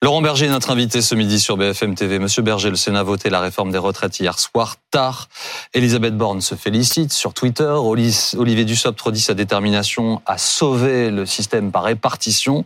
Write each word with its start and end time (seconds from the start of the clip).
Laurent 0.00 0.22
Berger 0.22 0.46
est 0.46 0.50
notre 0.50 0.70
invité 0.70 1.02
ce 1.02 1.16
midi 1.16 1.40
sur 1.40 1.56
BFM 1.56 1.96
TV. 1.96 2.20
Monsieur 2.20 2.42
Berger, 2.42 2.70
le 2.70 2.76
Sénat 2.76 3.00
a 3.00 3.02
voté 3.02 3.30
la 3.30 3.40
réforme 3.40 3.72
des 3.72 3.78
retraites 3.78 4.20
hier 4.20 4.38
soir 4.38 4.76
tard. 4.92 5.28
Elisabeth 5.74 6.16
Borne 6.16 6.40
se 6.40 6.54
félicite 6.54 7.12
sur 7.12 7.34
Twitter. 7.34 7.64
Olivier 7.68 8.64
Dussopt 8.64 9.00
redit 9.00 9.20
sa 9.20 9.34
détermination 9.34 10.22
à 10.24 10.38
sauver 10.38 11.10
le 11.10 11.26
système 11.26 11.72
par 11.72 11.82
répartition. 11.82 12.64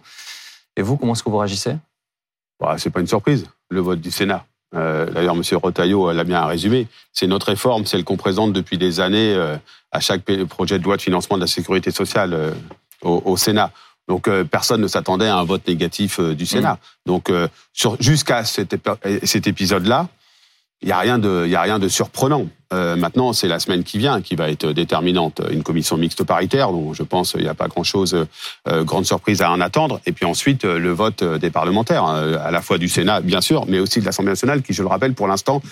Et 0.76 0.82
vous, 0.82 0.98
comment 0.98 1.14
est-ce 1.14 1.22
que 1.22 1.30
vous 1.30 1.38
réagissez? 1.38 1.74
Bah, 2.60 2.74
C'est 2.76 2.90
pas 2.90 3.00
une 3.00 3.06
surprise, 3.06 3.46
le 3.70 3.80
vote 3.80 4.02
du 4.02 4.10
Sénat. 4.10 4.44
Euh, 4.74 5.10
D'ailleurs, 5.10 5.34
M. 5.34 5.42
Rotaillot 5.52 6.12
l'a 6.12 6.24
bien 6.24 6.44
résumé. 6.44 6.86
C'est 7.14 7.26
notre 7.26 7.46
réforme, 7.46 7.86
celle 7.86 8.04
qu'on 8.04 8.18
présente 8.18 8.52
depuis 8.52 8.76
des 8.76 9.00
années 9.00 9.34
euh, 9.34 9.56
à 9.90 10.00
chaque 10.00 10.24
projet 10.50 10.78
de 10.78 10.84
loi 10.84 10.98
de 10.98 11.02
financement 11.02 11.38
de 11.38 11.42
la 11.42 11.46
sécurité 11.46 11.92
sociale 11.92 12.34
euh, 12.34 12.52
au 13.00 13.38
Sénat. 13.38 13.72
Donc 14.08 14.28
euh, 14.28 14.44
personne 14.44 14.80
ne 14.80 14.88
s'attendait 14.88 15.28
à 15.28 15.36
un 15.36 15.44
vote 15.44 15.66
négatif 15.66 16.18
euh, 16.18 16.34
du 16.34 16.46
Sénat. 16.46 16.74
Mm. 16.74 16.78
Donc 17.06 17.30
euh, 17.30 17.48
jusqu'à 18.00 18.44
cet, 18.44 18.72
épisode-là, 19.46 20.08
il 20.82 20.86
n'y 20.86 20.92
a 20.92 20.98
rien 20.98 21.18
de, 21.18 21.44
il 21.46 21.54
a 21.54 21.62
rien 21.62 21.78
de 21.78 21.86
surprenant. 21.86 22.46
maintenant, 22.72 23.32
c'est 23.32 23.46
la 23.46 23.60
semaine 23.60 23.84
qui 23.84 23.98
vient 23.98 24.20
qui 24.20 24.34
va 24.34 24.50
être 24.50 24.72
déterminante. 24.72 25.40
Une 25.52 25.62
commission 25.62 25.96
mixte 25.96 26.24
paritaire, 26.24 26.72
dont 26.72 26.92
je 26.92 27.04
pense 27.04 27.34
il 27.38 27.42
n'y 27.42 27.48
a 27.48 27.54
pas 27.54 27.68
grand-chose, 27.68 28.26
grande 28.66 29.06
surprise 29.06 29.42
à 29.42 29.52
en 29.52 29.60
attendre. 29.60 30.00
Et 30.06 30.12
puis 30.12 30.26
ensuite, 30.26 30.64
le 30.64 30.90
vote 30.90 31.22
des 31.22 31.50
parlementaires, 31.50 32.06
à 32.06 32.50
la 32.50 32.62
fois 32.62 32.78
du 32.78 32.88
Sénat, 32.88 33.20
bien 33.20 33.40
sûr, 33.40 33.64
mais 33.68 33.78
aussi 33.78 34.00
de 34.00 34.04
l'Assemblée 34.04 34.32
nationale, 34.32 34.62
qui, 34.62 34.72
je 34.72 34.82
le 34.82 34.88
rappelle, 34.88 35.14
pour 35.14 35.28
l'instant, 35.28 35.62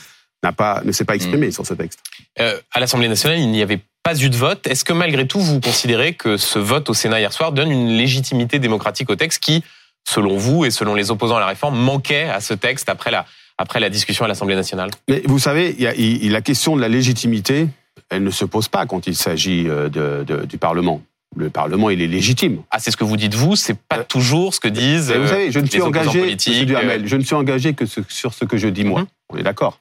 pas, 0.57 0.81
ne 0.85 0.93
s'est 0.93 1.05
pas 1.05 1.17
exprimé 1.17 1.49
mm. 1.49 1.53
sur 1.53 1.67
ce 1.67 1.75
texte. 1.75 1.99
à 2.37 2.79
l'Assemblée 2.79 3.09
nationale, 3.09 3.41
il 3.41 3.51
n'y 3.51 3.63
avait 3.63 3.81
pas 4.03 4.19
eu 4.23 4.31
de 4.31 4.37
vote. 4.37 4.67
Est-ce 4.67 4.85
que 4.85 4.93
malgré 4.93 5.27
tout, 5.27 5.41
vous 5.41 5.61
considérez 5.61 6.15
que 6.15 6.37
ce 6.37 6.59
vote 6.59 6.91
au 6.91 6.95
Sénat 6.95 7.21
hier 7.21 7.33
soir 7.33 7.53
donne 7.53 7.71
une 7.71 7.89
légitimité 7.89 8.59
démocratique 8.59 9.11
au 9.11 9.17
texte 9.17 9.43
qui, 9.43 9.63
selon 10.09 10.37
vous 10.37 10.65
et 10.65 10.71
selon 10.71 10.95
les 10.95 11.11
opposants 11.11 11.37
à 11.37 11.41
la 11.41 11.47
réforme, 11.47 11.79
manquait 11.79 12.29
à 12.29 12.41
ce 12.41 12.55
texte 12.55 12.89
après 12.89 13.11
la, 13.11 13.27
après 13.59 13.81
la 13.81 13.91
discussion 13.91 14.25
à 14.25 14.29
l'Assemblée 14.29 14.57
nationale? 14.57 14.91
Mais 15.09 15.23
vous 15.27 15.39
savez, 15.39 15.75
il 15.79 15.83
y 15.83 16.29
a, 16.29 16.33
la 16.33 16.41
question 16.41 16.77
de 16.77 16.81
la 16.81 16.89
légitimité, 16.89 17.69
elle 18.09 18.25
ne 18.25 18.31
se 18.31 18.45
pose 18.45 18.69
pas 18.69 18.87
quand 18.87 19.07
il 19.07 19.15
s'agit 19.15 19.69
euh, 19.69 19.89
de, 19.89 20.45
du 20.45 20.59
Parlement. 20.59 21.03
Le 21.37 21.49
Parlement, 21.49 21.91
il 21.91 22.03
est 22.03 22.09
légitime. 22.09 22.63
Ah, 22.71 22.81
c'est 22.81 22.91
ce 22.91 22.97
que 22.97 23.05
vous 23.05 23.17
dites 23.17 23.35
vous, 23.35 23.55
c'est 23.55 23.79
pas 23.79 23.99
euh, 23.99 24.05
toujours 24.05 24.53
ce 24.53 24.59
que 24.59 24.67
disent. 24.67 25.13
vous 25.13 25.29
savez, 25.29 25.53
je 25.53 25.61
ne 25.61 25.67
suis 25.67 25.81
engagé, 25.81 26.37
je 26.37 27.17
ne 27.17 27.23
suis 27.23 27.35
engagé 27.37 27.75
que 27.75 27.85
sur 27.87 28.35
ce 28.35 28.45
que 28.45 28.57
je 28.57 28.67
dis 28.67 28.85
moi. 28.85 29.03
Mhm. 29.03 29.07
On 29.29 29.37
est 29.37 29.43
d'accord. 29.45 29.79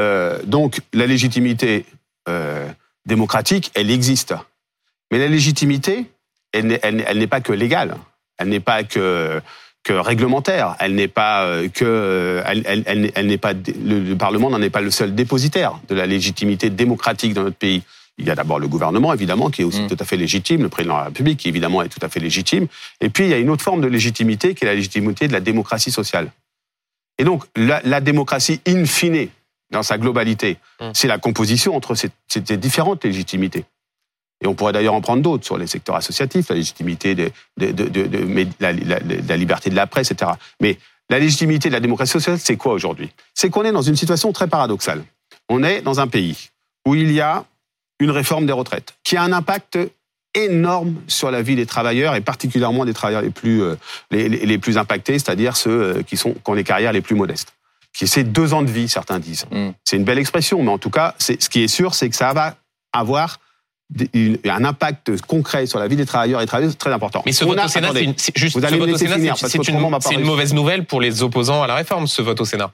Euh, 0.00 0.38
donc, 0.46 0.80
la 0.94 1.06
légitimité. 1.06 1.84
Démocratique, 3.08 3.72
elle 3.74 3.90
existe. 3.90 4.34
Mais 5.10 5.18
la 5.18 5.26
légitimité, 5.26 6.04
elle 6.52 6.66
n'est 6.66 7.26
pas 7.26 7.40
que 7.40 7.52
légale, 7.52 7.96
elle 8.38 8.48
n'est 8.48 8.60
pas 8.60 8.84
que 8.84 9.42
que 9.88 9.94
réglementaire. 9.94 10.76
Elle 10.80 10.94
n'est 10.94 11.08
pas 11.08 11.44
euh, 11.44 11.68
que 11.68 12.42
elle, 12.46 12.84
elle, 13.14 13.26
n'est 13.26 13.38
pas 13.38 13.52
le, 13.54 14.14
Parlement 14.14 14.50
n'en 14.50 14.60
est 14.60 14.70
pas 14.70 14.82
le 14.82 14.90
seul 14.90 15.14
dépositaire 15.14 15.80
de 15.88 15.94
la 15.94 16.06
légitimité 16.06 16.68
démocratique 16.68 17.32
dans 17.32 17.42
notre 17.42 17.56
pays. 17.56 17.82
Il 18.18 18.26
y 18.26 18.30
a 18.30 18.34
d'abord 18.34 18.58
le 18.58 18.68
gouvernement, 18.68 19.14
évidemment, 19.14 19.48
qui 19.48 19.62
est 19.62 19.64
aussi 19.64 19.82
mm. 19.82 19.86
tout 19.88 19.96
à 19.98 20.04
fait 20.04 20.16
légitime, 20.16 20.62
le 20.62 20.68
président 20.68 20.94
de 20.94 20.98
la 20.98 21.04
République, 21.06 21.38
qui 21.38 21.48
évidemment 21.48 21.82
est 21.82 21.88
tout 21.88 22.04
à 22.04 22.08
fait 22.08 22.20
légitime. 22.20 22.66
Et 23.00 23.08
puis, 23.10 23.24
il 23.24 23.30
y 23.30 23.34
a 23.34 23.38
une 23.38 23.48
autre 23.48 23.62
forme 23.62 23.80
de 23.80 23.86
légitimité, 23.86 24.54
qui 24.54 24.64
est 24.64 24.66
la 24.66 24.74
légitimité 24.74 25.28
de 25.28 25.32
la 25.32 25.40
démocratie 25.40 25.92
sociale. 25.92 26.32
Et 27.18 27.24
donc, 27.24 27.44
la, 27.54 27.80
la 27.84 28.00
démocratie 28.00 28.60
in 28.66 28.84
fine, 28.86 29.28
dans 29.70 29.82
sa 29.82 29.98
globalité. 29.98 30.58
Hum. 30.80 30.92
C'est 30.94 31.08
la 31.08 31.18
composition 31.18 31.76
entre 31.76 31.94
ces, 31.94 32.10
différentes 32.56 33.04
légitimités. 33.04 33.64
Et 34.42 34.46
on 34.46 34.54
pourrait 34.54 34.72
d'ailleurs 34.72 34.94
en 34.94 35.00
prendre 35.00 35.22
d'autres 35.22 35.44
sur 35.44 35.58
les 35.58 35.66
secteurs 35.66 35.96
associatifs, 35.96 36.48
la 36.48 36.56
légitimité 36.56 37.14
de, 37.14 37.30
la, 37.58 38.72
la, 38.72 39.36
liberté 39.36 39.68
de 39.68 39.74
la 39.74 39.86
presse, 39.88 40.12
etc. 40.12 40.32
Mais 40.60 40.78
la 41.10 41.18
légitimité 41.18 41.68
de 41.68 41.74
la 41.74 41.80
démocratie 41.80 42.12
sociale, 42.12 42.38
c'est 42.38 42.56
quoi 42.56 42.72
aujourd'hui? 42.72 43.10
C'est 43.34 43.50
qu'on 43.50 43.64
est 43.64 43.72
dans 43.72 43.82
une 43.82 43.96
situation 43.96 44.32
très 44.32 44.46
paradoxale. 44.46 45.02
On 45.48 45.64
est 45.64 45.82
dans 45.82 45.98
un 45.98 46.06
pays 46.06 46.50
où 46.86 46.94
il 46.94 47.10
y 47.10 47.20
a 47.20 47.44
une 47.98 48.12
réforme 48.12 48.46
des 48.46 48.52
retraites 48.52 48.94
qui 49.02 49.16
a 49.16 49.22
un 49.22 49.32
impact 49.32 49.78
énorme 50.34 50.94
sur 51.08 51.32
la 51.32 51.42
vie 51.42 51.56
des 51.56 51.66
travailleurs 51.66 52.14
et 52.14 52.20
particulièrement 52.20 52.84
des 52.84 52.94
travailleurs 52.94 53.22
les 53.22 53.30
plus, 53.30 53.62
euh, 53.62 53.74
les, 54.10 54.28
les 54.28 54.58
plus 54.58 54.78
impactés, 54.78 55.14
c'est-à-dire 55.14 55.56
ceux 55.56 55.70
euh, 55.70 56.02
qui, 56.02 56.16
sont, 56.16 56.34
qui 56.34 56.42
ont 56.46 56.54
les 56.54 56.64
carrières 56.64 56.92
les 56.92 57.00
plus 57.00 57.16
modestes 57.16 57.57
qui 57.96 58.06
c'est 58.06 58.24
deux 58.24 58.54
ans 58.54 58.62
de 58.62 58.70
vie, 58.70 58.88
certains 58.88 59.18
disent. 59.18 59.46
Mm. 59.50 59.70
C'est 59.84 59.96
une 59.96 60.04
belle 60.04 60.18
expression, 60.18 60.62
mais 60.62 60.70
en 60.70 60.78
tout 60.78 60.90
cas, 60.90 61.14
ce 61.18 61.32
qui 61.48 61.62
est 61.62 61.68
sûr, 61.68 61.94
c'est 61.94 62.08
que 62.08 62.16
ça 62.16 62.32
va 62.32 62.56
avoir 62.92 63.38
un 64.44 64.64
impact 64.64 65.20
concret 65.22 65.66
sur 65.66 65.78
la 65.78 65.88
vie 65.88 65.96
des 65.96 66.04
travailleurs 66.04 66.42
et 66.42 66.46
travailleuses 66.46 66.76
très 66.76 66.92
important. 66.92 67.22
Mais 67.24 67.32
ce 67.32 67.44
vote 67.44 67.58
au 67.58 67.68
Sénat, 67.68 67.92
c'est 69.36 69.68
une, 69.68 70.24
mauvaise 70.24 70.52
nouvelle 70.52 70.84
pour 70.84 71.00
les 71.00 71.22
opposants 71.22 71.62
à 71.62 71.66
la 71.66 71.74
réforme, 71.74 72.06
ce 72.06 72.20
vote 72.20 72.40
au 72.40 72.44
Sénat. 72.44 72.70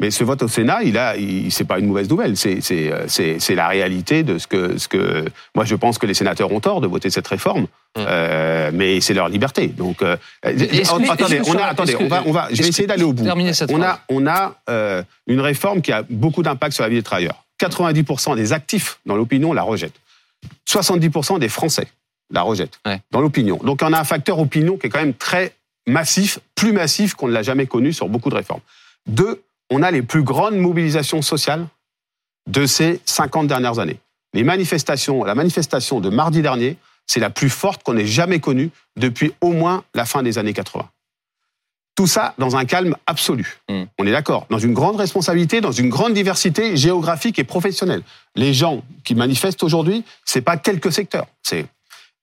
Mais 0.00 0.10
ce 0.10 0.24
vote 0.24 0.42
au 0.42 0.48
Sénat, 0.48 0.82
il 0.82 0.98
a, 0.98 1.16
il, 1.16 1.50
c'est 1.50 1.64
pas 1.64 1.78
une 1.78 1.86
mauvaise 1.86 2.10
nouvelle. 2.10 2.36
C'est, 2.36 2.60
c'est, 2.60 2.92
c'est, 3.06 3.38
c'est 3.38 3.54
la 3.54 3.66
réalité 3.66 4.22
de 4.22 4.36
ce 4.36 4.46
que, 4.46 4.76
ce 4.76 4.88
que, 4.88 5.24
moi, 5.54 5.64
je 5.64 5.74
pense 5.74 5.96
que 5.96 6.04
les 6.04 6.12
sénateurs 6.12 6.52
ont 6.52 6.60
tort 6.60 6.82
de 6.82 6.86
voter 6.86 7.08
cette 7.08 7.26
réforme, 7.26 7.62
mmh. 7.62 7.66
euh, 7.98 8.70
mais 8.74 9.00
c'est 9.00 9.14
leur 9.14 9.30
liberté. 9.30 9.68
Donc, 9.68 10.02
euh, 10.02 10.16
attendez, 10.42 11.40
on 11.46 11.56
a, 11.56 11.64
attendez, 11.64 11.96
on 11.98 12.08
va, 12.08 12.22
on 12.26 12.32
va, 12.32 12.48
je 12.50 12.62
vais 12.62 12.68
essayer 12.68 12.86
d'aller 12.86 13.04
au 13.04 13.14
bout. 13.14 13.24
On 13.70 13.82
a, 13.82 14.00
on 14.10 14.26
a 14.26 14.54
euh, 14.68 15.02
une 15.26 15.40
réforme 15.40 15.80
qui 15.80 15.92
a 15.92 16.02
beaucoup 16.10 16.42
d'impact 16.42 16.74
sur 16.74 16.82
la 16.82 16.90
vie 16.90 16.96
des 16.96 17.02
travailleurs. 17.02 17.44
90% 17.58 18.36
des 18.36 18.52
actifs 18.52 18.98
dans 19.06 19.16
l'opinion 19.16 19.54
la 19.54 19.62
rejettent. 19.62 19.98
70% 20.68 21.38
des 21.38 21.48
Français 21.48 21.88
la 22.30 22.42
rejettent 22.42 22.80
dans 23.12 23.22
l'opinion. 23.22 23.58
Donc, 23.64 23.80
on 23.82 23.92
a 23.94 24.00
un 24.00 24.04
facteur 24.04 24.38
opinion 24.40 24.76
qui 24.76 24.88
est 24.88 24.90
quand 24.90 25.00
même 25.00 25.14
très 25.14 25.54
massif, 25.86 26.38
plus 26.54 26.72
massif 26.72 27.14
qu'on 27.14 27.28
ne 27.28 27.32
l'a 27.32 27.42
jamais 27.42 27.66
connu 27.66 27.94
sur 27.94 28.08
beaucoup 28.08 28.28
de 28.28 28.34
réformes. 28.34 28.60
Deux, 29.06 29.42
on 29.70 29.82
a 29.82 29.90
les 29.90 30.02
plus 30.02 30.22
grandes 30.22 30.56
mobilisations 30.56 31.22
sociales 31.22 31.66
de 32.48 32.66
ces 32.66 33.00
50 33.04 33.46
dernières 33.46 33.78
années. 33.78 33.98
Les 34.32 34.44
manifestations, 34.44 35.24
la 35.24 35.34
manifestation 35.34 36.00
de 36.00 36.10
mardi 36.10 36.42
dernier, 36.42 36.76
c'est 37.06 37.20
la 37.20 37.30
plus 37.30 37.50
forte 37.50 37.82
qu'on 37.82 37.96
ait 37.96 38.06
jamais 38.06 38.40
connue 38.40 38.70
depuis 38.96 39.32
au 39.40 39.52
moins 39.52 39.84
la 39.94 40.04
fin 40.04 40.22
des 40.22 40.38
années 40.38 40.52
80. 40.52 40.88
Tout 41.94 42.06
ça 42.06 42.34
dans 42.36 42.56
un 42.56 42.66
calme 42.66 42.94
absolu. 43.06 43.58
Hmm. 43.68 43.84
On 43.98 44.06
est 44.06 44.12
d'accord. 44.12 44.46
Dans 44.50 44.58
une 44.58 44.74
grande 44.74 44.96
responsabilité, 44.96 45.62
dans 45.62 45.72
une 45.72 45.88
grande 45.88 46.12
diversité 46.12 46.76
géographique 46.76 47.38
et 47.38 47.44
professionnelle. 47.44 48.02
Les 48.34 48.52
gens 48.52 48.82
qui 49.04 49.14
manifestent 49.14 49.62
aujourd'hui, 49.62 50.04
c'est 50.24 50.42
pas 50.42 50.58
quelques 50.58 50.92
secteurs. 50.92 51.26
C'est 51.42 51.66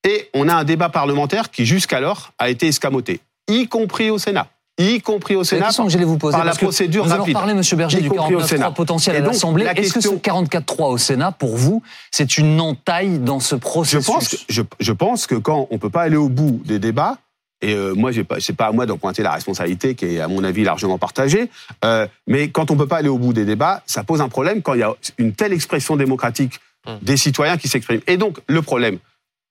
et 0.04 0.30
on 0.34 0.50
a 0.50 0.54
un 0.54 0.64
débat 0.64 0.90
parlementaire 0.90 1.50
qui 1.50 1.66
jusqu'alors 1.66 2.34
a 2.38 2.50
été 2.50 2.68
escamoté, 2.68 3.22
y 3.48 3.68
compris 3.68 4.10
au 4.10 4.18
Sénat 4.18 4.48
y 4.78 5.02
compris 5.02 5.36
au 5.36 5.44
Sénat. 5.44 5.70
que 5.70 5.90
j'allais 5.90 6.06
vous 6.06 6.18
poser. 6.18 6.38
Par 6.38 6.46
la 6.46 6.56
procédure 6.56 7.06
rapide. 7.06 7.18
Vous 7.18 7.24
allons 7.24 7.34
parler, 7.34 7.54
M. 7.54 7.78
Berger, 7.78 8.02
du 8.02 8.10
49.3 8.10 8.74
potentiel 8.74 9.16
à 9.16 9.20
l'Assemblée. 9.20 9.66
Est-ce 9.76 9.94
que 9.94 10.02
ce 10.02 10.10
44.3 10.10 10.92
au 10.92 10.98
Sénat, 10.98 11.32
pour 11.32 11.56
vous, 11.56 11.84
c'est 12.12 12.38
une 12.38 12.60
entaille 12.60 13.20
dans 13.20 13.40
ce 13.40 13.56
processus 13.56 14.06
je 14.06 14.12
pense, 14.12 14.28
que, 14.30 14.64
je, 14.80 14.92
pense 14.92 15.28
que 15.28 15.36
quand 15.36 15.68
on 15.72 15.78
peut 15.78 15.90
pas 15.90 16.02
aller 16.02 16.18
au 16.18 16.30
bout 16.30 16.62
des 16.66 16.80
débats, 16.80 17.18
et 17.62 17.74
euh, 17.74 17.94
moi, 17.94 18.12
pas, 18.28 18.40
c'est 18.40 18.54
pas 18.54 18.68
à 18.68 18.72
moi 18.74 18.86
de 18.86 18.94
pointer 18.94 19.24
la 19.24 19.32
responsabilité 19.32 19.96
qui 19.96 20.06
est, 20.06 20.20
à 20.20 20.28
mon 20.28 20.44
avis, 20.44 20.64
largement 20.64 20.98
partagée. 20.98 21.50
Euh, 21.86 22.08
mais 22.28 22.50
quand 22.50 22.72
on 22.72 22.76
peut 22.76 22.88
pas 22.88 22.98
aller 22.98 23.10
au 23.10 23.18
bout 23.18 23.32
des 23.32 23.46
débats, 23.46 23.84
ça 23.86 24.04
pose 24.04 24.20
un 24.20 24.28
problème 24.28 24.62
quand 24.62 24.74
il 24.74 24.82
y 24.82 24.84
a 24.84 24.94
une 25.18 25.34
telle 25.34 25.54
expression 25.54 25.96
démocratique 25.96 26.60
hum. 26.86 26.98
des 27.02 27.16
citoyens 27.16 27.58
qui 27.58 27.70
s'expriment. 27.70 28.02
Et 28.08 28.18
donc, 28.18 28.40
le 28.48 28.62
problème, 28.62 28.98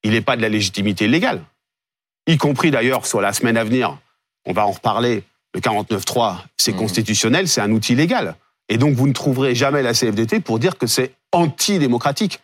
il 0.02 0.10
n'est 0.10 0.20
pas 0.20 0.36
de 0.36 0.42
la 0.42 0.50
légitimité 0.50 1.08
légale, 1.08 1.42
y 2.26 2.36
compris 2.36 2.70
d'ailleurs 2.70 3.06
sur 3.06 3.20
la 3.20 3.32
semaine 3.32 3.56
à 3.56 3.64
venir 3.64 3.96
on 4.46 4.52
va 4.52 4.66
en 4.66 4.72
reparler, 4.72 5.24
le 5.54 5.60
49.3, 5.60 6.36
c'est 6.56 6.72
mmh. 6.72 6.76
constitutionnel, 6.76 7.48
c'est 7.48 7.60
un 7.60 7.70
outil 7.70 7.94
légal. 7.94 8.36
Et 8.68 8.78
donc, 8.78 8.94
vous 8.94 9.06
ne 9.06 9.12
trouverez 9.12 9.54
jamais 9.54 9.82
la 9.82 9.92
CFDT 9.92 10.40
pour 10.40 10.58
dire 10.58 10.78
que 10.78 10.86
c'est 10.86 11.12
antidémocratique. 11.32 12.40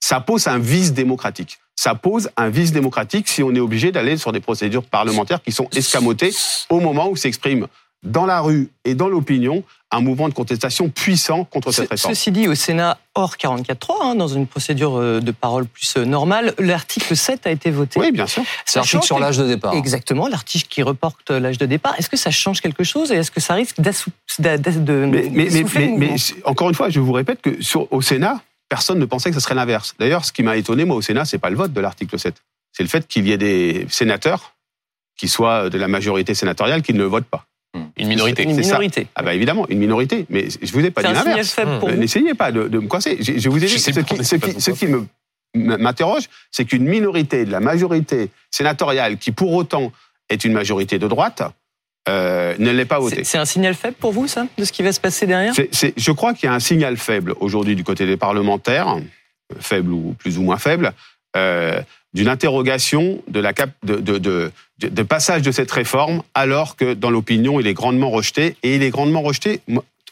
Ça 0.00 0.20
pose 0.20 0.46
un 0.46 0.58
vice 0.58 0.92
démocratique. 0.92 1.58
Ça 1.74 1.94
pose 1.94 2.30
un 2.36 2.50
vice 2.50 2.72
démocratique 2.72 3.28
si 3.28 3.42
on 3.42 3.54
est 3.54 3.60
obligé 3.60 3.90
d'aller 3.90 4.16
sur 4.16 4.30
des 4.30 4.40
procédures 4.40 4.84
parlementaires 4.84 5.42
qui 5.42 5.52
sont 5.52 5.68
escamotées 5.74 6.30
au 6.68 6.80
moment 6.80 7.08
où 7.08 7.16
s'expriment 7.16 7.66
dans 8.02 8.26
la 8.26 8.40
rue 8.40 8.68
et 8.84 8.94
dans 8.94 9.08
l'opinion 9.08 9.62
un 9.92 10.00
mouvement 10.00 10.28
de 10.28 10.34
contestation 10.34 10.88
puissant 10.88 11.44
contre 11.44 11.70
cette 11.70 11.90
réforme. 11.90 12.14
Ceci 12.14 12.32
dit, 12.32 12.48
au 12.48 12.54
Sénat, 12.54 12.98
hors 13.14 13.36
44.3, 13.36 13.92
hein, 14.02 14.14
dans 14.14 14.26
une 14.26 14.46
procédure 14.46 14.96
euh, 14.96 15.20
de 15.20 15.32
parole 15.32 15.66
plus 15.66 15.96
euh, 15.98 16.04
normale, 16.04 16.54
l'article 16.58 17.14
7 17.14 17.46
a 17.46 17.50
été 17.50 17.70
voté. 17.70 18.00
Oui, 18.00 18.10
bien 18.10 18.26
sûr. 18.26 18.42
C'est 18.64 18.78
l'article 18.78 19.04
sur 19.04 19.18
l'âge 19.18 19.36
de 19.36 19.46
départ. 19.46 19.74
Exactement, 19.74 20.28
l'article 20.28 20.66
qui 20.68 20.82
reporte 20.82 21.30
l'âge 21.30 21.58
de 21.58 21.66
départ. 21.66 21.94
Est-ce 21.98 22.08
que 22.08 22.16
ça 22.16 22.30
change 22.30 22.62
quelque 22.62 22.84
chose 22.84 23.12
et 23.12 23.16
est-ce 23.16 23.30
que 23.30 23.40
ça 23.40 23.54
risque 23.54 23.80
de 23.80 25.04
mais, 25.04 25.28
mais, 25.30 25.64
mais, 25.98 26.14
encore 26.44 26.70
une 26.70 26.74
fois, 26.74 26.88
je 26.88 27.00
vous 27.00 27.12
répète 27.12 27.42
que 27.42 27.62
sur, 27.62 27.92
au 27.92 28.00
Sénat, 28.00 28.40
personne 28.70 28.98
ne 28.98 29.04
pensait 29.04 29.28
que 29.28 29.34
ce 29.34 29.40
serait 29.40 29.54
l'inverse. 29.54 29.94
D'ailleurs, 29.98 30.24
ce 30.24 30.32
qui 30.32 30.42
m'a 30.42 30.56
étonné, 30.56 30.86
moi, 30.86 30.96
au 30.96 31.02
Sénat, 31.02 31.26
c'est 31.26 31.38
pas 31.38 31.50
le 31.50 31.56
vote 31.56 31.74
de 31.74 31.80
l'article 31.80 32.18
7. 32.18 32.34
C'est 32.72 32.82
le 32.82 32.88
fait 32.88 33.06
qu'il 33.06 33.28
y 33.28 33.32
ait 33.32 33.38
des 33.38 33.86
sénateurs 33.90 34.54
qui 35.18 35.28
soient 35.28 35.68
de 35.68 35.76
la 35.76 35.88
majorité 35.88 36.34
sénatoriale 36.34 36.80
qui 36.80 36.94
ne 36.94 36.98
le 36.98 37.04
votent 37.04 37.26
pas. 37.26 37.44
Une 37.96 38.08
minorité. 38.08 38.42
Une 38.42 38.56
minorité. 38.56 39.06
Ah 39.14 39.22
bah 39.22 39.34
évidemment, 39.34 39.66
une 39.68 39.78
minorité. 39.78 40.26
Mais 40.28 40.48
je 40.50 40.72
vous 40.72 40.84
ai 40.84 40.90
pas 40.90 41.02
dit 41.02 41.12
l'inverse. 41.12 41.56
N'essayez 41.96 42.34
pas 42.34 42.52
de, 42.52 42.78
me 42.78 42.86
coincer. 42.86 43.18
Je, 43.20 43.48
vous 43.48 43.62
ai 43.62 43.66
dit 43.66 43.78
ce 43.78 43.90
qui, 43.90 44.24
ce 44.60 44.70
qui, 44.70 44.86
me 44.86 45.06
m'interroge, 45.54 46.28
c'est 46.50 46.64
qu'une 46.64 46.84
minorité 46.84 47.44
de 47.44 47.52
la 47.52 47.60
majorité 47.60 48.30
sénatoriale, 48.50 49.18
qui 49.18 49.32
pour 49.32 49.52
autant 49.52 49.92
est 50.28 50.44
une 50.44 50.52
majorité 50.52 50.98
de 50.98 51.06
droite, 51.06 51.42
euh, 52.08 52.54
ne 52.58 52.70
l'ait 52.70 52.84
pas 52.84 52.98
voté. 52.98 53.24
C'est 53.24 53.38
un 53.38 53.44
signal 53.44 53.74
faible 53.74 53.96
pour 53.98 54.12
vous, 54.12 54.26
ça, 54.26 54.46
de 54.58 54.64
ce 54.64 54.72
qui 54.72 54.82
va 54.82 54.92
se 54.92 55.00
passer 55.00 55.26
derrière? 55.26 55.52
Je 55.54 56.12
crois 56.12 56.34
qu'il 56.34 56.48
y 56.48 56.50
a 56.50 56.54
un 56.54 56.60
signal 56.60 56.96
faible 56.96 57.34
aujourd'hui 57.38 57.76
du 57.76 57.84
côté 57.84 58.06
des 58.06 58.16
parlementaires, 58.16 58.96
faible 59.60 59.92
ou 59.92 60.14
plus 60.18 60.38
ou 60.38 60.42
moins 60.42 60.56
faible, 60.56 60.86
euh, 60.86 60.90
d'une 61.34 62.28
interrogation 62.28 63.22
de 63.28 63.40
la 63.40 63.52
cap 63.52 63.70
de, 63.82 63.96
de, 63.96 64.18
de, 64.18 64.52
de, 64.78 65.02
passage 65.02 65.42
de 65.42 65.50
cette 65.50 65.70
réforme, 65.70 66.22
alors 66.34 66.76
que 66.76 66.92
dans 66.92 67.10
l'opinion, 67.10 67.58
il 67.58 67.66
est 67.66 67.74
grandement 67.74 68.10
rejeté. 68.10 68.56
Et 68.62 68.76
il 68.76 68.82
est 68.82 68.90
grandement 68.90 69.22
rejeté, 69.22 69.60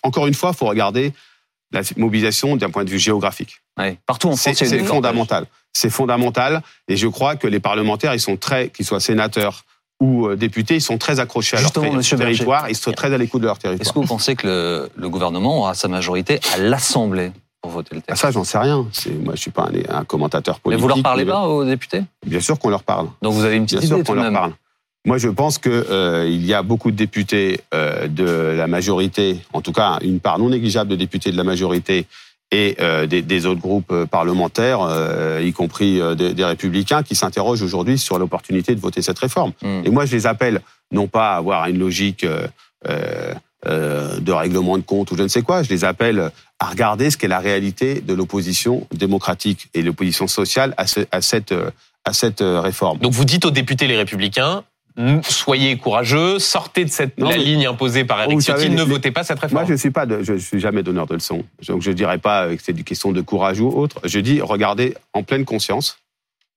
encore 0.02 0.26
une 0.26 0.34
fois, 0.34 0.50
il 0.55 0.56
faut 0.56 0.67
regarder 0.67 1.12
la 1.72 1.82
mobilisation 1.96 2.56
d'un 2.56 2.70
point 2.70 2.84
de 2.84 2.90
vue 2.90 2.99
géographique. 2.99 3.61
Partout 4.06 4.28
en 4.28 4.37
France, 4.37 4.56
c'est 4.56 4.84
fondamental. 4.84 5.46
C'est 5.72 5.90
fondamental. 5.90 6.62
Et 6.88 6.96
je 6.96 7.06
crois 7.06 7.37
que 7.37 7.46
les 7.46 7.61
parlementaires, 7.61 8.14
ils 8.14 8.20
sont 8.20 8.37
très, 8.37 8.69
qu'ils 8.69 8.87
soient 8.87 9.00
sénateurs 9.00 9.64
ou 10.00 10.26
euh, 10.26 10.37
députés, 10.37 10.76
ils 10.76 10.81
sont 10.81 10.99
très 10.99 11.20
accrochés 11.20 11.58
à 11.58 11.61
leur 11.61 11.72
territoire, 11.72 12.69
ils 12.70 12.75
sont 12.75 12.93
très 12.93 13.12
à 13.12 13.19
l'écoute 13.19 13.43
de 13.43 13.46
leur 13.46 13.58
territoire. 13.58 13.87
Est-ce 13.87 13.93
que 13.93 13.99
vous 13.99 14.06
pensez 14.06 14.34
que 14.34 14.88
le, 14.96 15.08
gouvernement 15.08 15.58
aura 15.58 15.75
sa 15.75 15.88
majorité 15.88 16.40
à 16.55 16.58
l'Assemblée? 16.58 17.32
Pour 17.61 17.71
voter 17.71 17.95
le 17.95 18.01
texte 18.01 18.11
ah, 18.11 18.17
Ça, 18.17 18.31
j'en 18.31 18.45
sais 18.45 18.59
rien. 18.59 18.87
Moi, 19.23 19.35
je 19.35 19.41
suis 19.41 19.51
pas 19.51 19.69
un, 19.89 20.05
commentateur 20.05 20.61
politique. 20.61 20.79
Mais 20.79 20.83
vous 20.83 20.89
leur 20.89 21.03
parlez 21.03 21.25
pas 21.25 21.47
aux 21.47 21.65
députés? 21.65 22.03
Bien 22.27 22.41
sûr 22.41 22.59
qu'on 22.59 22.71
leur 22.71 22.83
parle. 22.83 23.09
Donc 23.23 23.35
vous 23.35 23.45
avez 23.45 23.57
une 23.57 23.65
petite 23.65 23.81
Bien 23.81 23.89
idée 23.89 23.97
sûr 23.97 24.05
qu'on 24.05 24.21
leur 24.21 24.33
parle. 24.33 24.53
Moi, 25.07 25.17
je 25.17 25.29
pense 25.29 25.59
qu'il 25.59 25.73
euh, 25.73 26.29
y 26.29 26.53
a 26.53 26.62
beaucoup 26.62 26.91
de 26.91 26.97
députés 26.97 27.61
euh, 27.73 28.07
de 28.07 28.25
la 28.25 28.67
majorité, 28.67 29.39
en 29.55 29.62
tout 29.62 29.73
cas 29.73 29.99
une 30.03 30.21
part 30.21 30.39
non 30.39 30.51
négligeable 30.51 30.91
de 30.91 30.97
députés 30.97 31.33
de 31.33 31.39
la 31.39 31.45
majorité 31.45 32.07
et 32.53 32.77
euh, 32.81 33.07
des, 33.07 33.23
des, 33.23 33.47
autres 33.47 33.61
groupes 33.61 34.05
parlementaires, 34.06 34.81
euh, 34.83 35.41
y 35.43 35.53
compris 35.53 36.01
euh, 36.01 36.15
des, 36.15 36.35
des, 36.35 36.45
républicains, 36.45 37.03
qui 37.03 37.15
s'interrogent 37.15 37.63
aujourd'hui 37.63 37.97
sur 37.97 38.19
l'opportunité 38.19 38.75
de 38.75 38.81
voter 38.81 39.03
cette 39.03 39.19
réforme. 39.19 39.53
Hmm. 39.63 39.83
Et 39.85 39.91
moi, 39.91 40.05
je 40.05 40.13
les 40.13 40.27
appelle 40.27 40.61
non 40.91 41.06
pas 41.06 41.35
à 41.35 41.37
avoir 41.37 41.69
une 41.69 41.79
logique 41.79 42.27
de 42.87 44.33
règlement 44.33 44.79
de 44.79 44.83
compte 44.83 45.13
ou 45.13 45.17
je 45.17 45.23
ne 45.23 45.29
sais 45.29 45.43
quoi, 45.43 45.63
je 45.63 45.69
les 45.69 45.85
appelle 45.85 46.31
à 46.61 46.67
regarder 46.67 47.11
ce 47.11 47.17
qu'est 47.17 47.29
la 47.29 47.41
réalité 47.41 48.01
de 48.01 48.15
l'opposition 48.15 48.87
démocratique 48.93 49.69
et 49.75 49.83
l'opposition 49.83 50.29
sociale 50.29 50.75
à, 50.77 50.87
ce, 50.87 51.01
à 51.11 51.21
cette 51.21 51.53
à 52.05 52.12
cette 52.12 52.41
réforme. 52.41 52.99
Donc 52.99 53.12
vous 53.12 53.25
dites 53.25 53.45
aux 53.45 53.51
députés 53.51 53.87
les 53.87 53.97
républicains, 53.97 54.65
soyez 55.23 55.77
courageux, 55.77 56.39
sortez 56.39 56.85
de 56.85 56.91
cette 56.91 57.19
la 57.19 57.37
ligne 57.37 57.67
imposée 57.67 58.05
par 58.05 58.23
Eric 58.23 58.41
Ciotti, 58.41 58.71
ne 58.71 58.83
votez 58.83 59.11
pas 59.11 59.25
cette 59.25 59.39
réforme. 59.39 59.65
Moi, 59.65 59.71
je 59.71 59.79
suis 59.79 59.91
pas, 59.91 60.07
je 60.23 60.35
suis 60.35 60.61
jamais 60.61 60.83
donneur 60.83 61.07
de 61.07 61.15
leçons. 61.15 61.45
Donc, 61.67 61.83
je 61.83 61.91
dirais 61.91 62.19
pas 62.19 62.55
que 62.55 62.63
c'est 62.63 62.73
une 62.73 62.85
question 62.85 63.13
de 63.13 63.21
courage 63.21 63.61
ou 63.61 63.69
autre. 63.69 64.01
Je 64.05 64.19
dis, 64.19 64.41
regardez 64.41 64.95
en 65.13 65.23
pleine 65.23 65.45
conscience 65.45 65.99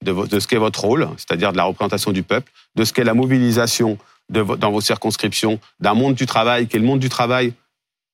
de, 0.04 0.28
de 0.28 0.40
ce 0.40 0.48
qu'est 0.48 0.58
votre 0.58 0.84
rôle, 0.84 1.08
c'est-à-dire 1.18 1.52
de 1.52 1.58
la 1.58 1.64
représentation 1.64 2.12
du 2.12 2.24
peuple, 2.24 2.52
de 2.76 2.84
ce 2.84 2.92
qu'est 2.94 3.04
la 3.04 3.14
mobilisation 3.14 3.98
de, 4.30 4.42
dans 4.42 4.72
vos 4.72 4.82
circonscriptions, 4.82 5.60
d'un 5.80 5.94
monde 5.94 6.16
du 6.16 6.26
travail 6.26 6.68
qui 6.68 6.76
est 6.78 6.80
le 6.80 6.86
monde 6.86 7.00
du 7.00 7.10
travail 7.10 7.54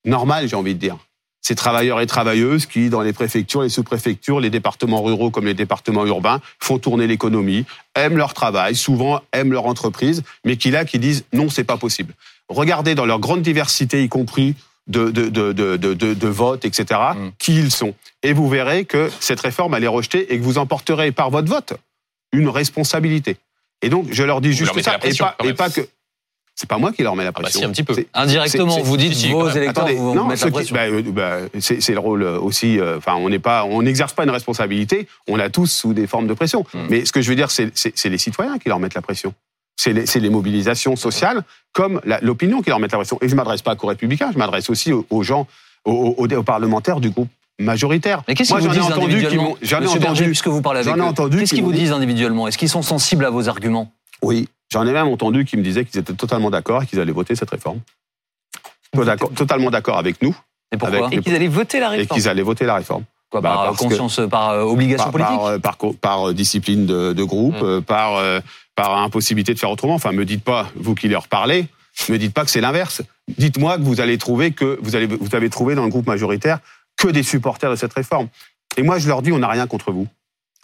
normal, 0.06 0.48
j'ai 0.48 0.56
envie 0.56 0.76
de 0.76 0.80
dire 0.80 0.98
ces 1.42 1.56
travailleurs 1.56 2.02
et 2.02 2.08
travailleuses 2.08 2.66
qui, 2.66 2.90
dans 2.90 3.02
les 3.02 3.14
préfectures, 3.14 3.62
les 3.62 3.70
sous-préfectures, 3.70 4.40
les 4.40 4.50
départements 4.50 5.02
ruraux 5.02 5.32
comme 5.32 5.46
les 5.46 5.54
départements 5.54 6.06
urbains, 6.06 6.42
font 6.60 6.80
tourner 6.80 7.08
l'économie, 7.08 7.66
aiment 7.96 8.18
leur 8.18 8.34
travail, 8.34 8.76
souvent 8.76 9.22
aiment 9.32 9.54
leur 9.54 9.66
entreprise, 9.66 10.24
mais 10.46 10.58
qui 10.58 10.72
là, 10.72 10.86
qui 10.86 11.00
disent 11.00 11.26
non, 11.34 11.50
c'est 11.50 11.64
pas 11.64 11.78
possible. 11.78 12.14
Regardez 12.50 12.96
dans 12.96 13.06
leur 13.06 13.20
grande 13.20 13.42
diversité, 13.42 14.04
y 14.04 14.10
compris 14.10 14.56
de, 14.88 15.12
de, 15.12 15.30
de, 15.30 15.54
de, 15.54 15.94
de 15.94 16.28
vote, 16.28 16.66
etc., 16.66 17.00
mm. 17.16 17.30
qui 17.38 17.56
ils 17.58 17.72
sont. 17.72 17.94
Et 18.24 18.34
vous 18.34 18.50
verrez 18.50 18.86
que 18.86 19.10
cette 19.20 19.40
réforme, 19.40 19.76
elle 19.76 19.84
est 19.84 19.88
rejetée 19.88 20.34
et 20.34 20.38
que 20.38 20.44
vous 20.44 20.58
emporterez 20.58 21.12
par 21.12 21.30
votre 21.30 21.48
vote 21.48 21.74
une 22.32 22.50
responsabilité. 22.50 23.38
Et 23.82 23.90
donc, 23.90 24.08
je 24.12 24.24
leur 24.24 24.42
dis 24.42 24.54
juste 24.54 24.80
ça, 24.82 24.98
et 25.04 25.14
pas, 25.14 25.36
et 25.44 25.54
pas 25.54 25.70
que 25.70 25.88
c'est 26.60 26.68
pas 26.68 26.78
moi 26.78 26.92
qui 26.92 27.04
leur 27.04 27.16
mets 27.16 27.24
la 27.24 27.32
pression. 27.32 27.62
Ah 27.64 27.68
bah 27.68 27.74
si, 27.74 27.82
un 27.82 27.86
petit 27.86 28.04
peu. 28.04 28.06
Indirectement, 28.14 28.82
vous 28.82 28.98
dites 28.98 29.16
vos 29.32 29.50
électeurs 29.50 29.88
vous 29.96 30.14
non, 30.14 30.26
mettent 30.26 30.44
la 30.44 30.52
pression. 30.52 30.76
Bah, 30.76 30.88
euh, 30.88 31.02
bah, 31.04 31.38
c'est 31.58 31.94
le 31.94 32.00
rôle 32.00 32.22
aussi. 32.24 32.78
Euh, 32.78 32.98
enfin, 32.98 33.16
on 33.16 33.30
n'est 33.30 33.40
pas, 33.40 33.64
on 33.64 33.82
n'exerce 33.82 34.12
pas 34.12 34.26
une 34.26 34.30
responsabilité. 34.30 35.08
On 35.30 35.38
l'a 35.38 35.50
tous 35.50 35.68
sous 35.68 35.94
des 35.94 36.06
formes 36.06 36.28
de 36.28 36.34
pression. 36.34 36.66
Hmm. 36.74 36.88
Mais 36.90 37.06
ce 37.06 37.14
que 37.14 37.22
je 37.22 37.30
veux 37.30 37.38
dire, 37.38 37.50
c'est 37.50 37.72
les 38.10 38.18
citoyens 38.18 38.58
qui 38.58 38.68
leur 38.68 38.78
mettent 38.80 38.94
la 38.94 39.02
pression. 39.02 39.34
C'est 39.78 39.94
les, 39.94 40.04
les, 40.14 40.30
mobilisations 40.30 40.98
sociales 40.98 41.44
comme 41.72 42.02
l'opinion 42.22 42.62
qui 42.62 42.72
leur 42.72 42.82
mettent 42.82 42.92
la 42.92 42.98
pression. 42.98 43.18
Et 43.22 43.30
je 43.30 43.36
m'adresse 43.38 43.62
pas 43.62 43.78
qu'aux 43.78 43.88
républicains, 43.88 44.32
je 44.34 44.38
m'adresse 44.38 44.70
aussi 44.70 44.92
aux, 44.92 45.24
gens, 45.24 45.48
aux, 45.86 46.14
aux, 46.18 46.44
parlementaires 46.44 47.00
du 47.00 47.10
groupe 47.10 47.30
majoritaire. 47.58 48.22
Mais 48.28 48.36
qu'est-ce 48.36 48.54
qu'ils 48.54 48.68
vous 48.68 48.74
disent 48.74 48.92
individuellement 48.92 49.56
J'en 49.62 49.82
ai 49.82 49.88
entendu, 49.88 50.26
puisque 50.26 50.48
vous 50.48 50.62
parlez 50.62 50.82
avec 50.82 50.94
eux. 50.94 51.38
Qu'est-ce 51.40 51.56
qu'ils 51.56 51.64
vous 51.64 51.72
disent 51.72 51.94
individuellement 51.94 52.50
Est-ce 52.50 52.58
qu'ils 52.58 52.68
sont 52.68 52.82
sensibles 52.82 53.24
à 53.24 53.30
vos 53.30 53.48
arguments? 53.48 53.94
Oui, 54.22 54.50
J'en 54.72 54.86
ai 54.86 54.92
même 54.92 55.08
entendu 55.08 55.46
qui 55.46 55.58
me 55.58 55.64
disaient 55.64 55.86
qu'ils 55.86 56.00
étaient 56.00 56.14
totalement 56.14 56.50
d'accord 56.50 56.84
et 56.84 56.86
qu'ils 56.86 57.00
allaient 57.00 57.12
voter 57.12 57.36
cette 57.36 57.50
réforme. 57.50 57.80
Totalement 59.36 59.72
d'accord 59.72 59.98
avec 59.98 60.22
nous. 60.22 60.36
Et 60.72 60.78
pourquoi 60.78 61.10
Et 61.12 61.22
qu'ils 61.22 61.36
allaient 61.36 61.48
voter 61.48 61.80
la 61.80 61.90
réforme. 61.90 62.06
Et 62.06 62.08
qu'ils 62.08 62.30
allaient 62.30 62.44
voter 62.44 62.66
la 62.66 62.76
réforme. 62.76 63.04
Quoi, 63.32 63.42
bah, 63.42 63.62
par 63.66 63.76
conscience, 63.76 64.22
par 64.30 64.50
euh, 64.50 64.64
obligation 64.64 65.12
politique 65.12 65.38
euh, 65.44 65.60
par, 65.60 65.78
par, 66.02 66.34
discipline 66.34 66.88
de, 66.88 67.14
de 67.14 67.24
groupe, 67.24 67.62
mmh. 67.62 67.66
euh, 67.66 67.82
par, 67.82 68.20
par 68.76 68.98
impossibilité 68.98 69.54
de 69.54 69.60
faire 69.60 69.70
autrement. 69.70 69.94
Enfin, 69.94 70.12
me 70.12 70.26
dites 70.26 70.44
pas, 70.44 70.68
vous 70.76 70.96
qui 70.96 71.08
leur 71.08 71.28
parlez, 71.28 71.68
me 72.10 72.18
dites 72.18 72.34
pas 72.34 72.44
que 72.44 72.52
c'est 72.52 72.62
l'inverse. 72.62 73.04
Dites-moi 73.38 73.78
que 73.78 73.84
vous 73.84 74.02
allez 74.02 74.18
trouver 74.18 74.52
que 74.52 74.80
vous, 74.82 74.96
allez, 74.96 75.06
vous 75.06 75.36
avez 75.36 75.50
trouvé 75.50 75.76
dans 75.76 75.84
le 75.84 75.90
groupe 75.90 76.08
majoritaire 76.08 76.60
que 76.98 77.08
des 77.08 77.24
supporters 77.24 77.70
de 77.70 77.76
cette 77.76 77.94
réforme. 77.94 78.28
Et 78.78 78.84
moi, 78.84 78.98
je 78.98 79.08
leur 79.08 79.22
dis, 79.22 79.32
on 79.32 79.40
n'a 79.40 79.48
rien 79.48 79.68
contre 79.68 79.92
vous. 79.92 80.08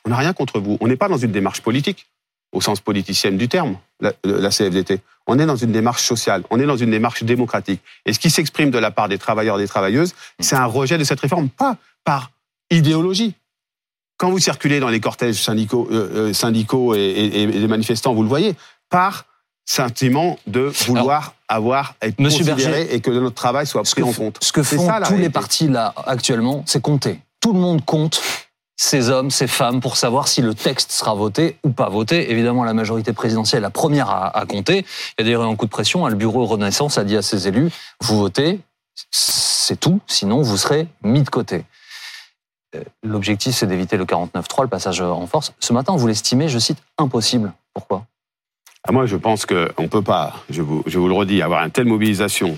On 0.06 0.10
n'a 0.10 0.18
rien 0.18 0.34
contre 0.34 0.60
vous. 0.60 0.78
On 0.82 0.88
n'est 0.88 0.96
pas 0.96 1.08
dans 1.08 1.18
une 1.18 1.32
démarche 1.32 1.62
politique 1.62 2.08
au 2.56 2.62
sens 2.62 2.80
politicienne 2.80 3.38
du 3.38 3.48
terme, 3.48 3.78
la, 4.00 4.50
CFDT. 4.50 5.02
On 5.28 5.38
est 5.40 5.46
dans 5.46 5.56
une 5.56 5.72
démarche 5.72 6.04
sociale, 6.04 6.44
on 6.50 6.60
est 6.60 6.66
dans 6.66 6.78
une 6.78 6.92
démarche 6.92 7.24
démocratique. 7.24 7.82
Et 8.06 8.14
ce 8.14 8.20
qui 8.20 8.30
s'exprime 8.30 8.72
de 8.72 8.80
la 8.80 8.92
part 8.92 9.10
des 9.10 9.18
travailleurs 9.18 9.60
et 9.60 9.62
des 9.62 9.68
travailleuses, 9.68 10.16
c'est 10.40 10.56
un 10.56 10.66
rejet 10.66 10.98
de 10.98 11.04
cette 11.04 11.20
réforme, 11.20 11.50
pas 11.50 11.78
par 12.04 12.32
idéologie. 12.72 13.34
Quand 14.18 14.30
vous 14.30 14.40
circulez 14.40 14.80
dans 14.80 14.88
les 14.88 15.02
cortèges 15.02 15.44
syndicaux, 15.44 15.90
euh, 15.92 16.30
euh, 16.30 16.34
syndicaux 16.34 16.96
et, 16.96 17.46
les 17.48 17.68
manifestants, 17.68 18.14
vous 18.14 18.24
le 18.24 18.30
voyez, 18.30 18.56
par 18.90 19.26
sentiment 19.66 20.40
de 20.48 20.72
vouloir 20.88 21.34
avoir, 21.50 21.96
être 22.02 22.20
Monsieur 22.20 22.46
considéré 22.46 22.88
et 22.92 23.02
que 23.02 23.12
notre 23.12 23.36
travail 23.36 23.68
soit 23.68 23.84
pris 23.84 24.04
en 24.04 24.14
compte. 24.14 24.38
Ce 24.42 24.54
que 24.54 24.64
font 24.64 24.88
tous 25.06 25.18
les 25.18 25.30
partis 25.30 25.68
là 25.68 25.94
actuellement, 26.06 26.64
c'est 26.66 26.82
compter. 26.82 27.20
Tout 27.42 27.54
le 27.54 27.60
monde 27.60 27.84
compte 27.84 28.22
ces 28.78 29.10
hommes, 29.10 29.32
ces 29.32 29.48
femmes, 29.48 29.80
pour 29.80 29.96
savoir 29.96 30.28
si 30.28 30.42
le 30.42 30.54
texte 30.54 30.92
sera 30.92 31.14
voté 31.14 31.58
ou 31.64 31.72
pas 31.72 31.90
voté. 31.90 32.32
Évidemment, 32.32 32.64
la 32.64 32.74
majorité 32.74 33.14
présidentielle, 33.14 33.62
la 33.62 33.70
première 33.70 34.10
à, 34.10 34.46
compter. 34.48 34.80
Il 34.80 34.86
y 35.20 35.22
a 35.22 35.24
d'ailleurs 35.24 35.44
un 35.44 35.56
coup 35.56 35.66
de 35.66 35.72
pression. 35.72 36.06
Le 36.08 36.16
bureau 36.16 36.46
Renaissance 36.46 36.98
a 36.98 37.04
dit 37.04 37.16
à 37.16 37.22
ses 37.22 37.48
élus, 37.48 37.72
vous 38.02 38.18
votez, 38.18 38.60
c'est 39.12 39.80
tout, 39.80 40.02
sinon 40.08 40.42
vous 40.42 40.58
serez 40.58 40.88
mis 41.04 41.24
de 41.24 41.30
côté. 41.30 41.64
Euh, 42.76 42.84
l'objectif, 43.04 43.56
c'est 43.56 43.68
d'éviter 43.68 43.98
le 43.98 44.06
49-3, 44.06 44.64
le 44.64 44.68
passage 44.68 45.02
en 45.02 45.26
force. 45.26 45.54
Ce 45.60 45.72
matin, 45.72 45.96
vous 45.96 46.08
l'estimez, 46.08 46.50
je 46.50 46.60
cite, 46.60 46.80
impossible. 46.98 47.54
Pourquoi? 47.74 48.06
Ah, 48.84 48.92
Moi, 48.92 49.06
je 49.06 49.16
pense 49.16 49.46
qu'on 49.46 49.56
ne 49.80 49.88
peut 49.88 50.02
pas, 50.02 50.34
je 50.50 50.62
vous, 50.62 50.84
le 50.86 51.14
redis, 51.14 51.42
avoir 51.42 51.64
une 51.64 51.72
telle 51.72 51.88
mobilisation, 51.88 52.58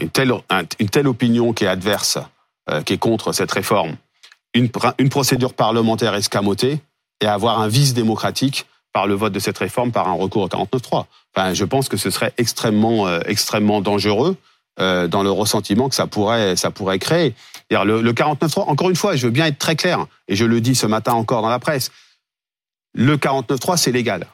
une 0.00 0.10
telle, 0.10 0.32
une 0.78 0.88
telle 0.88 1.06
opinion 1.06 1.52
qui 1.52 1.64
est 1.64 1.68
adverse, 1.68 2.18
euh, 2.70 2.82
qui 2.82 2.94
est 2.94 2.98
contre 2.98 3.32
cette 3.32 3.52
réforme, 3.52 3.96
une, 4.54 4.70
une 4.98 5.08
procédure 5.08 5.54
parlementaire 5.54 6.14
escamotée 6.14 6.80
et 7.20 7.26
avoir 7.26 7.60
un 7.60 7.68
vice 7.68 7.94
démocratique 7.94 8.66
par 8.92 9.06
le 9.06 9.14
vote 9.14 9.32
de 9.32 9.40
cette 9.40 9.58
réforme 9.58 9.92
par 9.92 10.08
un 10.08 10.12
recours 10.12 10.42
au 10.42 10.48
49.3. 10.48 11.06
Enfin, 11.34 11.52
je 11.52 11.64
pense 11.64 11.88
que 11.88 11.96
ce 11.96 12.10
serait 12.10 12.32
extrêmement, 12.38 13.08
euh, 13.08 13.20
extrêmement 13.26 13.80
dangereux 13.80 14.36
euh, 14.80 15.08
dans 15.08 15.22
le 15.22 15.30
ressentiment 15.30 15.88
que 15.88 15.94
ça 15.94 16.06
pourrait, 16.06 16.56
ça 16.56 16.70
pourrait 16.70 17.00
créer. 17.00 17.34
Le, 17.70 18.00
le 18.00 18.12
49.3, 18.12 18.68
encore 18.68 18.90
une 18.90 18.96
fois, 18.96 19.16
je 19.16 19.26
veux 19.26 19.32
bien 19.32 19.46
être 19.46 19.58
très 19.58 19.74
clair, 19.74 20.06
et 20.28 20.36
je 20.36 20.44
le 20.44 20.60
dis 20.60 20.76
ce 20.76 20.86
matin 20.86 21.12
encore 21.12 21.42
dans 21.42 21.48
la 21.48 21.58
presse, 21.58 21.90
le 22.94 23.16
49.3, 23.16 23.76
c'est 23.76 23.90
légal. 23.90 24.26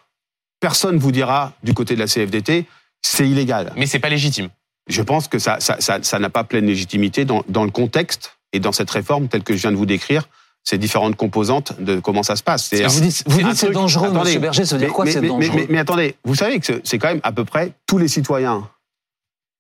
Personne 0.61 0.99
vous 0.99 1.13
dira 1.13 1.55
du 1.63 1.73
côté 1.73 1.95
de 1.95 2.01
la 2.01 2.07
CFDT, 2.07 2.67
c'est 3.01 3.27
illégal. 3.27 3.73
Mais 3.77 3.87
c'est 3.87 3.99
pas 3.99 4.11
légitime. 4.11 4.51
Je 4.89 5.01
pense 5.01 5.27
que 5.27 5.39
ça, 5.39 5.59
ça, 5.61 5.81
ça, 5.81 6.03
ça 6.03 6.19
n'a 6.19 6.29
pas 6.29 6.45
pleine 6.45 6.67
légitimité 6.67 7.25
dans, 7.25 7.45
dans 7.49 7.65
le 7.65 7.71
contexte 7.71 8.37
et 8.53 8.61
dans 8.61 8.73
cette 8.73 8.91
réforme, 8.91 9.29
telle 9.29 9.43
que 9.43 9.55
je 9.55 9.61
viens 9.61 9.73
de 9.73 9.77
vous 9.77 9.87
décrire, 9.87 10.29
ces 10.63 10.79
différentes 10.79 11.17
composantes 11.17 11.81
de 11.81 12.01
comment 12.01 12.23
ça 12.23 12.37
se 12.37 12.43
passe. 12.43 12.73
Vous 12.75 13.01
dites, 13.01 13.25
vous 13.27 13.43
dites 13.43 13.57
c'est 13.57 13.71
dangereux, 13.71 14.09
attendez, 14.09 14.35
M. 14.35 14.43
Berger, 14.43 14.65
ça 14.65 14.77
veut 14.77 14.85
dire 14.85 14.93
quoi 14.93 15.07
c'est 15.07 15.21
dangereux 15.21 15.67
mais, 15.69 15.79
attendez, 15.79 16.17
vous 16.25 16.35
savez 16.35 16.61
que 16.61 16.81
c'est 16.85 16.99
quand 16.99 17.09
même 17.09 17.21
à 17.23 17.33
peu 17.33 17.45
près 17.45 17.73
tous 17.87 17.99
les 17.99 18.09
citoyens, 18.09 18.69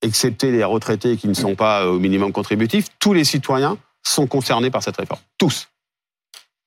excepté 0.02 0.50
les 0.50 0.64
retraités 0.64 1.16
qui 1.16 1.28
ne 1.28 1.34
sont 1.34 1.54
pas 1.54 1.86
au 1.86 1.98
minimum 1.98 2.32
contributif, 2.32 2.88
tous 2.98 3.12
les 3.12 3.24
citoyens 3.24 3.78
sont 4.02 4.26
concernés 4.26 4.70
par 4.70 4.82
cette 4.82 4.96
réforme. 4.96 5.20
Tous. 5.38 5.68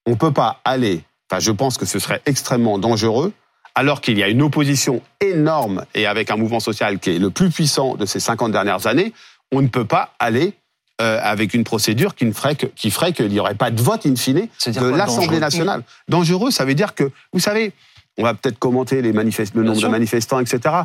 On 0.06 0.12
ne 0.12 0.16
peut 0.16 0.34
pas 0.34 0.62
aller, 0.66 1.04
enfin 1.30 1.40
je 1.40 1.52
pense 1.52 1.78
que 1.78 1.86
ce 1.86 2.00
serait 2.00 2.22
extrêmement 2.26 2.80
dangereux, 2.80 3.34
alors 3.76 4.02
qu'il 4.02 4.18
y 4.18 4.24
a 4.24 4.30
une 4.30 4.42
opposition 4.42 5.02
énorme 5.20 5.86
et 5.96 6.06
avec 6.06 6.30
un 6.30 6.38
mouvement 6.38 6.60
social 6.60 7.00
qui 7.00 7.12
est 7.12 7.20
le 7.20 7.30
plus 7.30 7.50
puissant 7.50 7.96
de 7.96 8.06
ces 8.06 8.20
50 8.20 8.52
dernières 8.52 8.88
années, 8.88 9.14
on 9.52 9.62
ne 9.62 9.68
peut 9.68 9.86
pas 9.86 10.14
aller 10.20 10.54
euh, 11.02 11.20
avec 11.24 11.56
une 11.56 11.64
procédure 11.64 12.14
qui, 12.14 12.32
ferait 12.32 12.56
qui 12.56 12.92
ferait 12.92 13.14
qu'il 13.14 13.30
n'y 13.30 13.40
aurait 13.40 13.56
pas 13.56 13.72
de 13.72 13.82
vote 13.82 14.06
in 14.06 14.16
fine 14.16 14.48
de 14.68 14.90
l'Assemblée 14.90 15.40
nationale. 15.40 15.82
Dangereux, 16.08 16.52
ça 16.52 16.66
veut 16.66 16.76
dire 16.76 16.94
que, 16.94 17.10
vous 17.34 17.40
savez, 17.40 17.74
on 18.18 18.24
va 18.24 18.36
peut-être 18.36 18.60
commenter 18.60 19.02
les 19.02 19.12
le 19.12 19.64
nombre 19.64 19.82
de 19.82 19.88
manifestants, 19.88 20.40
etc. 20.40 20.76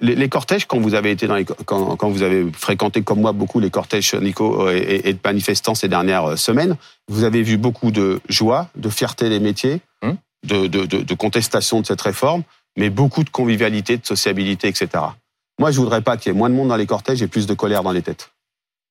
les, 0.00 0.28
cortèges, 0.28 0.66
quand 0.66 0.80
vous 0.80 0.94
avez 0.94 1.12
été 1.12 1.28
dans 1.28 1.36
les, 1.36 1.44
quand, 1.44 1.94
quand, 1.94 2.08
vous 2.10 2.22
avez 2.22 2.50
fréquenté 2.50 3.02
comme 3.02 3.20
moi 3.20 3.30
beaucoup 3.30 3.60
les 3.60 3.70
cortèges 3.70 4.14
Nico 4.14 4.68
et, 4.68 5.12
de 5.12 5.18
manifestants 5.24 5.76
ces 5.76 5.86
dernières 5.86 6.36
semaines, 6.36 6.76
vous 7.06 7.22
avez 7.22 7.42
vu 7.44 7.58
beaucoup 7.58 7.92
de 7.92 8.20
joie, 8.28 8.70
de 8.74 8.88
fierté 8.88 9.28
des 9.28 9.38
métiers, 9.38 9.80
hum. 10.02 10.16
de, 10.44 10.66
de, 10.66 10.86
de, 10.86 11.02
de, 11.02 11.14
contestation 11.14 11.80
de 11.80 11.86
cette 11.86 12.00
réforme, 12.00 12.42
mais 12.76 12.90
beaucoup 12.90 13.22
de 13.22 13.30
convivialité, 13.30 13.96
de 13.96 14.04
sociabilité, 14.04 14.66
etc. 14.66 14.88
Moi, 15.58 15.70
je 15.70 15.80
voudrais 15.80 16.02
pas 16.02 16.16
qu'il 16.16 16.32
y 16.32 16.34
ait 16.34 16.38
moins 16.38 16.50
de 16.50 16.54
monde 16.54 16.68
dans 16.68 16.76
les 16.76 16.86
cortèges 16.86 17.22
et 17.22 17.28
plus 17.28 17.46
de 17.46 17.54
colère 17.54 17.82
dans 17.82 17.92
les 17.92 18.02
têtes. 18.02 18.30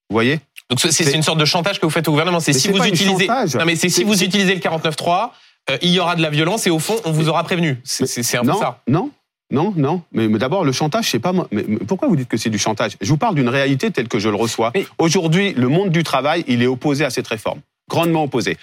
Vous 0.10 0.16
voyez? 0.16 0.40
Donc 0.70 0.80
c'est 0.80 1.14
une 1.14 1.24
sorte 1.24 1.40
de 1.40 1.46
chantage 1.46 1.80
que 1.80 1.86
vous 1.86 1.92
faites 1.92 2.08
au 2.08 2.12
gouvernement. 2.12 2.40
C'est 2.40 2.54
si 2.54 2.70
vous 2.70 2.84
utilisez, 2.84 3.28
non 3.28 3.66
mais 3.66 3.76
c'est 3.76 3.90
si 3.90 4.04
vous 4.04 4.24
utilisez 4.24 4.56
le 4.56 4.60
49.3, 4.60 5.32
euh, 5.70 5.78
il 5.82 5.90
y 5.90 6.00
aura 6.00 6.16
de 6.16 6.22
la 6.22 6.30
violence 6.30 6.66
et 6.68 6.70
au 6.70 6.80
fond 6.80 6.96
on 7.06 7.12
vous 7.12 7.30
aura 7.30 7.44
prévenu. 7.44 7.80
C'est 7.84 8.38
un 8.38 8.44
peu 8.44 8.54
ça. 8.54 8.82
Non, 8.88 9.12
non, 9.52 9.74
non. 9.76 10.02
Mais, 10.12 10.28
d'abord, 10.28 10.64
le 10.64 10.72
chantage, 10.72 11.12
c'est 11.12 11.20
pas 11.20 11.32
moi. 11.32 11.48
Mais, 11.52 11.64
pourquoi 11.64 12.08
vous 12.08 12.16
dites 12.16 12.28
que 12.28 12.38
c'est 12.38 12.50
du 12.50 12.58
chantage? 12.58 12.98
Je 13.00 13.10
vous 13.10 13.18
parle 13.18 13.36
d'une 13.36 13.50
réalité 13.50 13.92
telle 13.92 14.08
que 14.08 14.18
je 14.18 14.30
le 14.30 14.36
reçois. 14.36 14.74
Aujourd'hui, 14.98 15.54
le 15.54 15.68
monde 15.68 15.90
du 15.90 16.04
travail, 16.04 16.44
il 16.48 16.64
est 16.64 16.68
opposé 16.68 17.06
à 17.06 17.12
cette 17.12 17.28
réforme, 17.28 17.60
grandement 17.88 18.24
opposé. 18.24 18.58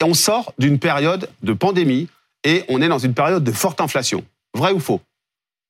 Et 0.00 0.04
on 0.04 0.14
sort 0.14 0.52
d'une 0.58 0.78
période 0.78 1.28
de 1.42 1.52
pandémie 1.52 2.08
et 2.44 2.64
on 2.68 2.80
est 2.80 2.88
dans 2.88 2.98
une 2.98 3.14
période 3.14 3.42
de 3.42 3.52
forte 3.52 3.80
inflation. 3.80 4.24
Vrai 4.54 4.72
ou 4.72 4.78
faux? 4.78 5.00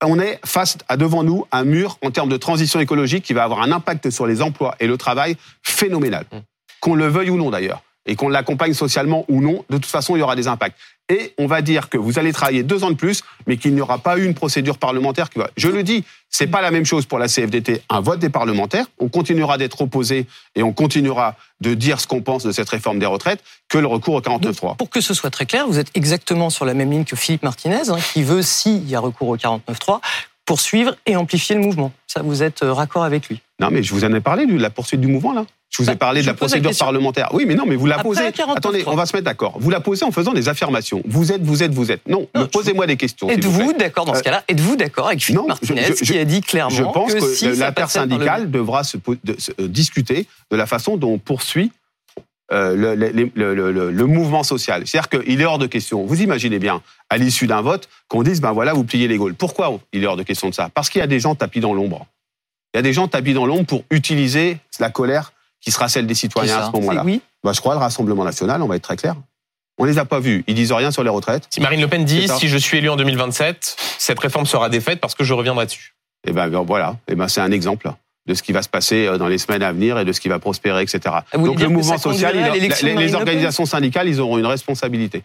On 0.02 0.18
est 0.18 0.38
face 0.44 0.76
à 0.88 0.96
devant 0.96 1.22
nous 1.22 1.46
un 1.52 1.64
mur 1.64 1.98
en 2.02 2.10
termes 2.10 2.28
de 2.28 2.36
transition 2.36 2.80
écologique 2.80 3.24
qui 3.24 3.32
va 3.32 3.44
avoir 3.44 3.62
un 3.62 3.72
impact 3.72 4.10
sur 4.10 4.26
les 4.26 4.42
emplois 4.42 4.74
et 4.80 4.86
le 4.86 4.96
travail 4.96 5.36
phénoménal. 5.62 6.24
Mmh. 6.30 6.36
Qu'on 6.80 6.94
le 6.94 7.06
veuille 7.06 7.30
ou 7.30 7.36
non 7.36 7.50
d'ailleurs 7.50 7.82
et 8.06 8.16
qu'on 8.16 8.28
l'accompagne 8.28 8.74
socialement 8.74 9.24
ou 9.28 9.40
non, 9.40 9.64
de 9.68 9.76
toute 9.76 9.86
façon, 9.86 10.16
il 10.16 10.20
y 10.20 10.22
aura 10.22 10.36
des 10.36 10.48
impacts. 10.48 10.76
Et 11.08 11.34
on 11.38 11.46
va 11.46 11.62
dire 11.62 11.88
que 11.88 11.98
vous 11.98 12.18
allez 12.18 12.32
travailler 12.32 12.64
deux 12.64 12.82
ans 12.82 12.90
de 12.90 12.96
plus, 12.96 13.22
mais 13.46 13.56
qu'il 13.56 13.74
n'y 13.74 13.80
aura 13.80 13.98
pas 13.98 14.18
eu 14.18 14.24
une 14.24 14.34
procédure 14.34 14.78
parlementaire 14.78 15.30
qui 15.30 15.38
va. 15.38 15.50
Je 15.56 15.68
le 15.68 15.84
dis, 15.84 16.04
c'est 16.30 16.48
pas 16.48 16.60
la 16.60 16.72
même 16.72 16.84
chose 16.84 17.06
pour 17.06 17.18
la 17.18 17.28
CFDT. 17.28 17.82
Un 17.88 18.00
vote 18.00 18.18
des 18.18 18.28
parlementaires, 18.28 18.86
on 18.98 19.08
continuera 19.08 19.56
d'être 19.56 19.80
opposé 19.80 20.26
et 20.56 20.64
on 20.64 20.72
continuera 20.72 21.36
de 21.60 21.74
dire 21.74 22.00
ce 22.00 22.08
qu'on 22.08 22.22
pense 22.22 22.42
de 22.42 22.50
cette 22.50 22.68
réforme 22.68 22.98
des 22.98 23.06
retraites 23.06 23.42
que 23.68 23.78
le 23.78 23.86
recours 23.86 24.14
au 24.14 24.20
49.3. 24.20 24.76
Pour 24.76 24.90
que 24.90 25.00
ce 25.00 25.14
soit 25.14 25.30
très 25.30 25.46
clair, 25.46 25.66
vous 25.68 25.78
êtes 25.78 25.90
exactement 25.94 26.50
sur 26.50 26.64
la 26.64 26.74
même 26.74 26.90
ligne 26.90 27.04
que 27.04 27.16
Philippe 27.16 27.44
Martinez, 27.44 27.88
hein, 27.88 27.98
qui 28.12 28.24
veut, 28.24 28.42
s'il 28.42 28.88
y 28.88 28.96
a 28.96 29.00
recours 29.00 29.28
au 29.28 29.36
49.3, 29.36 30.00
poursuivre 30.46 30.96
et 31.04 31.16
amplifier 31.16 31.54
le 31.54 31.60
mouvement. 31.60 31.92
Ça, 32.06 32.22
vous 32.22 32.42
êtes 32.42 32.62
euh, 32.62 32.72
raccord 32.72 33.04
avec 33.04 33.28
lui 33.28 33.42
Non, 33.60 33.68
mais 33.70 33.82
je 33.82 33.92
vous 33.92 34.04
en 34.04 34.12
ai 34.14 34.20
parlé 34.20 34.46
de 34.46 34.56
la 34.56 34.70
poursuite 34.70 35.00
du 35.00 35.08
mouvement, 35.08 35.34
là. 35.34 35.44
Je 35.68 35.82
vous 35.82 35.90
ai 35.90 35.94
bah, 35.94 35.98
parlé 35.98 36.22
de 36.22 36.26
la 36.26 36.34
procédure 36.34 36.70
parlementaire. 36.78 37.28
Oui, 37.32 37.44
mais 37.44 37.54
non, 37.54 37.64
mais 37.66 37.76
vous 37.76 37.86
la 37.86 37.98
posez. 37.98 38.22
Attendez, 38.54 38.84
on 38.86 38.94
va 38.94 39.04
se 39.04 39.14
mettre 39.14 39.24
d'accord. 39.24 39.56
Vous 39.58 39.68
la 39.68 39.80
posez 39.80 40.04
en 40.04 40.12
faisant 40.12 40.32
des 40.32 40.48
affirmations. 40.48 41.02
Vous 41.06 41.32
êtes, 41.32 41.42
vous 41.42 41.62
êtes, 41.62 41.74
vous 41.74 41.90
êtes. 41.90 42.06
Non, 42.08 42.28
posez-moi 42.52 42.86
des 42.86 42.96
questions. 42.96 43.28
Êtes-vous 43.28 43.72
d'accord 43.74 44.04
dans 44.04 44.14
ce 44.14 44.20
euh, 44.20 44.22
cas-là? 44.22 44.44
Êtes-vous 44.48 44.76
d'accord 44.76 45.08
avec 45.08 45.22
Philippe 45.22 45.46
Martinez 45.46 45.92
qui 45.92 46.16
a 46.16 46.24
dit 46.24 46.40
clairement 46.40 46.74
Je 46.74 46.82
pense 46.82 47.14
que, 47.14 47.34
si 47.34 47.50
l'intersyndicale 47.52 48.50
devra 48.50 48.84
se, 48.84 48.96
euh, 48.96 49.68
discuter 49.68 50.26
de 50.50 50.56
la 50.56 50.66
façon 50.66 50.96
dont 50.96 51.14
on 51.14 51.18
poursuit 51.18 51.72
euh, 52.52 52.74
le, 52.76 54.06
mouvement 54.06 54.42
social. 54.42 54.86
C'est-à-dire 54.86 55.08
qu'il 55.08 55.40
est 55.40 55.44
hors 55.44 55.58
de 55.58 55.66
question. 55.66 56.04
Vous 56.04 56.22
imaginez 56.22 56.58
bien, 56.58 56.82
à 57.10 57.16
l'issue 57.16 57.46
d'un 57.46 57.60
vote, 57.60 57.88
qu'on 58.08 58.22
dise, 58.22 58.40
ben 58.40 58.52
voilà, 58.52 58.72
vous 58.72 58.84
pliez 58.84 59.08
les 59.08 59.16
Gaules. 59.16 59.34
Pourquoi 59.34 59.78
il 59.92 60.04
est 60.04 60.06
hors 60.06 60.16
de 60.16 60.22
question 60.22 60.48
de 60.48 60.54
ça? 60.54 60.68
Parce 60.72 60.88
qu'il 60.88 61.00
y 61.00 61.02
a 61.02 61.08
des 61.08 61.20
gens 61.20 61.34
tapis 61.34 61.60
dans 61.60 61.74
l'ombre. 61.74 62.06
Il 62.72 62.78
y 62.78 62.80
a 62.80 62.82
des 62.82 62.92
gens 62.92 63.08
tapis 63.08 63.34
dans 63.34 63.46
l'ombre 63.46 63.66
pour 63.66 63.84
utiliser 63.90 64.58
la 64.78 64.90
colère 64.90 65.32
qui 65.60 65.72
sera 65.72 65.88
celle 65.88 66.06
des 66.06 66.14
citoyens 66.14 66.58
à 66.58 66.66
ce 66.66 66.72
moment-là 66.72 67.02
oui. 67.04 67.20
bah, 67.42 67.52
Je 67.52 67.60
crois 67.60 67.74
le 67.74 67.80
Rassemblement 67.80 68.24
national, 68.24 68.62
on 68.62 68.68
va 68.68 68.76
être 68.76 68.82
très 68.82 68.96
clair. 68.96 69.16
On 69.78 69.84
les 69.84 69.98
a 69.98 70.04
pas 70.04 70.20
vus. 70.20 70.44
Ils 70.46 70.54
disent 70.54 70.72
rien 70.72 70.90
sur 70.90 71.02
les 71.02 71.10
retraites. 71.10 71.48
Si 71.50 71.60
Marine 71.60 71.80
Le 71.80 71.88
Pen 71.88 72.04
dit 72.04 72.28
si 72.28 72.48
je 72.48 72.56
suis 72.56 72.78
élu 72.78 72.88
en 72.88 72.96
2027, 72.96 73.76
cette 73.98 74.18
réforme 74.18 74.46
sera 74.46 74.68
défaite 74.68 75.00
parce 75.00 75.14
que 75.14 75.24
je 75.24 75.34
reviendrai 75.34 75.66
dessus. 75.66 75.94
Eh 76.26 76.32
ben, 76.32 76.48
ben 76.48 76.62
voilà. 76.62 76.96
Et 77.08 77.12
eh 77.12 77.14
ben 77.14 77.28
c'est 77.28 77.40
un 77.40 77.50
exemple 77.50 77.92
de 78.26 78.34
ce 78.34 78.42
qui 78.42 78.52
va 78.52 78.62
se 78.62 78.68
passer 78.68 79.06
euh, 79.06 79.18
dans 79.18 79.28
les 79.28 79.38
semaines 79.38 79.62
à 79.62 79.72
venir 79.72 79.98
et 79.98 80.04
de 80.04 80.12
ce 80.12 80.20
qui 80.20 80.28
va 80.28 80.38
prospérer, 80.38 80.82
etc. 80.82 81.16
Donc 81.34 81.60
le 81.60 81.68
mouvement 81.68 81.98
social, 81.98 82.36
les, 82.36 83.14
organisations 83.14 83.66
syndicales, 83.66 84.08
ils 84.08 84.20
auront 84.20 84.38
une 84.38 84.46
responsabilité. 84.46 85.24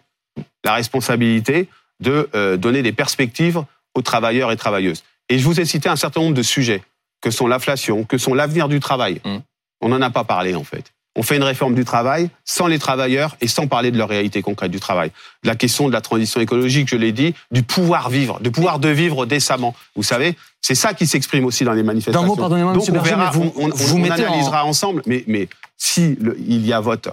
La 0.64 0.74
responsabilité 0.74 1.68
de 2.00 2.28
euh, 2.34 2.56
donner 2.56 2.82
des 2.82 2.92
perspectives 2.92 3.62
aux 3.94 4.02
travailleurs 4.02 4.50
et 4.52 4.56
travailleuses. 4.56 5.04
Et 5.28 5.38
je 5.38 5.44
vous 5.44 5.60
ai 5.60 5.64
cité 5.64 5.88
un 5.88 5.96
certain 5.96 6.20
nombre 6.20 6.34
de 6.34 6.42
sujets, 6.42 6.82
que 7.20 7.30
sont 7.30 7.46
l'inflation, 7.46 8.04
que 8.04 8.18
sont 8.18 8.34
l'avenir 8.34 8.68
du 8.68 8.80
travail. 8.80 9.20
Mmh. 9.24 9.36
On 9.80 9.88
n'en 9.88 10.00
a 10.00 10.10
pas 10.10 10.24
parlé 10.24 10.54
en 10.54 10.64
fait. 10.64 10.92
On 11.14 11.22
fait 11.22 11.36
une 11.36 11.42
réforme 11.42 11.74
du 11.74 11.84
travail 11.84 12.30
sans 12.44 12.66
les 12.66 12.78
travailleurs 12.78 13.36
et 13.42 13.48
sans 13.48 13.66
parler 13.66 13.90
de 13.90 13.98
leur 13.98 14.08
réalité 14.08 14.40
concrète 14.40 14.70
du 14.70 14.80
travail. 14.80 15.10
La 15.44 15.54
question 15.54 15.86
de 15.88 15.92
la 15.92 16.00
transition 16.00 16.40
écologique, 16.40 16.88
je 16.88 16.96
l'ai 16.96 17.12
dit, 17.12 17.34
du 17.50 17.62
pouvoir 17.62 18.08
vivre, 18.08 18.40
du 18.40 18.50
pouvoir 18.50 18.78
de 18.78 18.88
vivre 18.88 19.26
décemment. 19.26 19.74
Vous 19.94 20.02
savez, 20.02 20.36
c'est 20.62 20.74
ça 20.74 20.94
qui 20.94 21.06
s'exprime 21.06 21.44
aussi 21.44 21.64
dans 21.64 21.74
les 21.74 21.82
manifestations. 21.82 22.26
Mot, 22.26 22.36
pardonnez-moi, 22.36 22.72
Donc 22.72 22.88
on 22.88 23.00
verra, 23.00 23.30
vous, 23.30 23.52
on, 23.56 23.68
vous 23.68 24.04
analysera 24.04 24.64
ensemble, 24.64 25.02
mais, 25.04 25.22
mais 25.26 25.48
si 25.76 26.16
il 26.38 26.66
y 26.66 26.72
a 26.72 26.80
vote, 26.80 27.08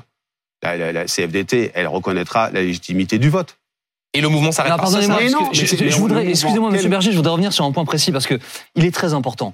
la, 0.64 1.06
CFDT, 1.06 1.72
elle 1.74 1.88
reconnaîtra 1.88 2.52
la 2.52 2.62
légitimité 2.62 3.18
du 3.18 3.30
vote. 3.30 3.58
Et 4.14 4.22
le 4.22 4.30
mouvement 4.30 4.52
s'arrête. 4.52 4.76
Pardonnez-moi, 4.78 5.20
je, 5.52 5.98
voudrais, 5.98 6.30
excusez-moi, 6.30 6.72
Monsieur 6.72 6.90
Berger, 6.90 7.12
je 7.12 7.18
voudrais 7.18 7.34
revenir 7.34 7.52
sur 7.54 7.66
un 7.66 7.72
point 7.72 7.86
précis 7.86 8.12
parce 8.12 8.28
que 8.28 8.40
il 8.76 8.86
est 8.86 8.96
très 8.96 9.14
important. 9.14 9.54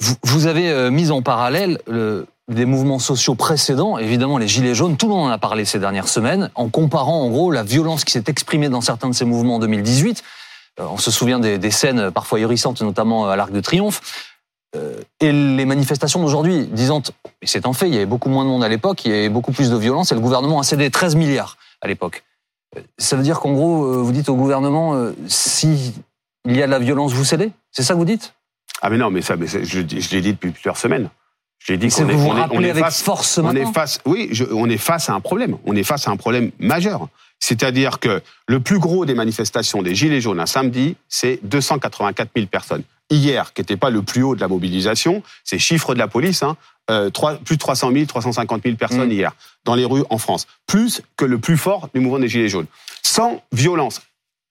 Vous, 0.00 0.14
vous 0.22 0.46
avez 0.46 0.70
euh, 0.70 0.90
mis 0.90 1.10
en 1.10 1.22
parallèle 1.22 1.78
le, 1.86 2.26
des 2.48 2.66
mouvements 2.66 2.98
sociaux 2.98 3.34
précédents, 3.34 3.96
évidemment 3.96 4.38
les 4.38 4.48
Gilets 4.48 4.74
jaunes, 4.74 4.96
tout 4.96 5.08
le 5.08 5.14
monde 5.14 5.28
en 5.28 5.32
a 5.32 5.38
parlé 5.38 5.64
ces 5.64 5.78
dernières 5.78 6.08
semaines, 6.08 6.50
en 6.54 6.68
comparant 6.68 7.22
en 7.22 7.30
gros 7.30 7.50
la 7.50 7.62
violence 7.62 8.04
qui 8.04 8.12
s'est 8.12 8.24
exprimée 8.26 8.68
dans 8.68 8.82
certains 8.82 9.08
de 9.08 9.14
ces 9.14 9.24
mouvements 9.24 9.56
en 9.56 9.58
2018. 9.60 10.22
Euh, 10.80 10.86
on 10.90 10.98
se 10.98 11.10
souvient 11.10 11.38
des, 11.38 11.70
scènes 11.70 12.10
parfois 12.10 12.40
hérissantes, 12.40 12.82
notamment 12.82 13.28
à 13.28 13.36
l'Arc 13.36 13.52
de 13.52 13.60
Triomphe. 13.60 14.28
Euh, 14.76 15.00
et 15.20 15.32
les 15.32 15.64
manifestations 15.64 16.20
d'aujourd'hui, 16.20 16.66
disant, 16.66 17.00
et 17.40 17.46
c'est 17.46 17.64
un 17.64 17.72
fait, 17.72 17.88
il 17.88 17.94
y 17.94 17.96
avait 17.96 18.06
beaucoup 18.06 18.28
moins 18.28 18.44
de 18.44 18.50
monde 18.50 18.64
à 18.64 18.68
l'époque, 18.68 19.04
il 19.04 19.12
y 19.12 19.14
avait 19.14 19.28
beaucoup 19.28 19.52
plus 19.52 19.70
de 19.70 19.76
violence, 19.76 20.12
et 20.12 20.14
le 20.14 20.20
gouvernement 20.20 20.58
a 20.58 20.64
cédé 20.64 20.90
13 20.90 21.14
milliards 21.14 21.56
à 21.80 21.88
l'époque. 21.88 22.24
Euh, 22.76 22.80
ça 22.98 23.16
veut 23.16 23.22
dire 23.22 23.40
qu'en 23.40 23.52
gros, 23.52 24.02
vous 24.02 24.12
dites 24.12 24.28
au 24.28 24.36
gouvernement, 24.36 25.12
si 25.28 25.94
il 26.44 26.56
y 26.56 26.62
a 26.62 26.66
de 26.66 26.72
la 26.72 26.80
violence, 26.80 27.12
vous 27.12 27.24
cédez? 27.24 27.52
C'est 27.70 27.84
ça 27.84 27.94
que 27.94 27.98
vous 27.98 28.04
dites? 28.04 28.34
Ah 28.82 28.90
mais 28.90 28.98
non, 28.98 29.10
mais 29.10 29.22
ça, 29.22 29.36
mais 29.36 29.46
je 29.46 29.80
l'ai 29.80 30.20
dit 30.20 30.32
depuis 30.32 30.50
plusieurs 30.50 30.76
semaines. 30.76 31.08
J'ai 31.64 31.78
dit 31.78 31.88
qu'on 31.88 32.08
est, 32.08 32.14
on 32.14 32.36
est, 32.36 32.46
on 32.50 32.60
est 32.60 32.74
face, 32.74 33.02
force 33.02 33.38
on 33.38 33.56
est 33.56 33.72
face, 33.72 33.98
oui, 34.04 34.28
je, 34.32 34.44
on 34.52 34.68
est 34.68 34.76
face 34.76 35.08
à 35.08 35.14
un 35.14 35.20
problème. 35.20 35.56
On 35.64 35.74
est 35.74 35.82
face 35.82 36.06
à 36.06 36.10
un 36.10 36.16
problème 36.16 36.50
majeur. 36.58 37.08
C'est-à-dire 37.40 38.00
que 38.00 38.22
le 38.46 38.60
plus 38.60 38.78
gros 38.78 39.06
des 39.06 39.14
manifestations 39.14 39.82
des 39.82 39.94
Gilets 39.94 40.20
jaunes 40.20 40.40
un 40.40 40.46
samedi, 40.46 40.96
c'est 41.08 41.40
284 41.42 42.30
000 42.36 42.46
personnes. 42.48 42.82
Hier, 43.10 43.52
qui 43.54 43.62
n'était 43.62 43.78
pas 43.78 43.90
le 43.90 44.02
plus 44.02 44.22
haut 44.22 44.34
de 44.34 44.40
la 44.40 44.48
mobilisation, 44.48 45.22
c'est 45.42 45.58
chiffre 45.58 45.94
de 45.94 45.98
la 45.98 46.08
police, 46.08 46.42
hein, 46.42 46.56
euh, 46.90 47.08
3, 47.08 47.36
plus 47.36 47.56
de 47.56 47.60
300 47.60 47.92
000, 47.92 48.04
350 48.06 48.62
000 48.62 48.76
personnes 48.76 49.08
mmh. 49.08 49.12
hier 49.12 49.32
dans 49.64 49.74
les 49.74 49.86
rues 49.86 50.04
en 50.10 50.18
France, 50.18 50.46
plus 50.66 51.02
que 51.16 51.24
le 51.24 51.38
plus 51.38 51.56
fort 51.56 51.88
du 51.94 52.00
mouvement 52.00 52.18
des 52.18 52.28
Gilets 52.28 52.48
jaunes, 52.48 52.66
sans 53.02 53.42
violence, 53.52 54.02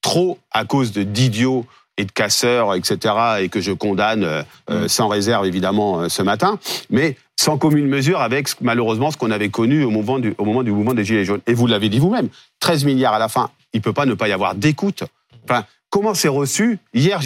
trop 0.01 0.39
à 0.51 0.65
cause 0.65 0.91
de 0.91 1.03
d'idiots 1.03 1.65
et 1.97 2.05
de 2.05 2.11
casseurs, 2.11 2.73
etc., 2.73 3.15
et 3.41 3.49
que 3.49 3.61
je 3.61 3.71
condamne 3.71 4.23
euh, 4.23 4.43
euh, 4.69 4.85
mm. 4.85 4.87
sans 4.87 5.07
réserve 5.07 5.45
évidemment 5.45 6.01
euh, 6.01 6.09
ce 6.09 6.21
matin, 6.21 6.57
mais 6.89 7.17
sans 7.39 7.57
commune 7.57 7.87
mesure 7.87 8.21
avec 8.21 8.49
malheureusement 8.61 9.11
ce 9.11 9.17
qu'on 9.17 9.31
avait 9.31 9.49
connu 9.49 9.83
au 9.83 9.89
moment 9.89 10.19
du, 10.19 10.33
au 10.37 10.45
moment 10.45 10.63
du 10.63 10.71
mouvement 10.71 10.93
des 10.93 11.03
Gilets 11.03 11.25
jaunes. 11.25 11.41
Et 11.47 11.53
vous 11.53 11.67
l'avez 11.67 11.89
dit 11.89 11.99
vous-même, 11.99 12.29
13 12.59 12.85
milliards 12.85 13.13
à 13.13 13.19
la 13.19 13.27
fin, 13.27 13.49
il 13.73 13.81
peut 13.81 13.93
pas 13.93 14.05
ne 14.05 14.13
pas 14.13 14.27
y 14.27 14.31
avoir 14.31 14.55
d'écoute. 14.55 15.03
Enfin, 15.43 15.65
comment 15.89 16.13
c'est 16.13 16.27
reçu 16.27 16.79
Hier, 16.93 17.19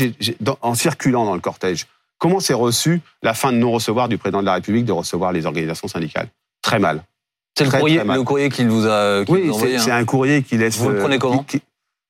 en 0.62 0.76
circulant 0.76 1.26
dans 1.26 1.36
le 1.36 1.42
cortège, 1.42 1.86
comment 2.18 2.40
c'est 2.40 2.54
reçu 2.54 3.02
la 3.22 3.34
fin 3.34 3.52
de 3.52 3.58
non-recevoir 3.58 4.10
du 4.10 4.18
président 4.18 4.42
de 4.42 4.46
la 4.46 4.56
République 4.56 4.86
de 4.86 4.92
recevoir 4.92 5.32
les 5.32 5.46
organisations 5.46 5.88
syndicales? 5.88 6.28
Très 6.62 6.80
mal. 6.80 7.04
C'est 7.58 7.66
le 7.66 7.72
courrier, 7.72 8.04
le 8.04 8.24
courrier 8.24 8.50
qu'il 8.50 8.70
vous 8.70 8.86
a 8.86 9.24
oui, 9.28 9.52
c'est 9.58 9.90
hein. 9.90 9.98
un 9.98 10.06
courrier 10.06 10.44
qui 10.44 10.58
laisse. 10.58 10.78
Vous 10.78 10.90
le 10.90 11.00
prenez 11.00 11.18
comment? 11.18 11.44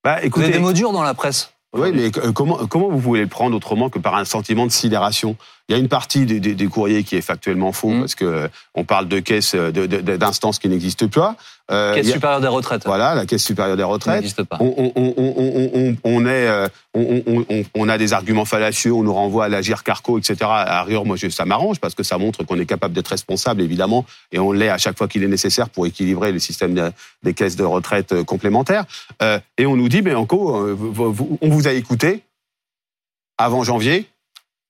bah, 0.04 0.22
écoutez, 0.22 0.30
Vous 0.30 0.50
avez 0.50 0.54
des 0.54 0.60
mots 0.60 0.74
durs 0.74 0.92
dans 0.92 1.04
la 1.04 1.14
presse 1.14 1.52
oui, 1.74 1.92
mais 1.94 2.12
comment, 2.12 2.66
comment 2.68 2.90
vous 2.90 3.00
pouvez 3.00 3.22
le 3.22 3.28
prendre 3.28 3.56
autrement 3.56 3.90
que 3.90 4.00
par 4.00 4.16
un 4.16 4.26
sentiment 4.26 4.66
de 4.66 4.72
sidération? 4.72 5.36
Il 5.70 5.74
y 5.74 5.76
a 5.76 5.78
une 5.80 5.90
partie 5.90 6.26
des, 6.26 6.40
des, 6.40 6.68
courriers 6.68 7.04
qui 7.04 7.16
est 7.16 7.22
factuellement 7.22 7.72
faux 7.72 7.90
mmh. 7.90 8.00
parce 8.00 8.16
que 8.16 8.26
euh, 8.26 8.48
on 8.74 8.86
parle 8.86 9.08
de 9.08 9.20
caisses 9.20 9.56
d'instances 9.56 10.60
qui 10.60 10.70
n'existent 10.70 11.08
pas. 11.08 11.36
Euh, 11.70 11.94
caisse 11.96 12.12
supérieure 12.12 12.40
des 12.40 12.48
retraites. 12.48 12.84
Voilà, 12.86 13.14
la 13.14 13.26
caisse 13.26 13.44
supérieure 13.44 13.76
des 13.76 13.84
retraites. 13.84 14.22
N'existe 14.22 14.44
pas. 14.44 14.58
On, 14.62 14.92
on, 14.96 15.14
on, 15.18 15.96
on 16.06 16.26
est, 16.26 16.48
euh, 16.48 16.68
on, 16.94 17.90
a 17.90 17.98
des 17.98 18.14
arguments 18.14 18.46
fallacieux. 18.46 18.94
On 18.94 19.04
nous 19.04 19.14
renvoie 19.14 19.46
à 19.46 19.50
l'agir 19.50 19.84
Carco, 19.84 20.18
etc. 20.18 20.38
À 20.44 20.84
rire, 20.84 21.04
moi, 21.04 21.18
ça 21.30 21.46
m'arrange 21.46 21.80
parce 21.80 21.94
que 21.94 22.04
ça 22.04 22.18
montre 22.18 22.46
qu'on 22.46 22.58
est 22.60 22.66
capable 22.66 22.94
d'être 22.94 23.10
responsable, 23.10 23.62
évidemment, 23.62 24.06
et 24.32 24.40
on 24.40 24.54
l'est 24.54 24.70
à 24.70 24.78
chaque 24.78 24.98
fois 24.98 25.10
qu'il 25.10 25.24
est 25.24 25.28
nécessaire 25.28 25.70
pour 25.70 25.86
équilibrer 25.86 26.32
le 26.32 26.40
système 26.40 26.92
des 27.24 27.34
caisses 27.34 27.58
de 27.58 27.66
retraite 27.66 28.14
euh, 28.14 28.24
complémentaires. 28.24 28.86
Euh, 29.22 29.40
et 29.58 29.66
on 29.66 29.76
nous 29.76 29.90
dit, 29.90 30.02
mais 30.02 30.14
en 30.14 30.24
gros, 30.24 30.56
on 31.42 31.50
vous 31.50 31.68
a 31.68 31.74
écouté 31.74 32.24
avant 33.38 33.64
janvier 33.64 34.08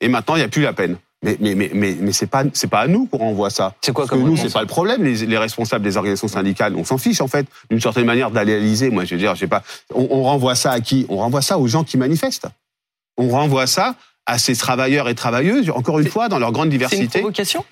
et 0.02 0.08
maintenant 0.08 0.36
il 0.36 0.40
n'y 0.40 0.46
a 0.46 0.50
plus 0.50 0.62
la 0.62 0.74
peine. 0.74 0.98
Mais, 1.24 1.36
mais, 1.40 1.56
mais, 1.56 1.72
mais, 1.74 1.98
mais 2.00 2.12
c'est 2.12 2.28
pas, 2.28 2.44
c'est 2.54 2.68
pas 2.68 2.82
à 2.82 2.88
nous 2.88 3.08
qu'on 3.08 3.18
renvoie 3.18 3.50
ça. 3.50 3.74
C'est 3.82 3.92
quoi 3.92 4.06
Parce 4.06 4.22
que 4.22 4.24
nous, 4.24 4.38
c'est 4.38 4.54
pas 4.54 4.62
le 4.62 4.68
problème. 4.68 5.04
Les, 5.04 5.26
les, 5.26 5.38
responsables 5.38 5.84
des 5.84 5.98
organisations 5.98 6.28
syndicales, 6.28 6.76
on 6.76 6.84
s'en 6.84 7.00
fiche 7.00 7.22
en 7.22 7.28
fait, 7.28 7.48
d'une 7.72 7.82
certaine 7.82 8.06
manière 8.06 8.30
d'aller 8.30 8.54
à 8.54 8.90
Moi, 8.92 9.04
je 9.06 9.16
veux 9.16 9.20
dire, 9.20 9.34
je 9.34 9.40
sais 9.40 9.48
pas. 9.48 9.64
On, 9.96 10.08
on, 10.12 10.24
renvoie 10.24 10.54
ça 10.54 10.72
à 10.72 10.80
qui? 10.80 11.08
On 11.10 11.18
renvoie 11.18 11.42
ça 11.42 11.58
aux 11.58 11.68
gens 11.68 11.84
qui 11.84 11.98
manifestent. 11.98 12.48
on 13.18 13.30
renvoie 13.30 13.66
ça 13.66 13.96
à 14.28 14.38
ces 14.38 14.56
travailleurs 14.56 15.10
et 15.10 15.16
travailleuses, 15.16 15.72
encore 15.72 16.00
une 16.00 16.08
fois, 16.08 16.30
dans 16.30 16.38
leur 16.38 16.52
grande 16.52 16.70
diversité. 16.70 17.08
C'est 17.12 17.20
une 17.20 17.24
provocation? 17.24 17.66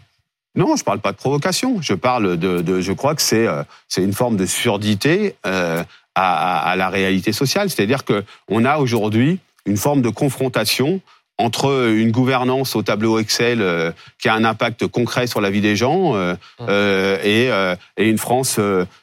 Non, 0.55 0.75
je 0.75 0.83
parle 0.83 0.99
pas 0.99 1.11
de 1.11 1.17
provocation. 1.17 1.81
Je 1.81 1.93
parle 1.93 2.37
de, 2.37 2.61
de 2.61 2.81
je 2.81 2.93
crois 2.93 3.13
que 3.13 3.21
c'est 3.21 3.45
euh, 3.45 3.63
c'est 3.89 4.01
une 4.01 4.13
forme 4.13 4.37
de 4.37 4.45
surdité 4.45 5.35
euh, 5.45 5.83
à, 6.15 6.71
à, 6.71 6.75
la 6.77 6.89
réalité 6.89 7.33
sociale. 7.33 7.69
C'est-à-dire 7.69 8.05
que 8.05 8.23
on 8.47 8.63
a 8.63 8.77
aujourd'hui 8.77 9.39
une 9.65 9.77
forme 9.77 10.01
de 10.01 10.09
confrontation 10.09 11.01
entre 11.37 11.89
une 11.89 12.11
gouvernance 12.11 12.75
au 12.75 12.81
tableau 12.81 13.19
Excel 13.19 13.61
euh, 13.61 13.91
qui 14.21 14.29
a 14.29 14.33
un 14.33 14.45
impact 14.45 14.87
concret 14.87 15.27
sur 15.27 15.41
la 15.41 15.49
vie 15.49 15.59
des 15.59 15.75
gens 15.75 16.15
euh, 16.15 16.33
mmh. 16.33 16.65
euh, 16.69 17.17
et, 17.23 18.01
et, 18.01 18.09
une 18.09 18.17
France 18.17 18.59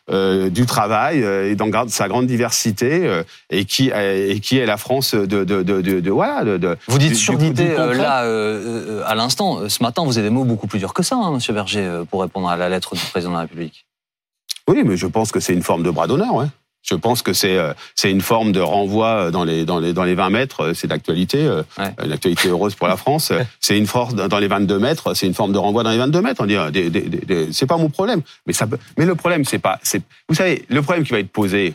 du 0.08 0.66
travail 0.66 1.22
et 1.22 1.54
dans 1.54 1.70
sa 1.88 2.08
grande 2.08 2.26
diversité 2.26 3.22
et 3.50 3.64
qui 3.64 3.90
et 3.90 4.40
qui 4.40 4.58
est 4.58 4.66
la 4.66 4.76
France 4.76 5.14
de 5.14 5.26
de 5.44 5.62
de, 5.62 5.80
de, 5.80 6.00
de 6.00 6.10
voilà 6.10 6.44
de, 6.44 6.76
vous 6.88 6.98
dites 6.98 7.16
surdité 7.16 7.74
là 7.76 8.20
à 9.06 9.14
l'instant 9.14 9.68
ce 9.68 9.82
matin 9.82 10.04
vous 10.04 10.18
avez 10.18 10.28
des 10.28 10.34
mots 10.34 10.44
beaucoup 10.44 10.66
plus 10.66 10.78
durs 10.78 10.94
que 10.94 11.02
ça 11.02 11.16
hein, 11.16 11.32
Monsieur 11.32 11.52
Berger 11.52 12.02
pour 12.10 12.22
répondre 12.22 12.48
à 12.48 12.56
la 12.56 12.68
lettre 12.68 12.94
du 12.94 13.04
président 13.06 13.30
de 13.30 13.36
la 13.36 13.42
République. 13.42 13.86
Oui 14.68 14.82
mais 14.84 14.96
je 14.96 15.06
pense 15.06 15.32
que 15.32 15.40
c'est 15.40 15.54
une 15.54 15.62
forme 15.62 15.82
de 15.82 15.90
bras 15.90 16.06
d'honneur 16.06 16.34
ouais 16.34 16.46
je 16.82 16.94
pense 16.94 17.22
que 17.22 17.32
c'est 17.32 17.56
euh, 17.56 17.72
c'est 17.94 18.10
une 18.10 18.20
forme 18.20 18.52
de 18.52 18.60
renvoi 18.60 19.30
dans 19.30 19.44
les 19.44 19.64
dans 19.64 19.78
les 19.78 19.92
dans 19.92 20.04
les 20.04 20.14
20 20.14 20.30
mètres. 20.30 20.60
Euh, 20.62 20.74
c'est 20.74 20.88
d'actualité, 20.88 21.38
euh, 21.38 21.62
l'actualité 21.98 22.48
heureuse 22.48 22.74
pour 22.74 22.88
la 22.88 22.96
France. 22.96 23.32
C'est 23.60 23.78
une 23.78 23.86
force 23.86 24.14
dans 24.14 24.38
les 24.38 24.48
22 24.48 24.78
mètres. 24.78 25.14
C'est 25.14 25.26
une 25.26 25.34
forme 25.34 25.52
de 25.52 25.58
renvoi 25.58 25.84
dans 25.84 25.90
les 25.90 25.98
22 25.98 26.20
mètres. 26.20 26.42
On 26.42 26.46
dit, 26.46 26.56
c'est 27.52 27.66
pas 27.66 27.76
mon 27.76 27.88
problème. 27.88 28.22
Mais 28.46 28.52
ça, 28.52 28.66
mais 28.98 29.06
le 29.06 29.14
problème 29.14 29.44
c'est 29.44 29.60
pas, 29.60 29.78
c'est, 29.82 30.02
vous 30.28 30.34
savez, 30.34 30.64
le 30.68 30.82
problème 30.82 31.04
qui 31.04 31.12
va 31.12 31.20
être 31.20 31.30
posé. 31.30 31.74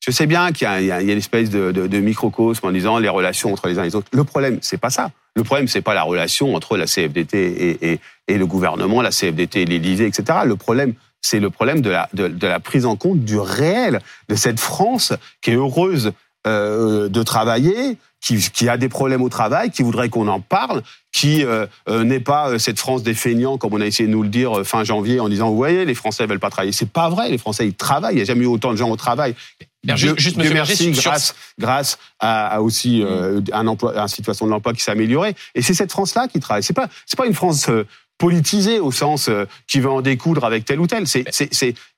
Je 0.00 0.10
sais 0.10 0.26
bien 0.26 0.50
qu'il 0.52 0.66
y 0.80 0.84
y 0.86 0.92
a 0.92 1.00
une 1.00 1.10
espèce 1.10 1.50
de, 1.50 1.72
de, 1.72 1.86
de, 1.86 1.98
microcosme 1.98 2.66
en 2.66 2.72
disant 2.72 2.98
les 2.98 3.10
relations 3.10 3.52
entre 3.52 3.68
les 3.68 3.78
uns 3.78 3.82
et 3.82 3.86
les 3.86 3.94
autres. 3.94 4.08
Le 4.12 4.24
problème, 4.24 4.58
c'est 4.62 4.78
pas 4.78 4.88
ça. 4.88 5.10
Le 5.36 5.44
problème, 5.44 5.68
c'est 5.68 5.82
pas 5.82 5.92
la 5.92 6.02
relation 6.02 6.54
entre 6.54 6.78
la 6.78 6.86
CFDT 6.86 7.36
et, 7.36 7.92
et, 7.92 8.00
et 8.26 8.38
le 8.38 8.46
gouvernement, 8.46 9.02
la 9.02 9.10
CFDT 9.10 9.62
et 9.62 9.64
l'Élysée, 9.66 10.06
etc. 10.06 10.40
Le 10.46 10.56
problème, 10.56 10.94
c'est 11.22 11.40
le 11.40 11.50
problème 11.50 11.80
de 11.80 11.90
la, 11.90 12.08
de, 12.12 12.46
la 12.46 12.60
prise 12.60 12.86
en 12.86 12.96
compte 12.96 13.24
du 13.24 13.38
réel, 13.38 14.00
de 14.28 14.34
cette 14.34 14.60
France 14.60 15.12
qui 15.42 15.50
est 15.50 15.54
heureuse 15.54 16.12
euh, 16.46 17.08
de 17.08 17.22
travailler, 17.22 17.98
qui, 18.20 18.38
qui, 18.38 18.68
a 18.68 18.76
des 18.76 18.88
problèmes 18.88 19.22
au 19.22 19.28
travail, 19.28 19.70
qui 19.70 19.82
voudrait 19.82 20.08
qu'on 20.08 20.28
en 20.28 20.40
parle, 20.40 20.82
qui 21.12 21.44
euh, 21.44 21.66
euh 21.88 22.04
n'est 22.04 22.20
pas 22.20 22.58
cette 22.58 22.78
France 22.78 23.02
des 23.02 23.14
feignants, 23.14 23.58
comme 23.58 23.74
on 23.74 23.80
a 23.80 23.86
essayé 23.86 24.06
de 24.06 24.12
nous 24.12 24.22
le 24.22 24.28
dire 24.28 24.64
fin 24.64 24.84
janvier, 24.84 25.20
en 25.20 25.28
disant, 25.28 25.50
vous 25.50 25.56
voyez, 25.56 25.84
les 25.84 25.94
Français 25.94 26.26
veulent 26.26 26.40
pas 26.40 26.50
travailler. 26.50 26.72
C'est 26.72 26.90
pas 26.90 27.08
vrai, 27.08 27.30
les 27.30 27.38
Français, 27.38 27.66
ils 27.66 27.74
travaillent. 27.74 28.14
Il 28.14 28.16
n'y 28.16 28.22
a 28.22 28.26
jamais 28.26 28.44
eu 28.44 28.48
autant 28.48 28.72
de 28.72 28.76
gens 28.76 28.90
au 28.90 28.96
travail. 28.96 29.34
Juste, 29.84 30.18
juste 30.18 30.36
merci, 30.36 30.90
grâce, 30.92 31.34
grâce 31.58 31.98
à, 32.18 32.60
aussi 32.60 33.02
un 33.52 33.66
emploi, 33.66 33.96
une 33.98 34.08
situation 34.08 34.44
de 34.44 34.50
l'emploi 34.50 34.74
qui 34.74 34.82
s'est 34.82 34.90
améliorée. 34.90 35.34
Et 35.54 35.62
c'est 35.62 35.74
cette 35.74 35.90
France-là 35.90 36.28
qui 36.28 36.40
travaille. 36.40 36.62
C'est 36.62 36.74
pas, 36.74 36.88
c'est 37.06 37.16
pas 37.16 37.26
une 37.26 37.34
France 37.34 37.70
politisé 38.20 38.78
au 38.78 38.92
sens 38.92 39.28
euh, 39.28 39.46
qui 39.66 39.80
veut 39.80 39.90
en 39.90 40.02
découdre 40.02 40.44
avec 40.44 40.64
tel 40.66 40.78
ou 40.78 40.86
tel. 40.86 41.06
C'est 41.08 41.24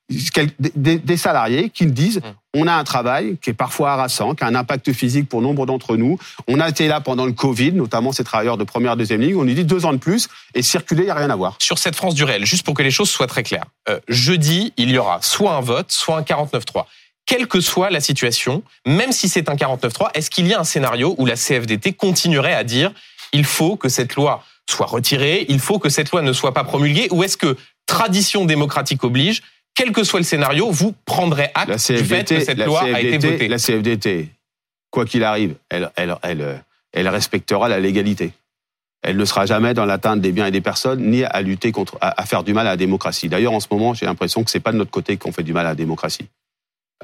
des, 0.08 0.98
des, 0.98 1.16
salariés 1.16 1.68
qui 1.68 1.86
disent 1.86 2.20
hum. 2.24 2.34
on 2.54 2.66
a 2.66 2.72
un 2.74 2.84
travail 2.84 3.38
qui 3.42 3.50
est 3.50 3.54
parfois 3.54 3.92
harassant, 3.92 4.34
qui 4.34 4.44
a 4.44 4.46
un 4.46 4.54
impact 4.54 4.92
physique 4.92 5.28
pour 5.28 5.42
nombre 5.42 5.66
d'entre 5.66 5.96
nous. 5.96 6.18
On 6.46 6.60
a 6.60 6.68
été 6.68 6.86
là 6.86 7.00
pendant 7.00 7.26
le 7.26 7.32
Covid, 7.32 7.72
notamment 7.72 8.12
ces 8.12 8.22
travailleurs 8.22 8.56
de 8.56 8.64
première, 8.64 8.96
deuxième 8.96 9.20
ligne. 9.20 9.36
On 9.36 9.44
nous 9.44 9.54
dit 9.54 9.64
deux 9.64 9.84
ans 9.84 9.92
de 9.92 9.98
plus 9.98 10.28
et 10.54 10.62
circuler, 10.62 11.02
il 11.02 11.06
n'y 11.06 11.10
a 11.10 11.16
rien 11.16 11.30
à 11.30 11.36
voir. 11.36 11.56
Sur 11.58 11.78
cette 11.78 11.96
France 11.96 12.14
du 12.14 12.22
réel, 12.22 12.46
juste 12.46 12.64
pour 12.64 12.74
que 12.74 12.82
les 12.82 12.92
choses 12.92 13.10
soient 13.10 13.26
très 13.26 13.42
claires, 13.42 13.66
euh, 13.88 13.98
jeudi, 14.06 14.72
il 14.76 14.90
y 14.90 14.98
aura 14.98 15.20
soit 15.22 15.54
un 15.54 15.60
vote, 15.60 15.90
soit 15.90 16.16
un 16.16 16.22
49-3 16.22 16.86
quelle 17.24 17.46
que 17.46 17.60
soit 17.60 17.88
la 17.88 18.00
situation, 18.00 18.64
même 18.84 19.12
si 19.12 19.28
c'est 19.28 19.48
un 19.48 19.54
49-3, 19.54 20.10
est-ce 20.14 20.28
qu'il 20.28 20.48
y 20.48 20.54
a 20.54 20.60
un 20.60 20.64
scénario 20.64 21.14
où 21.18 21.24
la 21.24 21.36
CFDT 21.36 21.92
continuerait 21.92 22.52
à 22.52 22.64
dire 22.64 22.92
il 23.32 23.44
faut 23.44 23.76
que 23.76 23.88
cette 23.88 24.16
loi 24.16 24.44
soit 24.70 24.86
retirée, 24.86 25.46
il 25.48 25.60
faut 25.60 25.78
que 25.78 25.88
cette 25.88 26.10
loi 26.10 26.22
ne 26.22 26.32
soit 26.32 26.54
pas 26.54 26.64
promulguée, 26.64 27.08
ou 27.10 27.22
est-ce 27.22 27.36
que 27.36 27.56
tradition 27.86 28.44
démocratique 28.44 29.04
oblige, 29.04 29.42
quel 29.74 29.92
que 29.92 30.04
soit 30.04 30.20
le 30.20 30.24
scénario, 30.24 30.70
vous 30.70 30.94
prendrez 31.04 31.50
acte 31.54 31.92
du 31.92 32.04
fait 32.04 32.28
que 32.28 32.40
cette 32.40 32.58
loi 32.58 32.82
a 32.82 33.00
été 33.00 33.18
votée 33.18 33.48
La 33.48 33.58
CFDT, 33.58 34.28
quoi 34.90 35.04
qu'il 35.04 35.24
arrive, 35.24 35.54
elle, 35.68 35.90
elle, 35.96 36.16
elle, 36.22 36.62
elle 36.92 37.08
respectera 37.08 37.68
la 37.68 37.80
légalité. 37.80 38.32
Elle 39.02 39.16
ne 39.16 39.24
sera 39.24 39.46
jamais 39.46 39.74
dans 39.74 39.84
l'atteinte 39.84 40.20
des 40.20 40.30
biens 40.30 40.46
et 40.46 40.52
des 40.52 40.60
personnes, 40.60 41.10
ni 41.10 41.24
à 41.24 41.42
lutter 41.42 41.72
contre, 41.72 41.98
à, 42.00 42.24
faire 42.24 42.44
du 42.44 42.54
mal 42.54 42.66
à 42.68 42.70
la 42.70 42.76
démocratie. 42.76 43.28
D'ailleurs, 43.28 43.52
en 43.52 43.60
ce 43.60 43.66
moment, 43.70 43.94
j'ai 43.94 44.06
l'impression 44.06 44.44
que 44.44 44.50
c'est 44.50 44.60
pas 44.60 44.70
de 44.70 44.76
notre 44.76 44.92
côté 44.92 45.16
qu'on 45.16 45.32
fait 45.32 45.42
du 45.42 45.52
mal 45.52 45.66
à 45.66 45.70
la 45.70 45.74
démocratie. 45.74 46.28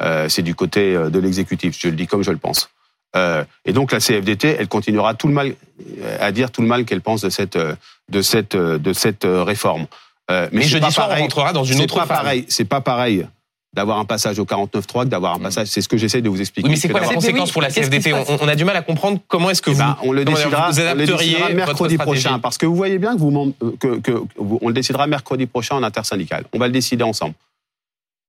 Euh, 0.00 0.28
c'est 0.28 0.42
du 0.42 0.54
côté 0.54 0.94
euh, 0.94 1.10
de 1.10 1.18
l'exécutif. 1.18 1.76
Je 1.76 1.88
le 1.88 1.96
dis 1.96 2.06
comme 2.06 2.22
je 2.22 2.30
le 2.30 2.36
pense. 2.36 2.70
Euh, 3.16 3.44
et 3.64 3.72
donc 3.72 3.92
la 3.92 4.00
CFDT, 4.00 4.56
elle 4.58 4.68
continuera 4.68 5.14
tout 5.14 5.28
le 5.28 5.34
mal 5.34 5.54
euh, 6.02 6.18
à 6.20 6.32
dire 6.32 6.50
tout 6.50 6.62
le 6.62 6.68
mal 6.68 6.84
qu'elle 6.84 7.00
pense 7.00 7.22
de 7.22 7.30
cette 7.30 7.56
euh, 7.56 7.74
de 8.10 8.22
cette 8.22 8.56
de 8.56 8.92
cette 8.92 9.24
réforme. 9.24 9.86
Euh, 10.30 10.48
mais, 10.52 10.62
jeudi 10.62 10.90
soir, 10.92 11.08
pareil, 11.08 11.22
on 11.22 11.24
rentrera 11.24 11.52
dans 11.52 11.64
une 11.64 11.80
autre 11.80 11.96
pas 11.96 12.06
pareil. 12.06 12.44
C'est 12.48 12.66
pas 12.66 12.80
pareil 12.80 13.26
d'avoir 13.74 13.98
un 13.98 14.04
passage 14.04 14.38
au 14.38 14.44
49.3 14.44 15.04
que 15.04 15.08
d'avoir 15.08 15.34
un 15.34 15.38
mm. 15.38 15.42
passage. 15.42 15.68
C'est 15.68 15.80
ce 15.80 15.88
que 15.88 15.96
j'essaie 15.96 16.20
de 16.20 16.28
vous 16.28 16.40
expliquer. 16.40 16.68
Oui, 16.68 16.74
mais 16.74 16.80
c'est 16.80 16.88
quoi 16.88 17.00
la 17.00 17.08
conséquence 17.08 17.50
pour 17.50 17.62
la 17.62 17.70
CFDT 17.70 18.12
on, 18.12 18.48
a 18.48 18.54
du 18.54 18.64
mal 18.64 18.76
à 18.76 18.82
comprendre 18.82 19.20
comment 19.28 19.50
est-ce 19.50 19.62
que 19.62 19.70
eh 19.70 19.74
vous, 19.74 19.78
ben, 19.78 19.96
on 20.02 20.12
le 20.12 20.24
décidera, 20.24 20.70
on 20.70 20.94
le 20.94 21.06
décidera 21.06 21.48
mercredi 21.50 21.96
prochain. 21.96 22.38
Parce 22.38 22.58
que 22.58 22.66
vous 22.66 22.76
voyez 22.76 22.98
bien 22.98 23.14
que 23.14 23.20
vous 23.20 23.54
que, 23.80 23.98
que 24.00 24.22
on 24.38 24.68
le 24.68 24.74
décidera 24.74 25.06
mercredi 25.06 25.46
prochain 25.46 25.76
en 25.76 25.82
intersyndical. 25.82 26.44
On 26.52 26.58
va 26.58 26.66
le 26.66 26.72
décider 26.72 27.04
ensemble. 27.04 27.34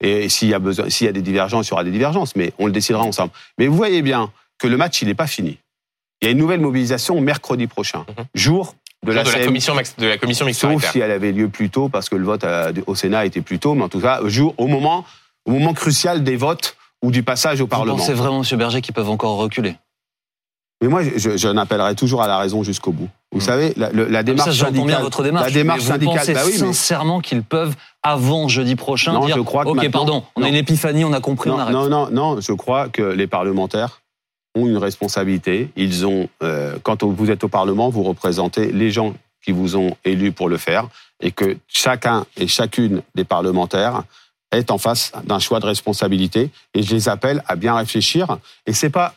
Et 0.02 0.30
s'il 0.30 0.48
y 0.48 0.54
a 0.54 0.60
besoin, 0.60 0.90
s'il 0.90 1.08
y 1.08 1.10
a 1.10 1.14
des 1.14 1.22
divergences, 1.22 1.68
il 1.68 1.72
y 1.72 1.74
aura 1.74 1.84
des 1.84 1.92
divergences, 1.92 2.36
mais 2.36 2.54
on 2.58 2.66
le 2.66 2.72
décidera 2.72 3.04
ensemble. 3.04 3.32
Mais 3.58 3.68
vous 3.68 3.76
voyez 3.76 4.02
bien 4.02 4.32
que 4.60 4.68
le 4.68 4.78
match, 4.78 5.02
il 5.02 5.08
n'est 5.08 5.16
pas 5.16 5.28
fini. 5.28 5.58
Il 6.22 6.26
y 6.26 6.28
a 6.28 6.32
une 6.32 6.38
nouvelle 6.38 6.60
mobilisation 6.60 7.20
mercredi 7.22 7.68
prochain, 7.68 8.06
mhm. 8.10 8.26
jour 8.36 8.76
de 9.06 9.14
la, 9.14 9.24
commission 9.24 9.74
de 9.98 10.06
la 10.06 10.18
commission 10.18 10.46
mixte 10.46 10.62
Sauf 10.62 10.92
si 10.92 11.00
elle 11.00 11.12
avait 11.12 11.32
lieu 11.32 11.48
plus 11.48 11.70
tôt, 11.70 11.88
parce 11.88 12.10
que 12.10 12.16
le 12.16 12.26
vote 12.26 12.46
au 12.86 12.96
Sénat 12.96 13.26
était 13.26 13.42
plus 13.42 13.58
tôt, 13.58 13.74
mais 13.74 13.84
en 13.84 13.90
tout 13.90 14.02
cas, 14.02 14.20
jour, 14.26 14.54
au 14.58 14.68
moment, 14.68 15.06
au 15.46 15.52
moment 15.52 15.74
crucial 15.74 16.24
des 16.24 16.36
votes 16.36 16.76
ou 17.02 17.12
du 17.12 17.24
passage 17.24 17.62
au 17.62 17.68
Parlement. 17.68 17.96
Vous 17.96 18.02
pensez 18.02 18.14
vraiment, 18.14 18.44
M. 18.44 18.58
Berger, 18.58 18.82
qu'ils 18.82 18.94
peuvent 18.94 19.10
encore 19.10 19.38
reculer? 19.38 19.76
Mais 20.82 20.88
moi, 20.88 21.02
je, 21.04 21.38
je 21.38 21.48
n'appellerai 21.48 21.96
toujours 21.96 22.22
à 22.22 22.28
la 22.28 22.38
raison 22.38 22.64
jusqu'au 22.64 22.92
bout. 22.92 23.10
Vous 23.32 23.40
hmm. 23.40 23.42
savez, 23.42 23.74
la, 23.76 23.92
la, 23.92 24.24
démarche 24.24 24.50
ça, 24.50 24.66
syndicale, 24.66 24.88
bien 24.88 25.00
votre 25.00 25.24
démarche, 25.24 25.48
la 25.48 25.52
démarche 25.52 25.80
mais 25.80 25.86
vous 25.86 25.92
syndicale, 25.92 26.18
pensez 26.18 26.34
bah 26.34 26.42
oui, 26.46 26.58
sincèrement 26.58 27.20
qu'ils 27.20 27.44
peuvent 27.44 27.76
avant 28.02 28.48
jeudi 28.48 28.76
prochain 28.76 29.14
non, 29.14 29.26
dire, 29.26 29.36
je 29.36 29.42
crois 29.42 29.66
que 29.66 29.70
ok, 29.70 29.92
pardon, 29.92 30.24
on 30.36 30.44
a 30.44 30.48
une 30.48 30.56
épiphanie, 30.56 31.04
on 31.04 31.12
a 31.12 31.20
compris, 31.20 31.50
on 31.50 31.60
arrête. 31.60 31.74
Non, 31.74 31.90
non, 31.90 32.10
non, 32.12 32.40
je 32.40 32.54
crois 32.54 32.88
que 32.88 33.02
les 33.02 33.28
parlementaires 33.28 34.02
ont 34.60 34.68
une 34.68 34.78
responsabilité. 34.78 35.70
Ils 35.76 36.06
ont, 36.06 36.30
euh, 36.44 36.78
quand 36.84 37.04
vous 37.04 37.32
êtes 37.32 37.44
au 37.44 37.48
Parlement, 37.48 37.90
vous 37.90 38.04
représentez 38.04 38.72
les 38.72 38.92
gens 38.92 39.14
qui 39.44 39.52
vous 39.52 39.78
ont 39.78 39.96
élus 40.04 40.32
pour 40.32 40.50
le 40.50 40.58
faire, 40.58 40.88
et 41.22 41.32
que 41.32 41.58
chacun 41.68 42.26
et 42.38 42.48
chacune 42.48 43.02
des 43.16 43.24
parlementaires 43.24 44.04
est 44.52 44.72
en 44.72 44.78
face 44.78 45.12
d'un 45.26 45.40
choix 45.40 45.60
de 45.60 45.66
responsabilité. 45.66 46.50
Et 46.74 46.84
je 46.84 46.94
les 46.94 47.08
appelle 47.10 47.44
à 47.48 47.56
bien 47.56 47.76
réfléchir. 47.76 48.38
Et 48.66 48.74
c'est 48.74 48.90
pas 48.90 49.16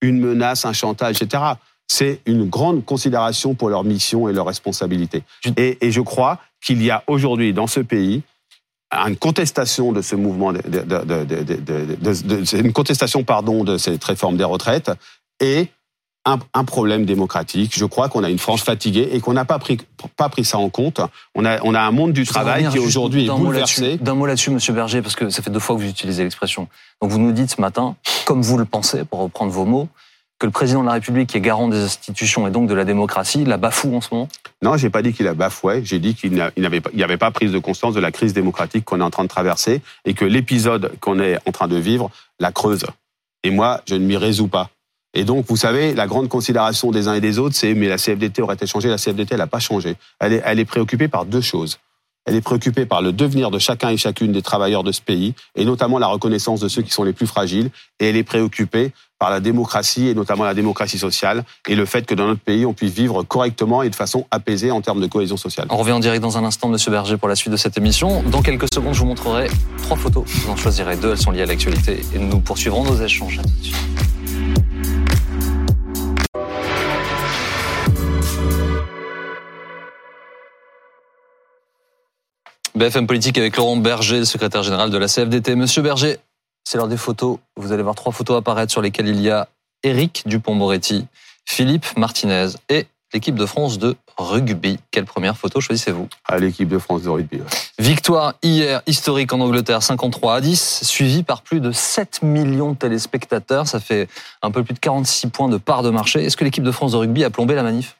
une 0.00 0.20
menace, 0.20 0.64
un 0.64 0.72
chantage, 0.72 1.20
etc. 1.22 1.42
C'est 1.86 2.20
une 2.26 2.48
grande 2.48 2.84
considération 2.84 3.54
pour 3.54 3.68
leur 3.68 3.84
mission 3.84 4.28
et 4.28 4.32
leur 4.32 4.46
responsabilité. 4.46 5.22
Et, 5.56 5.78
et 5.80 5.90
je 5.90 6.00
crois 6.00 6.38
qu'il 6.64 6.82
y 6.82 6.90
a 6.90 7.02
aujourd'hui 7.06 7.52
dans 7.52 7.66
ce 7.66 7.80
pays 7.80 8.22
une 8.92 9.16
contestation 9.16 9.92
de 9.92 10.02
ce 10.02 10.14
mouvement, 10.16 10.52
de, 10.52 10.60
de, 10.60 12.56
une 12.56 12.72
contestation 12.72 13.24
pardon 13.24 13.64
de 13.64 13.78
cette 13.78 14.04
réforme 14.04 14.36
des 14.36 14.44
retraites 14.44 14.90
et 15.40 15.68
un, 16.24 16.38
un 16.54 16.64
problème 16.64 17.04
démocratique. 17.04 17.72
Je 17.76 17.84
crois 17.84 18.08
qu'on 18.08 18.22
a 18.22 18.30
une 18.30 18.38
France 18.38 18.62
fatiguée 18.62 19.08
et 19.12 19.20
qu'on 19.20 19.32
n'a 19.32 19.44
pas 19.44 19.58
pris 19.58 19.78
pas 20.16 20.28
pris 20.28 20.44
ça 20.44 20.58
en 20.58 20.68
compte. 20.68 21.00
On 21.34 21.44
a 21.44 21.58
on 21.64 21.74
a 21.74 21.80
un 21.80 21.90
monde 21.90 22.12
du 22.12 22.24
travail 22.24 22.68
qui 22.68 22.78
aujourd'hui 22.78 23.24
est 23.24 23.28
bouleversé. 23.28 23.96
D'un 23.96 24.14
mot 24.14 24.26
là-dessus, 24.26 24.50
Monsieur 24.50 24.72
Berger, 24.72 25.02
parce 25.02 25.16
que 25.16 25.30
ça 25.30 25.42
fait 25.42 25.50
deux 25.50 25.58
fois 25.58 25.74
que 25.74 25.80
vous 25.80 25.88
utilisez 25.88 26.22
l'expression. 26.22 26.68
Donc 27.00 27.10
vous 27.10 27.18
nous 27.18 27.32
dites 27.32 27.50
ce 27.50 27.60
matin, 27.60 27.96
comme 28.24 28.42
vous 28.42 28.58
le 28.58 28.64
pensez, 28.64 29.04
pour 29.04 29.20
reprendre 29.20 29.50
vos 29.50 29.64
mots, 29.64 29.88
que 30.42 30.46
le 30.46 30.50
président 30.50 30.80
de 30.80 30.86
la 30.86 30.94
République, 30.94 31.28
qui 31.28 31.36
est 31.36 31.40
garant 31.40 31.68
des 31.68 31.84
institutions 31.84 32.48
et 32.48 32.50
donc 32.50 32.68
de 32.68 32.74
la 32.74 32.84
démocratie, 32.84 33.44
la 33.44 33.58
bafoue 33.58 33.94
en 33.94 34.00
ce 34.00 34.08
moment? 34.12 34.28
Non, 34.60 34.76
j'ai 34.76 34.90
pas 34.90 35.00
dit 35.00 35.12
qu'il 35.12 35.28
a 35.28 35.34
bafoué. 35.34 35.84
J'ai 35.84 36.00
dit 36.00 36.16
qu'il 36.16 36.34
n'avait 36.34 36.80
pas, 36.80 36.90
avait 37.00 37.16
pas 37.16 37.30
prise 37.30 37.52
de 37.52 37.60
conscience 37.60 37.94
de 37.94 38.00
la 38.00 38.10
crise 38.10 38.32
démocratique 38.32 38.84
qu'on 38.84 38.98
est 38.98 39.04
en 39.04 39.10
train 39.10 39.22
de 39.22 39.28
traverser 39.28 39.82
et 40.04 40.14
que 40.14 40.24
l'épisode 40.24 40.90
qu'on 40.98 41.20
est 41.20 41.38
en 41.46 41.52
train 41.52 41.68
de 41.68 41.76
vivre 41.76 42.10
la 42.40 42.50
creuse. 42.50 42.84
Et 43.44 43.50
moi, 43.50 43.82
je 43.86 43.94
ne 43.94 44.04
m'y 44.04 44.16
résous 44.16 44.48
pas. 44.48 44.70
Et 45.14 45.22
donc, 45.22 45.46
vous 45.46 45.56
savez, 45.56 45.94
la 45.94 46.08
grande 46.08 46.28
considération 46.28 46.90
des 46.90 47.06
uns 47.06 47.14
et 47.14 47.20
des 47.20 47.38
autres, 47.38 47.54
c'est 47.54 47.74
mais 47.74 47.86
la 47.86 47.96
CFDT 47.96 48.42
aurait-elle 48.42 48.66
changé 48.66 48.88
La 48.88 48.96
CFDT, 48.96 49.34
elle 49.34 49.38
n'a 49.38 49.46
pas 49.46 49.60
changé. 49.60 49.94
Elle 50.18 50.58
est 50.58 50.64
préoccupée 50.64 51.06
par 51.06 51.24
deux 51.24 51.40
choses. 51.40 51.78
Elle 52.24 52.36
est 52.36 52.40
préoccupée 52.40 52.86
par 52.86 53.02
le 53.02 53.12
devenir 53.12 53.50
de 53.50 53.58
chacun 53.58 53.90
et 53.90 53.96
chacune 53.96 54.32
des 54.32 54.42
travailleurs 54.42 54.84
de 54.84 54.92
ce 54.92 55.00
pays, 55.00 55.34
et 55.56 55.64
notamment 55.64 55.98
la 55.98 56.06
reconnaissance 56.06 56.60
de 56.60 56.68
ceux 56.68 56.82
qui 56.82 56.92
sont 56.92 57.02
les 57.02 57.12
plus 57.12 57.26
fragiles. 57.26 57.70
Et 57.98 58.08
elle 58.08 58.16
est 58.16 58.22
préoccupée 58.22 58.92
par 59.18 59.30
la 59.30 59.40
démocratie, 59.40 60.08
et 60.08 60.14
notamment 60.14 60.44
la 60.44 60.54
démocratie 60.54 60.98
sociale, 60.98 61.44
et 61.68 61.76
le 61.76 61.84
fait 61.84 62.06
que 62.06 62.14
dans 62.14 62.26
notre 62.26 62.40
pays, 62.40 62.66
on 62.66 62.74
puisse 62.74 62.92
vivre 62.92 63.22
correctement 63.22 63.82
et 63.82 63.90
de 63.90 63.94
façon 63.94 64.26
apaisée 64.30 64.70
en 64.70 64.80
termes 64.80 65.00
de 65.00 65.06
cohésion 65.06 65.36
sociale. 65.36 65.68
On 65.70 65.76
revient 65.76 65.92
en 65.92 66.00
direct 66.00 66.22
dans 66.22 66.38
un 66.38 66.44
instant, 66.44 66.68
Monsieur 66.68 66.90
Berger, 66.90 67.16
pour 67.16 67.28
la 67.28 67.36
suite 67.36 67.52
de 67.52 67.56
cette 67.56 67.76
émission. 67.78 68.22
Dans 68.24 68.42
quelques 68.42 68.72
secondes, 68.72 68.94
je 68.94 69.00
vous 69.00 69.06
montrerai 69.06 69.48
trois 69.78 69.96
photos. 69.96 70.24
Vous 70.26 70.50
en 70.50 70.56
choisirez 70.56 70.96
deux, 70.96 71.12
elles 71.12 71.18
sont 71.18 71.30
liées 71.30 71.42
à 71.42 71.46
l'actualité, 71.46 72.00
et 72.14 72.18
nous 72.18 72.40
poursuivrons 72.40 72.84
nos 72.84 72.96
échanges. 72.96 73.38
À 73.38 73.42
tout. 73.42 75.01
BFM 82.74 83.06
Politique 83.06 83.36
avec 83.36 83.58
Laurent 83.58 83.76
Berger, 83.76 84.24
secrétaire 84.24 84.62
général 84.62 84.88
de 84.88 84.96
la 84.96 85.06
CFDT. 85.06 85.56
Monsieur 85.56 85.82
Berger, 85.82 86.16
c'est 86.64 86.78
l'heure 86.78 86.88
des 86.88 86.96
photos. 86.96 87.38
Vous 87.56 87.70
allez 87.72 87.82
voir 87.82 87.94
trois 87.94 88.12
photos 88.12 88.38
apparaître 88.38 88.72
sur 88.72 88.80
lesquelles 88.80 89.08
il 89.08 89.20
y 89.20 89.28
a 89.28 89.46
Éric 89.82 90.22
Dupont-Moretti, 90.24 91.06
Philippe 91.44 91.94
Martinez 91.98 92.48
et 92.70 92.86
l'équipe 93.12 93.34
de 93.34 93.44
France 93.44 93.78
de 93.78 93.94
rugby. 94.16 94.78
Quelle 94.90 95.04
première 95.04 95.36
photo 95.36 95.60
choisissez-vous? 95.60 96.08
À 96.26 96.38
l'équipe 96.38 96.68
de 96.68 96.78
France 96.78 97.02
de 97.02 97.10
rugby. 97.10 97.42
Victoire 97.78 98.34
hier 98.42 98.80
historique 98.86 99.34
en 99.34 99.40
Angleterre, 99.40 99.82
53 99.82 100.36
à 100.36 100.40
10, 100.40 100.80
suivi 100.82 101.24
par 101.24 101.42
plus 101.42 101.60
de 101.60 101.72
7 101.72 102.22
millions 102.22 102.72
de 102.72 102.76
téléspectateurs. 102.78 103.66
Ça 103.66 103.80
fait 103.80 104.08
un 104.40 104.50
peu 104.50 104.64
plus 104.64 104.72
de 104.72 104.78
46 104.78 105.28
points 105.28 105.50
de 105.50 105.58
part 105.58 105.82
de 105.82 105.90
marché. 105.90 106.24
Est-ce 106.24 106.38
que 106.38 106.44
l'équipe 106.44 106.64
de 106.64 106.72
France 106.72 106.92
de 106.92 106.96
rugby 106.96 107.22
a 107.22 107.28
plombé 107.28 107.54
la 107.54 107.64
manif? 107.64 107.96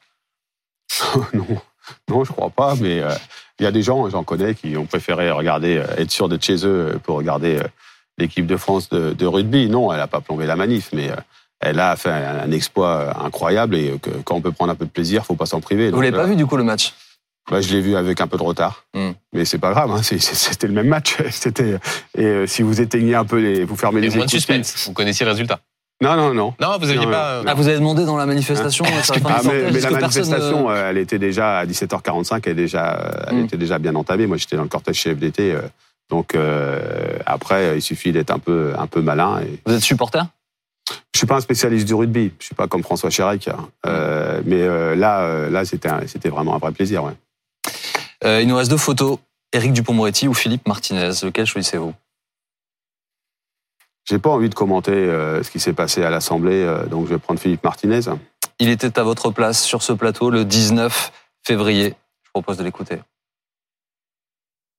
Non, 1.33 1.61
non, 2.09 2.23
je 2.23 2.31
crois 2.31 2.49
pas, 2.49 2.75
mais 2.75 3.01
euh, 3.01 3.13
il 3.59 3.63
y 3.63 3.67
a 3.67 3.71
des 3.71 3.81
gens, 3.81 4.09
j'en 4.09 4.23
connais, 4.23 4.55
qui 4.55 4.75
ont 4.77 4.85
préféré 4.85 5.31
regarder, 5.31 5.77
euh, 5.77 5.95
être 5.97 6.11
sûr 6.11 6.29
d'être 6.29 6.43
chez 6.43 6.65
eux 6.65 6.99
pour 7.03 7.17
regarder 7.17 7.57
euh, 7.57 7.67
l'équipe 8.17 8.45
de 8.45 8.57
France 8.57 8.89
de, 8.89 9.25
rugby. 9.25 9.69
Non, 9.69 9.91
elle 9.91 9.99
n'a 9.99 10.07
pas 10.07 10.21
plombé 10.21 10.45
la 10.45 10.55
manif, 10.55 10.89
mais 10.93 11.09
elle 11.59 11.79
a 11.79 11.95
fait 11.95 12.11
un 12.11 12.51
exploit 12.51 13.23
incroyable 13.23 13.75
et 13.75 13.97
que, 14.01 14.09
quand 14.23 14.35
on 14.35 14.41
peut 14.41 14.51
prendre 14.51 14.71
un 14.71 14.75
peu 14.75 14.85
de 14.85 14.91
plaisir, 14.91 15.25
faut 15.25 15.35
pas 15.35 15.45
s'en 15.45 15.61
priver. 15.61 15.91
Vous 15.91 16.01
l'avez 16.01 16.15
pas 16.15 16.25
vu 16.25 16.35
du 16.35 16.45
coup 16.45 16.57
le 16.57 16.63
match? 16.63 16.93
bah, 17.51 17.61
je 17.61 17.73
l'ai 17.73 17.81
vu 17.81 17.95
avec 17.95 18.21
un 18.21 18.27
peu 18.27 18.37
de 18.37 18.43
retard, 18.43 18.85
hmm. 18.93 19.11
mais 19.33 19.45
c'est 19.45 19.57
pas 19.57 19.71
grave. 19.71 19.91
Hein, 19.91 20.01
c'était 20.01 20.67
le 20.67 20.73
même 20.73 20.87
match. 20.87 21.17
C'était 21.31 21.77
et 22.17 22.47
si 22.47 22.61
vous 22.61 22.79
éteignez 22.79 23.15
un 23.15 23.25
peu 23.25 23.37
les, 23.37 23.65
vous 23.65 23.75
fermez 23.75 24.01
les. 24.01 24.09
Moins 24.09 24.25
de 24.25 24.29
suspense. 24.29 24.85
Vous 24.87 24.93
connaissiez 24.93 25.25
le 25.25 25.31
résultat. 25.31 25.59
Non, 26.03 26.17
non, 26.17 26.33
non. 26.33 26.53
Non, 26.59 26.77
vous 26.79 26.87
n'aviez 26.87 27.07
pas. 27.07 27.41
Ah, 27.47 27.53
vous 27.53 27.67
avez 27.67 27.77
demandé 27.77 28.03
dans 28.03 28.17
la 28.17 28.25
manifestation. 28.25 28.83
ah, 28.85 29.41
mais, 29.45 29.79
la 29.79 29.89
manifestation, 29.89 30.69
euh, 30.69 30.89
elle 30.89 30.97
était 30.97 31.17
déjà 31.17 31.59
à 31.59 31.65
17h45, 31.65 32.41
elle, 32.45 32.55
déjà, 32.57 33.11
elle 33.27 33.35
hmm. 33.37 33.45
était 33.45 33.57
déjà 33.57 33.79
bien 33.79 33.95
entamée. 33.95 34.27
Moi, 34.27 34.35
j'étais 34.35 34.57
dans 34.57 34.63
le 34.63 34.67
cortège 34.67 34.97
chez 34.97 35.15
FDT. 35.15 35.53
Euh, 35.53 35.61
donc 36.09 36.35
euh, 36.35 37.17
après, 37.25 37.77
il 37.77 37.81
suffit 37.81 38.11
d'être 38.11 38.31
un 38.31 38.39
peu, 38.39 38.73
un 38.77 38.85
peu 38.87 39.01
malin. 39.01 39.39
Et... 39.41 39.59
Vous 39.65 39.73
êtes 39.73 39.81
supporter? 39.81 40.25
Je 41.13 41.19
suis 41.19 41.27
pas 41.27 41.37
un 41.37 41.41
spécialiste 41.41 41.87
du 41.87 41.93
rugby. 41.93 42.33
Je 42.37 42.47
suis 42.47 42.55
pas 42.55 42.67
comme 42.67 42.83
François 42.83 43.09
Chérec. 43.09 43.47
Hein. 43.47 43.69
Euh, 43.85 44.41
mais 44.45 44.67
là, 44.97 45.49
là, 45.49 45.63
c'était, 45.63 45.89
c'était 46.07 46.29
vraiment 46.29 46.55
un 46.55 46.57
vrai 46.57 46.73
plaisir. 46.73 47.05
Ouais. 47.05 48.41
il 48.41 48.47
nous 48.47 48.57
reste 48.57 48.69
deux 48.69 48.77
photos. 48.77 49.19
Éric 49.53 49.71
Dupont-Moretti 49.71 50.27
ou 50.27 50.33
Philippe 50.33 50.67
Martinez. 50.67 51.11
Lequel 51.23 51.45
choisissez-vous? 51.45 51.93
J'ai 54.05 54.19
pas 54.19 54.29
envie 54.29 54.49
de 54.49 54.55
commenter 54.55 54.91
euh, 54.91 55.43
ce 55.43 55.51
qui 55.51 55.59
s'est 55.59 55.73
passé 55.73 56.03
à 56.03 56.09
l'Assemblée, 56.09 56.63
euh, 56.63 56.85
donc 56.85 57.05
je 57.07 57.13
vais 57.13 57.19
prendre 57.19 57.39
Philippe 57.39 57.63
Martinez. 57.63 58.01
Il 58.59 58.69
était 58.69 58.99
à 58.99 59.03
votre 59.03 59.31
place 59.31 59.63
sur 59.63 59.81
ce 59.81 59.93
plateau 59.93 60.29
le 60.29 60.45
19 60.45 61.11
février. 61.43 61.95
Je 62.23 62.29
propose 62.31 62.57
de 62.57 62.63
l'écouter. 62.63 62.97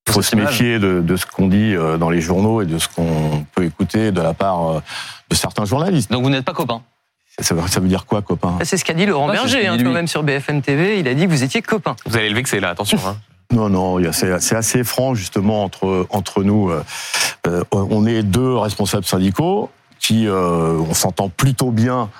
Il 0.07 0.13
faut 0.13 0.23
se 0.23 0.37
méfier 0.37 0.79
de, 0.79 1.17
ce 1.17 1.27
qu'on 1.27 1.49
dit 1.49 1.75
euh, 1.75 1.97
dans 1.97 2.11
les 2.11 2.21
journaux 2.21 2.61
et 2.61 2.67
de 2.67 2.79
ce 2.79 2.89
qu'on 2.89 3.47
peut 3.55 3.65
écouter 3.65 4.13
de 4.13 4.21
la 4.21 4.35
part 4.35 4.83
de 5.31 5.35
certains 5.35 5.65
journalistes. 5.65 6.11
Donc 6.11 6.23
vous 6.23 6.31
n'êtes 6.31 6.45
pas 6.45 6.53
copain 6.53 6.83
ça 7.41 7.81
veut, 7.81 7.89
dire 7.89 8.07
quoi, 8.07 8.23
copain? 8.23 8.59
C'est 8.63 8.77
ce 8.77 8.85
qu'a 8.85 8.95
dit 8.95 9.07
Laurent 9.07 9.27
Berger, 9.27 9.67
hein, 9.67 9.77
quand 9.83 9.91
même 9.91 10.07
sur 10.07 10.23
BFM 10.23 10.63
TV. 10.63 11.01
Il 11.01 11.09
a 11.09 11.15
dit 11.15 11.25
que 11.25 11.31
vous 11.31 11.43
étiez 11.43 11.63
copain. 11.63 11.97
Vous 12.07 12.17
allez 12.17 12.29
le 12.29 12.35
vexer 12.37 12.61
là, 12.61 12.71
attention. 12.71 12.99
Hein. 13.05 13.17
Non, 13.55 13.69
non, 13.69 14.12
c'est 14.12 14.57
assez 14.57 14.83
franc 14.83 15.14
justement 15.14 15.62
entre, 15.62 16.07
entre 16.11 16.43
nous. 16.43 16.71
Euh, 16.71 16.83
euh, 17.47 17.62
on 17.71 18.05
est 18.05 18.25
deux 18.25 18.57
responsables 18.57 19.05
syndicaux 19.05 19.71
qui, 20.01 20.27
euh, 20.27 20.77
on 20.79 20.93
s'entend 20.93 21.29
plutôt 21.29 21.71
bien, 21.71 22.11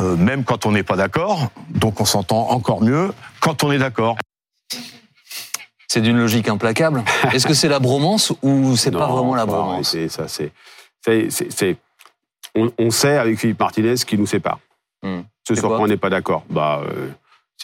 même 0.00 0.44
quand 0.44 0.66
on 0.66 0.72
n'est 0.72 0.82
pas 0.82 0.96
d'accord. 0.96 1.48
Donc 1.70 2.00
on 2.00 2.04
s'entend 2.04 2.50
encore 2.50 2.82
mieux 2.82 3.12
quand 3.40 3.64
on 3.64 3.72
est 3.72 3.78
d'accord. 3.78 4.16
C'est 5.88 6.00
d'une 6.00 6.18
logique 6.18 6.48
implacable. 6.48 7.04
Est-ce 7.32 7.46
que 7.46 7.54
c'est 7.54 7.68
la 7.68 7.78
bromance 7.78 8.32
ou 8.42 8.76
c'est 8.76 8.90
pas 8.90 9.06
vraiment 9.06 9.34
la 9.34 9.46
bromance? 9.46 9.90
C'est 9.90 10.08
ça, 10.08 10.26
c'est, 10.28 10.52
on, 12.54 12.90
sait 12.90 13.16
avec 13.16 13.38
Philippe 13.38 13.60
Martinez 13.60 13.94
qui 14.06 14.18
nous 14.18 14.26
sépare. 14.26 14.58
Hmm. 15.02 15.22
Ce 15.48 15.54
sur 15.54 15.68
quoi? 15.68 15.80
on 15.80 15.86
n'est 15.86 15.96
pas 15.96 16.10
d'accord. 16.10 16.44
Bah, 16.50 16.82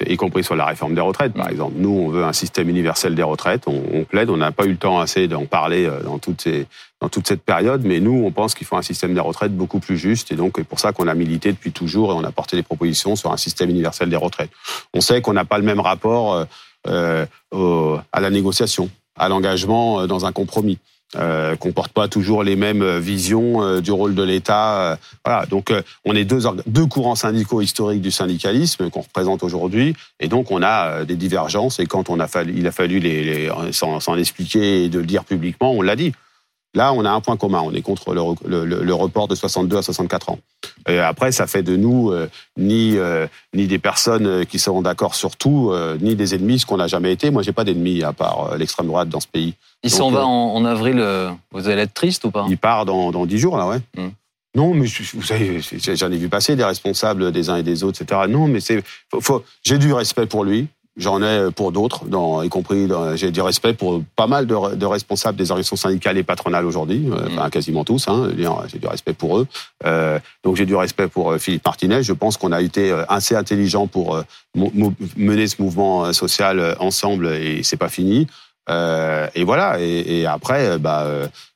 y 0.07 0.17
compris 0.17 0.45
sur 0.45 0.55
la 0.55 0.67
réforme 0.67 0.95
des 0.95 1.01
retraites, 1.01 1.35
par 1.35 1.49
exemple. 1.49 1.75
Nous, 1.77 1.91
on 1.91 2.09
veut 2.09 2.25
un 2.25 2.33
système 2.33 2.69
universel 2.69 3.15
des 3.15 3.23
retraites. 3.23 3.65
On, 3.67 4.05
plaide. 4.05 4.31
On 4.31 4.37
n'a 4.37 4.53
pas 4.53 4.65
eu 4.65 4.71
le 4.71 4.77
temps 4.77 5.01
assez 5.01 5.29
d'en 5.29 5.47
parler 5.47 5.87
euh, 5.87 6.03
dans, 6.03 6.19
toutes 6.19 6.41
ces, 6.41 6.67
dans 7.01 7.09
toute 7.09 7.27
cette 7.27 7.43
période, 7.43 7.83
mais 7.85 8.01
nous, 8.01 8.23
on 8.25 8.31
pense 8.31 8.55
qu'il 8.55 8.67
faut 8.67 8.77
un 8.77 8.83
système 8.83 9.15
des 9.15 9.21
retraites 9.21 9.57
beaucoup 9.57 9.81
plus 9.81 9.99
juste. 9.99 10.31
Et 10.33 10.37
donc, 10.37 10.55
c'est 10.57 10.65
pour 10.65 10.79
ça 10.79 10.93
qu'on 10.93 11.09
a 11.09 11.15
milité 11.15 11.53
depuis 11.53 11.73
toujours 11.73 12.13
et 12.13 12.15
on 12.15 12.25
a 12.25 12.33
porté 12.33 12.57
des 12.57 12.63
propositions 12.63 13.17
sur 13.17 13.33
un 13.33 13.37
système 13.37 13.71
universel 13.71 14.09
des 14.09 14.17
retraites. 14.17 14.51
On 14.95 15.01
sait 15.01 15.21
qu'on 15.21 15.33
n'a 15.33 15.45
pas 15.45 15.59
le 15.59 15.65
même 15.65 15.81
rapport 15.81 16.35
euh, 16.35 17.25
euh, 17.55 17.99
à 18.13 18.21
la 18.21 18.31
négociation, 18.31 18.91
à 19.17 19.29
l'engagement 19.29 20.07
dans 20.07 20.27
un 20.27 20.33
compromis 20.33 20.79
euh, 21.17 21.57
comporte 21.57 21.93
pas 21.93 22.09
toujours 22.09 22.43
les 22.43 22.57
mêmes 22.57 22.83
euh, 22.83 23.01
visions 23.01 23.63
euh, 23.63 23.81
du 23.81 23.91
rôle 23.93 24.15
de 24.15 24.23
l'État. 24.23 24.93
Euh, 24.93 24.97
voilà, 25.25 25.47
donc 25.47 25.73
on 26.05 26.15
est 26.15 26.25
deux, 26.25 26.43
deux 26.67 26.87
courants 26.87 27.15
syndicaux 27.15 27.61
historiques 27.61 28.03
du 28.03 28.11
syndicalisme 28.11 28.91
qu'on 28.91 29.01
représente 29.01 29.43
aujourd'hui, 29.43 29.95
et 30.21 30.29
donc 30.29 30.51
on 30.51 30.63
a 30.63 31.05
des 31.05 31.17
divergences. 31.17 31.81
Et 31.81 31.87
quand 31.87 32.11
on 32.11 32.21
a 32.21 32.29
fallu, 32.29 32.55
il 32.57 32.67
a 32.67 32.73
fallu 32.73 32.99
les, 32.99 33.25
les 33.25 33.73
s'en 33.73 34.17
expliquer 34.17 34.85
et 34.85 34.89
de 34.89 34.99
le 34.99 35.07
dire 35.07 35.25
publiquement, 35.25 35.73
on 35.73 35.83
l'a 35.83 35.97
dit. 35.97 36.13
Là, 36.75 36.93
on 36.93 37.05
a 37.05 37.11
un 37.11 37.21
point 37.21 37.37
commun. 37.37 37.63
On 37.65 37.73
est 37.73 37.83
contre 37.83 38.15
le, 38.15 38.65
le, 38.65 38.83
le 38.83 38.95
report 38.95 39.29
de 39.29 39.35
62 39.35 39.77
à 39.79 39.83
64 39.83 40.31
ans. 40.31 40.39
Et 40.89 40.99
après, 40.99 41.33
ça 41.33 41.47
fait 41.47 41.63
de 41.63 41.77
nous 41.77 42.11
euh, 42.11 42.29
ni 42.57 42.97
euh, 42.97 43.27
ni 43.55 43.67
des 43.67 43.79
personnes 43.79 44.27
euh, 44.27 44.45
qui 44.45 44.59
seront 44.59 44.83
d'accord 44.83 45.15
sur 45.15 45.37
tout, 45.37 45.73
ni 46.01 46.15
des 46.15 46.35
ennemis, 46.35 46.61
ce 46.61 46.67
qu'on 46.67 46.77
n'a 46.77 46.87
jamais 46.87 47.13
été. 47.13 47.31
Moi, 47.31 47.43
j'ai 47.43 47.53
pas 47.53 47.65
d'ennemis 47.65 48.03
à 48.03 48.13
part 48.13 48.57
l'extrême 48.57 48.87
droite 48.87 49.09
dans 49.09 49.21
ce 49.21 49.29
pays. 49.29 49.55
Il 49.83 49.91
s'en 49.91 50.11
va 50.11 50.27
en, 50.27 50.65
avril. 50.65 51.05
vous 51.53 51.69
allez 51.69 51.83
être 51.83 51.95
triste 51.95 52.25
ou 52.25 52.31
pas? 52.31 52.47
Il 52.49 52.59
part 52.59 52.85
dans 52.85 53.11
dans 53.11 53.27
dix 53.27 53.39
jours 53.39 53.57
là, 53.57 53.67
ouais. 53.69 53.79
Hmm. 53.97 54.11
Non, 54.57 54.75
mais 54.75 54.87
vous 55.15 55.23
savez, 55.23 55.61
j'en 55.61 56.11
ai 56.11 56.17
vu 56.17 56.29
passer 56.29 56.57
des 56.57 56.65
responsables 56.65 57.31
des 57.33 57.51
uns 57.51 57.57
et 57.57 57.63
des 57.63 57.85
autres, 57.85 58.03
etc. 58.03 58.23
Non, 58.29 58.49
mais 58.49 58.61
c'est, 58.61 58.83
j'ai 59.63 59.79
du 59.79 59.93
respect 59.93 60.27
pour 60.27 60.43
lui. 60.43 60.67
J'en 60.99 61.23
ai 61.23 61.53
pour 61.53 61.71
d'autres, 61.71 62.03
y 62.45 62.49
compris 62.49 62.89
j'ai 63.15 63.31
du 63.31 63.41
respect 63.41 63.73
pour 63.73 64.03
pas 64.17 64.27
mal 64.27 64.47
de, 64.47 64.85
responsables 64.85 65.39
des 65.39 65.53
organisations 65.53 65.77
syndicales 65.77 66.19
et 66.19 66.25
patronales 66.25 66.67
aujourd'hui, 66.67 67.07
euh, 67.07 67.29
mm. 67.29 67.39
enfin 67.39 67.51
quasiment 67.51 67.85
tous. 67.85 68.09
Hein, 68.09 68.31
j'ai 68.67 68.79
du 68.81 68.87
respect 68.89 69.13
pour 69.13 69.39
eux. 69.39 69.47
Euh, 69.87 70.19
donc 70.43 70.57
j'ai 70.57 70.67
du 70.67 70.75
respect 70.75 71.07
pour 71.07 71.31
euh, 71.31 71.39
Philippe 71.39 71.65
Martinez. 71.65 72.03
Je 72.03 72.13
pense 72.13 72.37
qu'on 72.37 72.51
a 72.51 72.61
été 72.61 72.93
assez 73.09 73.37
intelligent 73.37 73.87
pour 73.87 74.21
mener 75.17 75.47
ce 75.47 75.63
mouvement 75.63 76.13
social 76.13 76.77
ensemble 76.81 77.29
et 77.29 77.63
c'est 77.63 77.77
pas 77.77 77.89
fini. 77.89 78.27
et 78.69 79.45
voilà. 79.45 79.79
Et, 79.79 80.27
après, 80.27 80.79
bah, 80.79 81.07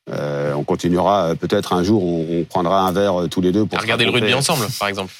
on 0.09 0.63
continuera. 0.63 1.35
Peut-être 1.35 1.73
un 1.73 1.83
jour, 1.83 2.01
on, 2.01 2.45
prendra 2.45 2.81
un 2.81 2.93
verre 2.93 3.27
tous 3.29 3.41
les 3.41 3.51
deux 3.51 3.65
pour 3.65 3.79
regarder 3.79 4.05
le 4.05 4.11
rugby 4.11 4.33
ensemble, 4.33 4.65
par 4.79 4.87
exemple. 4.87 5.11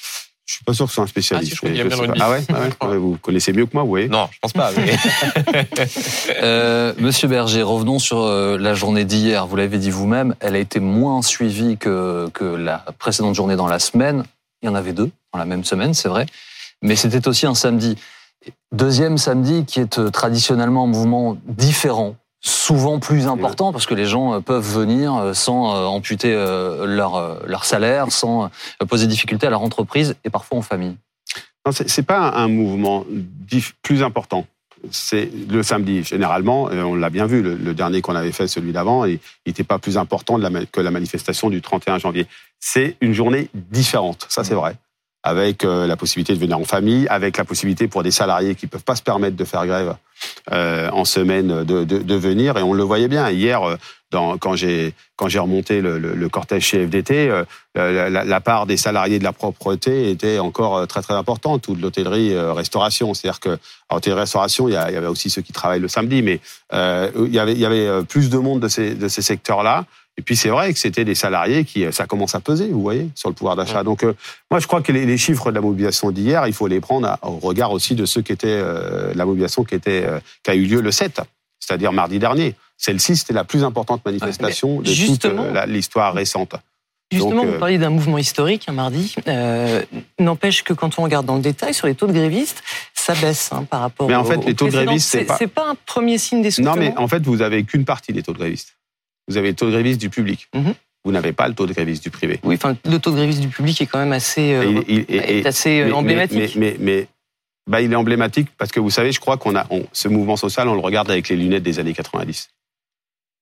Je 0.46 0.54
suis 0.54 0.64
pas 0.64 0.74
sûr 0.74 0.84
que 0.84 0.90
ce 0.90 0.96
soit 0.96 1.04
un 1.04 1.06
spécialiste. 1.06 1.56
Ah, 1.62 1.68
si, 1.68 1.80
ah 2.20 2.30
ouais, 2.30 2.40
ah 2.50 2.88
ouais 2.88 2.98
Vous 2.98 3.16
connaissez 3.16 3.52
mieux 3.54 3.64
que 3.64 3.70
moi, 3.72 3.84
oui. 3.84 4.08
Non, 4.10 4.28
je 4.30 4.38
pense 4.40 4.52
pas. 4.52 4.72
euh, 6.42 6.92
Monsieur 6.98 7.28
Berger, 7.28 7.62
revenons 7.62 7.98
sur 7.98 8.20
euh, 8.20 8.58
la 8.58 8.74
journée 8.74 9.06
d'hier. 9.06 9.46
Vous 9.46 9.56
l'avez 9.56 9.78
dit 9.78 9.90
vous-même, 9.90 10.34
elle 10.40 10.54
a 10.54 10.58
été 10.58 10.80
moins 10.80 11.22
suivie 11.22 11.78
que, 11.78 12.28
que 12.34 12.44
la 12.44 12.84
précédente 12.98 13.34
journée 13.34 13.56
dans 13.56 13.66
la 13.66 13.78
semaine. 13.78 14.24
Il 14.60 14.66
y 14.66 14.68
en 14.68 14.74
avait 14.74 14.92
deux 14.92 15.10
dans 15.32 15.38
la 15.38 15.46
même 15.46 15.64
semaine, 15.64 15.94
c'est 15.94 16.08
vrai. 16.08 16.26
Mais 16.82 16.96
c'était 16.96 17.26
aussi 17.26 17.46
un 17.46 17.54
samedi. 17.54 17.96
Deuxième 18.70 19.16
samedi 19.16 19.64
qui 19.64 19.80
est 19.80 19.98
euh, 19.98 20.10
traditionnellement 20.10 20.84
un 20.84 20.88
mouvement 20.88 21.38
différent 21.46 22.16
souvent 22.44 22.98
plus 22.98 23.26
important 23.26 23.72
parce 23.72 23.86
que 23.86 23.94
les 23.94 24.04
gens 24.04 24.34
euh, 24.34 24.40
peuvent 24.40 24.68
venir 24.68 25.16
euh, 25.16 25.32
sans 25.32 25.74
euh, 25.74 25.86
amputer 25.86 26.32
leur, 26.32 27.46
leur 27.46 27.64
salaire, 27.64 28.12
sans 28.12 28.50
poser 28.88 29.06
difficulté 29.06 29.46
à 29.46 29.50
leur 29.50 29.62
entreprise 29.62 30.14
et 30.24 30.30
parfois 30.30 30.58
en 30.58 30.62
famille. 30.62 30.96
Non, 31.66 31.72
c'est 31.72 32.06
pas 32.06 32.30
un 32.30 32.48
mouvement 32.48 33.06
plus 33.82 34.02
important. 34.02 34.46
C'est 34.90 35.30
le 35.48 35.62
samedi, 35.62 36.04
généralement, 36.04 36.64
on 36.64 36.94
l'a 36.94 37.08
bien 37.08 37.24
vu, 37.24 37.40
le, 37.40 37.72
dernier 37.72 38.02
qu'on 38.02 38.14
avait 38.14 38.32
fait, 38.32 38.46
celui 38.46 38.72
d'avant, 38.72 39.06
il 39.06 39.18
n'était 39.46 39.64
pas 39.64 39.78
plus 39.78 39.96
important 39.96 40.38
que 40.70 40.80
la 40.80 40.90
manifestation 40.90 41.48
du 41.48 41.62
31 41.62 41.98
janvier. 41.98 42.26
C'est 42.60 42.98
une 43.00 43.14
journée 43.14 43.48
différente, 43.54 44.26
ça 44.28 44.44
c'est 44.44 44.52
mmh. 44.52 44.58
vrai 44.58 44.76
avec 45.24 45.64
euh, 45.64 45.86
la 45.86 45.96
possibilité 45.96 46.34
de 46.34 46.38
venir 46.38 46.58
en 46.58 46.64
famille, 46.64 47.08
avec 47.08 47.38
la 47.38 47.44
possibilité 47.44 47.88
pour 47.88 48.02
des 48.02 48.10
salariés 48.10 48.54
qui 48.54 48.66
peuvent 48.66 48.84
pas 48.84 48.94
se 48.94 49.02
permettre 49.02 49.36
de 49.36 49.44
faire 49.44 49.66
grève 49.66 49.96
euh, 50.52 50.90
en 50.90 51.06
semaine 51.06 51.64
de, 51.64 51.84
de, 51.84 51.98
de, 51.98 52.14
venir. 52.14 52.58
Et 52.58 52.62
on 52.62 52.74
le 52.74 52.82
voyait 52.82 53.08
bien 53.08 53.30
hier, 53.30 53.62
euh, 53.62 53.76
dans, 54.10 54.36
quand 54.36 54.54
j'ai 54.54 54.92
quand 55.16 55.28
j'ai 55.28 55.38
remonté 55.38 55.80
le, 55.80 55.98
le, 55.98 56.28
cortège 56.28 56.64
chez 56.64 56.86
FDT, 56.86 57.30
euh, 57.30 57.44
la, 57.74 58.24
la, 58.24 58.40
part 58.40 58.66
des 58.66 58.76
salariés 58.76 59.18
de 59.18 59.24
la 59.24 59.32
propreté 59.32 60.10
était 60.10 60.38
encore 60.38 60.86
très 60.86 61.00
très 61.00 61.14
importante, 61.14 61.62
Toute 61.62 61.80
l'hôtellerie, 61.80 62.38
restauration. 62.38 63.14
C'est-à-dire 63.14 63.40
que 63.40 63.58
en 63.88 63.96
hôtellerie-restauration, 63.96 64.68
il 64.68 64.72
y, 64.72 64.76
avait 64.76 65.06
aussi 65.06 65.30
ceux 65.30 65.40
qui 65.40 65.52
travaillent 65.52 65.80
le 65.80 65.88
samedi, 65.88 66.20
mais 66.20 66.40
il 66.72 67.32
y 67.34 67.38
avait 67.38 67.52
il 67.52 67.60
y 67.60 67.64
avait 67.64 68.04
plus 68.04 68.28
de 68.28 68.38
monde 68.38 68.60
de 68.60 68.68
ces 68.68 68.94
de 68.94 69.08
ces 69.08 69.22
secteurs-là. 69.22 69.86
Et 70.16 70.22
puis 70.22 70.36
c'est 70.36 70.48
vrai 70.48 70.72
que 70.72 70.78
c'était 70.78 71.04
des 71.04 71.14
salariés 71.14 71.64
qui, 71.64 71.84
ça 71.92 72.06
commence 72.06 72.34
à 72.34 72.40
peser, 72.40 72.68
vous 72.68 72.80
voyez, 72.80 73.08
sur 73.14 73.28
le 73.28 73.34
pouvoir 73.34 73.56
d'achat. 73.56 73.82
Donc 73.82 74.04
euh, 74.04 74.14
moi 74.50 74.60
je 74.60 74.66
crois 74.66 74.80
que 74.80 74.92
les, 74.92 75.18
chiffres 75.18 75.50
de 75.50 75.56
la 75.56 75.60
mobilisation 75.60 76.12
d'hier, 76.12 76.46
il 76.46 76.52
faut 76.52 76.68
les 76.68 76.80
prendre 76.80 77.18
au 77.22 77.38
regard 77.38 77.72
aussi 77.72 77.94
de 77.94 78.04
ceux 78.04 78.22
qui 78.22 78.32
étaient 78.32 78.46
euh, 78.48 79.12
la 79.14 79.24
mobilisation 79.24 79.64
qui 79.64 79.74
était 79.74 80.04
euh, 80.06 80.20
qui 80.42 80.50
a 80.50 80.54
eu 80.54 80.66
lieu 80.66 80.80
le 80.80 80.92
7, 80.92 81.20
c'est-à-dire 81.58 81.92
mardi 81.92 82.18
dernier. 82.18 82.54
Celle-ci, 82.76 83.16
c'était 83.16 83.32
la 83.32 83.44
plus 83.44 83.64
importante 83.64 84.04
manifestation 84.04 84.80
de 84.80 84.92
toute 84.92 85.24
euh, 85.24 85.66
l'histoire 85.66 86.14
récente. 86.14 86.54
Justement, 87.10 87.44
vous 87.44 87.58
parliez 87.58 87.78
d'un 87.78 87.90
mouvement 87.90 88.18
historique 88.18 88.64
un 88.68 88.72
mardi. 88.72 89.14
N'empêche 90.18 90.62
que 90.64 90.72
quand 90.72 90.98
on 90.98 91.02
regarde 91.02 91.26
dans 91.26 91.36
le 91.36 91.42
détail 91.42 91.74
sur 91.74 91.86
les 91.86 91.94
taux 91.94 92.06
de 92.06 92.12
grévistes, 92.12 92.62
ça 92.94 93.14
baisse 93.14 93.52
hein, 93.52 93.64
par 93.68 93.80
rapport. 93.80 94.08
Mais 94.08 94.14
en 94.14 94.24
fait, 94.24 94.44
les 94.44 94.54
taux 94.54 94.66
de 94.66 94.70
grévistes, 94.72 95.10
c'est 95.10 95.24
pas. 95.24 95.38
Pas 95.54 95.70
un 95.70 95.76
premier 95.86 96.18
signe 96.18 96.42
d'essoufflement. 96.42 96.74
Non, 96.74 96.80
mais 96.80 96.96
en 96.96 97.06
fait, 97.06 97.22
vous 97.24 97.42
avez 97.42 97.62
qu'une 97.64 97.84
partie 97.84 98.12
des 98.12 98.22
taux 98.22 98.32
de 98.32 98.38
grévistes. 98.38 98.74
Vous 99.28 99.36
avez 99.36 99.48
le 99.48 99.54
taux 99.54 99.66
de 99.66 99.72
grévistes 99.72 100.00
du 100.00 100.10
public. 100.10 100.48
Mhm. 100.54 100.74
Vous 101.04 101.12
n'avez 101.12 101.32
pas 101.32 101.48
le 101.48 101.54
taux 101.54 101.66
de 101.66 101.72
grévistes 101.72 102.02
du 102.02 102.10
privé. 102.10 102.40
Oui, 102.44 102.54
enfin, 102.54 102.76
le 102.84 102.98
taux 102.98 103.10
de 103.10 103.16
grévistes 103.16 103.40
du 103.40 103.48
public 103.48 103.80
est 103.80 103.86
quand 103.86 103.98
même 103.98 104.12
assez, 104.12 104.56
est 104.88 105.46
assez 105.46 105.92
emblématique. 105.92 106.56
mais, 106.56 106.76
mais 106.80 107.08
bah, 107.66 107.80
il 107.80 107.92
est 107.92 107.96
emblématique 107.96 108.48
parce 108.58 108.70
que 108.70 108.80
vous 108.80 108.90
savez, 108.90 109.12
je 109.12 109.20
crois 109.20 109.36
qu'on 109.36 109.56
a 109.56 109.66
ce 109.92 110.08
mouvement 110.08 110.36
social, 110.36 110.68
on 110.68 110.74
le 110.74 110.80
regarde 110.80 111.10
avec 111.10 111.28
les 111.28 111.36
lunettes 111.36 111.62
des 111.62 111.78
années 111.78 111.94
90. 111.94 112.50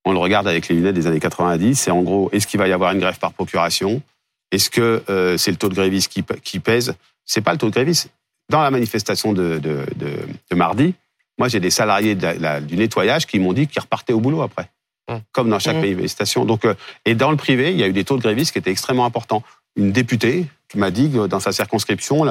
On 0.05 0.13
le 0.13 0.19
regarde 0.19 0.49
avec 0.49 0.69
les 0.69 0.77
lunettes 0.77 0.95
des 0.95 1.07
années 1.07 1.21
90. 1.21 1.77
C'est 1.77 1.91
en 1.91 2.03
gros, 2.03 2.31
est-ce 2.33 2.47
qu'il 2.47 2.59
va 2.59 2.69
y 2.69 2.73
avoir 2.73 2.93
une 2.93 3.01
grève 3.01 3.19
par 3.19 3.33
procuration? 3.33 4.03
Est-ce 4.51 4.71
que 4.71 5.03
euh, 5.09 5.37
c'est 5.37 5.51
le 5.51 5.57
taux 5.57 5.69
de 5.69 5.75
grévistes 5.75 6.13
qui, 6.13 6.25
qui 6.43 6.61
pèse? 6.61 6.95
C'est 7.25 7.41
pas 7.41 7.53
le 7.53 7.59
taux 7.59 7.69
de 7.69 7.73
grévistes. 7.73 8.11
Dans 8.49 8.63
la 8.63 8.71
manifestation 8.71 9.33
de, 9.33 9.59
de, 9.59 9.87
de, 9.97 10.57
mardi, 10.57 10.95
moi 11.39 11.49
j'ai 11.49 11.61
des 11.61 11.71
salariés 11.71 12.15
du 12.15 12.77
nettoyage 12.77 13.27
qui 13.27 13.39
m'ont 13.39 13.53
dit 13.53 13.67
qu'ils 13.67 13.81
repartaient 13.81 14.13
au 14.13 14.21
boulot 14.21 14.43
après, 14.43 14.69
mmh. 15.09 15.15
comme 15.33 15.51
dans 15.51 15.59
chaque 15.59 15.77
mmh. 15.77 15.81
manifestation. 15.81 16.45
Donc, 16.45 16.65
euh, 16.65 16.75
et 17.05 17.15
dans 17.15 17.31
le 17.31 17.37
privé, 17.37 17.73
il 17.73 17.79
y 17.79 17.83
a 17.83 17.89
eu 17.89 17.93
des 17.93 18.05
taux 18.05 18.17
de 18.17 18.23
grévistes 18.23 18.53
qui 18.53 18.59
étaient 18.59 18.71
extrêmement 18.71 19.05
importants. 19.05 19.43
Une 19.77 19.93
députée 19.93 20.47
m'a 20.79 20.91
dit 20.91 21.11
que 21.11 21.27
dans 21.27 21.41
sa 21.41 21.53
circonscription, 21.53 22.25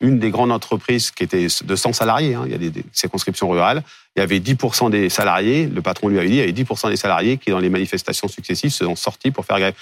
une 0.00 0.18
des 0.18 0.30
grandes 0.30 0.52
entreprises 0.52 1.10
qui 1.10 1.24
était 1.24 1.46
de 1.64 1.76
100 1.76 1.92
salariés, 1.92 2.34
hein, 2.34 2.42
il 2.46 2.52
y 2.52 2.54
a 2.54 2.58
des, 2.58 2.84
circonscriptions 2.92 3.48
rurales, 3.48 3.82
il 4.16 4.20
y 4.20 4.22
avait 4.22 4.38
10% 4.38 4.90
des 4.90 5.08
salariés, 5.08 5.66
le 5.66 5.82
patron 5.82 6.08
lui 6.08 6.18
avait 6.18 6.28
dit, 6.28 6.34
il 6.34 6.38
y 6.38 6.42
avait 6.42 6.52
10% 6.52 6.90
des 6.90 6.96
salariés 6.96 7.38
qui, 7.38 7.50
dans 7.50 7.58
les 7.58 7.70
manifestations 7.70 8.28
successives, 8.28 8.70
se 8.70 8.84
sont 8.84 8.96
sortis 8.96 9.30
pour 9.30 9.44
faire 9.44 9.58
grève. 9.58 9.74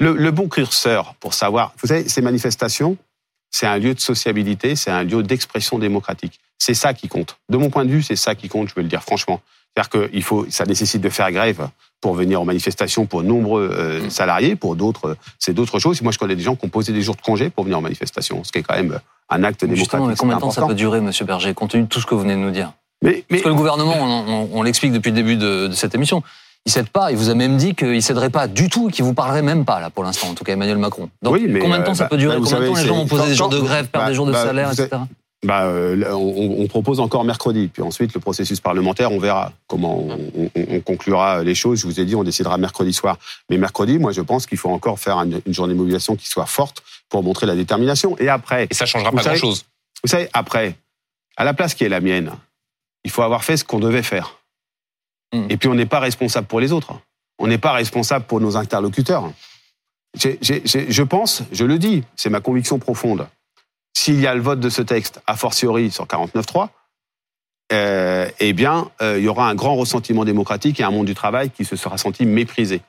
Le, 0.00 0.14
le 0.14 0.30
bon 0.30 0.48
curseur 0.48 1.14
pour 1.20 1.34
savoir, 1.34 1.72
vous 1.80 1.88
savez, 1.88 2.08
ces 2.08 2.22
manifestations, 2.22 2.96
c'est 3.50 3.66
un 3.66 3.78
lieu 3.78 3.94
de 3.94 4.00
sociabilité, 4.00 4.76
c'est 4.76 4.90
un 4.90 5.04
lieu 5.04 5.22
d'expression 5.22 5.78
démocratique. 5.78 6.40
C'est 6.58 6.74
ça 6.74 6.94
qui 6.94 7.08
compte. 7.08 7.38
De 7.48 7.56
mon 7.56 7.70
point 7.70 7.84
de 7.84 7.90
vue, 7.90 8.02
c'est 8.02 8.16
ça 8.16 8.34
qui 8.34 8.48
compte, 8.48 8.68
je 8.68 8.74
veux 8.74 8.82
le 8.82 8.88
dire 8.88 9.02
franchement. 9.02 9.40
C'est-à-dire 9.74 10.08
qu'il 10.10 10.22
faut, 10.22 10.46
ça 10.50 10.64
nécessite 10.64 11.00
de 11.00 11.08
faire 11.08 11.30
grève 11.32 11.68
pour 12.00 12.14
venir 12.14 12.42
aux 12.42 12.44
manifestations 12.44 13.06
pour 13.06 13.22
nombreux 13.22 13.70
euh, 13.72 14.06
mm. 14.06 14.10
salariés, 14.10 14.56
pour 14.56 14.76
d'autres, 14.76 15.16
c'est 15.38 15.54
d'autres 15.54 15.78
choses. 15.78 16.02
Moi, 16.02 16.12
je 16.12 16.18
connais 16.18 16.36
des 16.36 16.42
gens 16.42 16.56
qui 16.56 16.66
ont 16.66 16.68
posé 16.68 16.92
des 16.92 17.00
jours 17.00 17.16
de 17.16 17.22
congé 17.22 17.48
pour 17.48 17.64
venir 17.64 17.78
aux 17.78 17.82
manifestations, 17.82 18.44
ce 18.44 18.52
qui 18.52 18.58
est 18.58 18.62
quand 18.62 18.74
même 18.74 18.98
un 19.30 19.44
acte 19.44 19.60
démocratique. 19.60 19.78
Justement, 19.78 20.06
mais 20.06 20.16
combien 20.16 20.36
de 20.36 20.40
temps 20.40 20.50
ça 20.50 20.66
peut 20.66 20.74
durer, 20.74 21.00
Monsieur 21.00 21.24
Berger, 21.24 21.54
compte 21.54 21.70
tenu 21.70 21.84
de 21.84 21.88
tout 21.88 22.00
ce 22.00 22.06
que 22.06 22.14
vous 22.14 22.20
venez 22.20 22.34
de 22.34 22.40
nous 22.40 22.50
dire 22.50 22.72
mais, 23.02 23.24
Parce 23.28 23.42
que 23.42 23.48
le 23.48 23.54
gouvernement, 23.54 23.94
on, 24.52 24.62
l'explique 24.62 24.92
depuis 24.92 25.10
le 25.10 25.16
début 25.16 25.36
de, 25.36 25.70
cette 25.72 25.94
émission, 25.94 26.22
il 26.66 26.72
cède 26.72 26.88
pas. 26.88 27.10
Il 27.10 27.16
vous 27.16 27.30
a 27.30 27.34
même 27.34 27.56
dit 27.56 27.74
qu'il 27.74 28.02
céderait 28.02 28.30
pas 28.30 28.48
du 28.48 28.68
tout, 28.68 28.88
qu'il 28.88 29.04
vous 29.04 29.14
parlerait 29.14 29.42
même 29.42 29.64
pas 29.64 29.80
là 29.80 29.88
pour 29.88 30.04
l'instant, 30.04 30.28
en 30.28 30.34
tout 30.34 30.44
cas 30.44 30.52
Emmanuel 30.52 30.78
Macron. 30.78 31.08
Donc 31.22 31.34
oui, 31.34 31.46
mais 31.48 31.60
combien 31.60 31.78
de 31.78 31.84
temps 31.84 31.94
ça 31.94 32.04
euh, 32.04 32.08
peut 32.08 32.16
durer 32.18 32.36
bah, 32.36 32.42
Combien 32.44 32.60
de 32.60 32.66
temps 32.66 32.74
les 32.74 32.86
gens 32.86 32.96
vont 32.96 33.06
poser 33.06 33.26
des 33.26 33.34
jours 33.34 33.48
de 33.48 33.58
grève, 33.58 33.88
perdre 33.88 34.06
bah, 34.06 34.10
des 34.10 34.14
jours 34.14 34.26
de 34.26 34.32
bah, 34.32 34.44
salaire, 34.44 34.72
etc 34.72 34.98
bah, 35.44 35.64
euh, 35.64 36.04
on, 36.12 36.66
propose 36.68 37.00
encore 37.00 37.24
mercredi. 37.24 37.66
Puis 37.66 37.82
ensuite, 37.82 38.14
le 38.14 38.20
processus 38.20 38.60
parlementaire, 38.60 39.10
on 39.10 39.18
verra 39.18 39.52
comment 39.66 40.06
on, 40.54 40.80
conclura 40.80 41.42
les 41.42 41.56
choses. 41.56 41.80
Je 41.80 41.86
vous 41.86 41.98
ai 41.98 42.04
dit, 42.04 42.14
on 42.14 42.22
décidera 42.22 42.58
mercredi 42.58 42.92
soir. 42.92 43.18
Mais 43.50 43.58
mercredi, 43.58 43.98
moi, 43.98 44.12
je 44.12 44.20
pense 44.20 44.46
qu'il 44.46 44.58
faut 44.58 44.70
encore 44.70 45.00
faire 45.00 45.18
une, 45.18 45.40
journée 45.48 45.74
de 45.74 45.78
mobilisation 45.78 46.14
qui 46.14 46.28
soit 46.28 46.46
forte 46.46 46.84
pour 47.08 47.24
montrer 47.24 47.46
la 47.46 47.56
détermination. 47.56 48.16
Et 48.18 48.28
après... 48.28 48.68
Et 48.70 48.74
ça 48.74 48.86
changera 48.86 49.10
pas 49.10 49.22
grand-chose. 49.22 49.64
Vous 50.04 50.08
savez, 50.08 50.28
après, 50.32 50.76
à 51.36 51.44
la 51.44 51.54
place 51.54 51.74
qui 51.74 51.82
est 51.82 51.88
la 51.88 52.00
mienne, 52.00 52.30
il 53.04 53.10
faut 53.10 53.22
avoir 53.22 53.42
fait 53.42 53.56
ce 53.56 53.64
qu'on 53.64 53.80
devait 53.80 54.04
faire. 54.04 54.38
Hmm. 55.32 55.46
Et 55.50 55.56
puis, 55.56 55.68
on 55.68 55.74
n'est 55.74 55.86
pas 55.86 56.00
responsable 56.00 56.46
pour 56.46 56.60
les 56.60 56.70
autres. 56.70 56.94
On 57.38 57.48
n'est 57.48 57.58
pas 57.58 57.72
responsable 57.72 58.26
pour 58.26 58.40
nos 58.40 58.56
interlocuteurs. 58.56 59.32
je 60.14 61.02
pense, 61.02 61.42
je 61.50 61.64
le 61.64 61.78
dis, 61.78 62.04
c'est 62.14 62.30
ma 62.30 62.40
conviction 62.40 62.78
profonde 62.78 63.26
s'il 63.94 64.20
y 64.20 64.26
a 64.26 64.34
le 64.34 64.40
vote 64.40 64.60
de 64.60 64.70
ce 64.70 64.82
texte, 64.82 65.20
a 65.26 65.36
fortiori 65.36 65.90
sur 65.90 66.06
49.3, 66.06 66.68
euh, 67.72 68.28
eh 68.38 68.52
bien, 68.52 68.90
euh, 69.00 69.18
il 69.18 69.24
y 69.24 69.28
aura 69.28 69.48
un 69.48 69.54
grand 69.54 69.76
ressentiment 69.76 70.24
démocratique 70.24 70.80
et 70.80 70.84
un 70.84 70.90
monde 70.90 71.06
du 71.06 71.14
travail 71.14 71.50
qui 71.50 71.64
se 71.64 71.76
sera 71.76 71.96
senti 71.96 72.26
méprisé. 72.26 72.82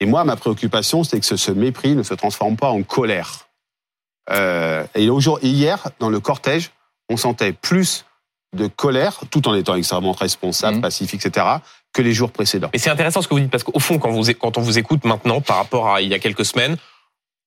Et 0.00 0.06
moi, 0.06 0.24
ma 0.24 0.36
préoccupation, 0.36 1.04
c'est 1.04 1.20
que 1.20 1.36
ce, 1.36 1.50
mépris 1.50 1.94
ne 1.94 2.02
se 2.02 2.14
transforme 2.14 2.56
pas 2.56 2.68
en 2.68 2.82
colère. 2.82 3.48
Euh, 4.30 4.84
et 4.94 5.06
hier, 5.42 5.88
dans 5.98 6.08
le 6.08 6.20
cortège, 6.20 6.70
on 7.10 7.16
sentait 7.16 7.52
plus 7.52 8.06
de 8.54 8.66
colère, 8.66 9.20
tout 9.30 9.46
en 9.48 9.54
étant 9.54 9.74
extrêmement 9.74 10.12
responsable, 10.12 10.78
mmh. 10.78 10.82
pacifique, 10.82 11.26
etc., 11.26 11.46
que 11.92 12.02
les 12.02 12.12
jours 12.12 12.30
précédents. 12.30 12.70
Et 12.72 12.78
c'est 12.78 12.90
intéressant 12.90 13.20
ce 13.20 13.28
que 13.28 13.34
vous 13.34 13.40
dites, 13.40 13.50
parce 13.50 13.64
qu'au 13.64 13.78
fond, 13.78 13.98
quand, 13.98 14.10
vous, 14.10 14.24
quand 14.34 14.58
on 14.58 14.60
vous 14.62 14.78
écoute 14.78 15.04
maintenant 15.04 15.40
par 15.40 15.56
rapport 15.56 15.90
à 15.90 16.00
il 16.00 16.08
y 16.08 16.14
a 16.14 16.18
quelques 16.18 16.44
semaines, 16.44 16.76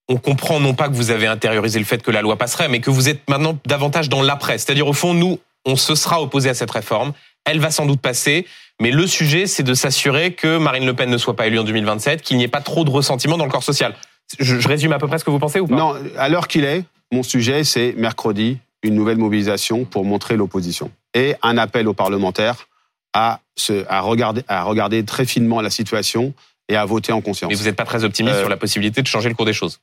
on 0.10 0.18
comprend 0.18 0.60
non 0.60 0.74
pas 0.74 0.88
que 0.88 0.94
vous 0.94 1.12
avez 1.12 1.28
intériorisé 1.28 1.80
le 1.80 1.86
fait 1.86 2.02
que 2.02 2.12
la 2.12 2.22
loi 2.22 2.38
passerait, 2.38 2.70
mais 2.70 2.80
que 2.80 2.90
vous 2.90 3.10
êtes 3.10 3.30
maintenant 3.30 3.58
davantage 3.66 4.10
dans 4.10 4.22
l'après. 4.22 4.58
C'est-à-dire, 4.58 4.88
au 4.88 4.94
fond, 4.94 5.14
nous, 5.14 5.40
on 5.66 5.76
se 5.76 5.96
sera 5.96 6.22
opposé 6.22 6.50
à 6.50 6.54
cette 6.54 6.72
réforme. 6.72 7.14
Elle 7.46 7.60
va 7.60 7.72
sans 7.72 7.86
doute 7.86 8.02
passer. 8.02 8.46
Mais 8.82 8.92
le 8.92 9.08
sujet, 9.08 9.48
c'est 9.48 9.64
de 9.64 9.74
s'assurer 9.74 10.34
que 10.34 10.58
Marine 10.58 10.86
Le 10.86 10.94
Pen 10.94 11.10
ne 11.10 11.18
soit 11.18 11.36
pas 11.36 11.48
élue 11.48 11.60
en 11.60 11.64
2027, 11.64 12.22
qu'il 12.22 12.38
n'y 12.38 12.44
ait 12.44 12.50
pas 12.50 12.62
trop 12.62 12.84
de 12.84 12.90
ressentiment 12.90 13.38
dans 13.38 13.46
le 13.46 13.52
corps 13.52 13.64
social. 13.64 13.96
Je, 14.40 14.68
résume 14.68 14.94
à 14.94 15.00
peu 15.00 15.08
près 15.08 15.20
ce 15.20 15.24
que 15.24 15.32
vous 15.32 15.40
pensez 15.40 15.60
ou 15.60 15.68
pas? 15.68 15.76
Non, 15.76 15.96
à 16.18 16.30
l'heure 16.30 16.48
qu'il 16.48 16.64
est, 16.64 16.84
mon 17.12 17.24
sujet, 17.24 17.64
c'est 17.64 17.94
mercredi, 17.98 18.60
une 18.84 18.94
nouvelle 18.94 19.18
mobilisation 19.18 19.86
pour 19.86 20.06
montrer 20.06 20.36
l'opposition. 20.36 20.92
Et 21.14 21.36
un 21.42 21.58
appel 21.58 21.88
aux 21.88 21.94
parlementaires 21.94 22.68
à, 23.14 23.40
se, 23.56 23.86
à, 23.90 24.02
regarder, 24.02 24.44
à 24.48 24.64
regarder 24.64 25.04
très 25.04 25.26
finement 25.26 25.62
la 25.62 25.70
situation 25.70 26.34
et 26.70 26.76
à 26.76 26.86
voter 26.86 27.14
en 27.14 27.22
conscience. 27.22 27.50
Mais 27.50 27.56
vous 27.56 27.64
n'êtes 27.64 27.76
pas 27.76 27.86
très 27.86 28.04
optimiste 28.04 28.36
euh, 28.36 28.42
sur 28.42 28.50
la 28.50 28.58
possibilité 28.58 29.02
de 29.02 29.08
changer 29.08 29.30
le 29.30 29.36
cours 29.36 29.46
des 29.46 29.54
choses? 29.54 29.80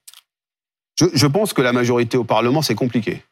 Je, 0.98 1.06
je, 1.12 1.26
pense 1.26 1.52
que 1.52 1.62
la 1.62 1.72
majorité 1.72 2.16
au 2.16 2.24
Parlement, 2.24 2.62
c'est 2.62 2.74
compliqué. 2.74 3.22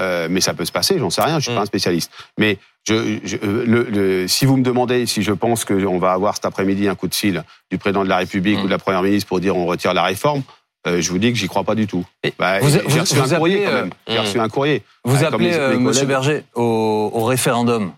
Euh, 0.00 0.26
mais 0.28 0.40
ça 0.40 0.54
peut 0.54 0.64
se 0.64 0.72
passer, 0.72 0.98
j'en 0.98 1.10
sais 1.10 1.22
rien, 1.22 1.38
je 1.38 1.44
suis 1.44 1.54
pas 1.54 1.60
un 1.60 1.64
mm. 1.64 1.66
spécialiste. 1.66 2.10
Mais 2.36 2.58
je, 2.86 3.20
je, 3.22 3.36
euh, 3.36 3.64
le, 3.64 3.82
le, 3.84 4.28
si 4.28 4.44
vous 4.44 4.56
me 4.56 4.64
demandez 4.64 5.06
si 5.06 5.22
je 5.22 5.30
pense 5.32 5.64
qu'on 5.64 5.98
va 5.98 6.12
avoir 6.12 6.34
cet 6.34 6.46
après-midi 6.46 6.88
un 6.88 6.96
coup 6.96 7.06
de 7.06 7.14
fil 7.14 7.44
du 7.70 7.78
président 7.78 8.02
de 8.02 8.08
la 8.08 8.16
République 8.16 8.58
mm. 8.58 8.62
ou 8.62 8.64
de 8.64 8.70
la 8.70 8.78
première 8.78 9.02
ministre 9.02 9.28
pour 9.28 9.38
dire 9.38 9.56
on 9.56 9.66
retire 9.66 9.94
la 9.94 10.02
réforme, 10.02 10.42
euh, 10.86 11.00
je 11.00 11.10
vous 11.10 11.18
dis 11.18 11.32
que 11.32 11.38
j'y 11.38 11.46
crois 11.46 11.64
pas 11.64 11.74
du 11.74 11.86
tout. 11.86 12.04
Bah, 12.38 12.60
j'ai 12.60 13.00
reçu, 13.00 13.18
un 13.18 13.36
courrier 13.36 13.64
quand 13.64 13.72
même. 13.72 13.90
J'ai 14.06 14.18
reçu 14.18 14.38
un 14.38 14.48
courrier. 14.48 14.82
Vous 15.04 15.16
bah, 15.16 15.28
appelez, 15.28 15.54
euh, 15.54 15.78
Monsieur 15.78 16.06
Berger, 16.06 16.44
au, 16.54 17.10
au, 17.14 17.24
référendum. 17.24 17.92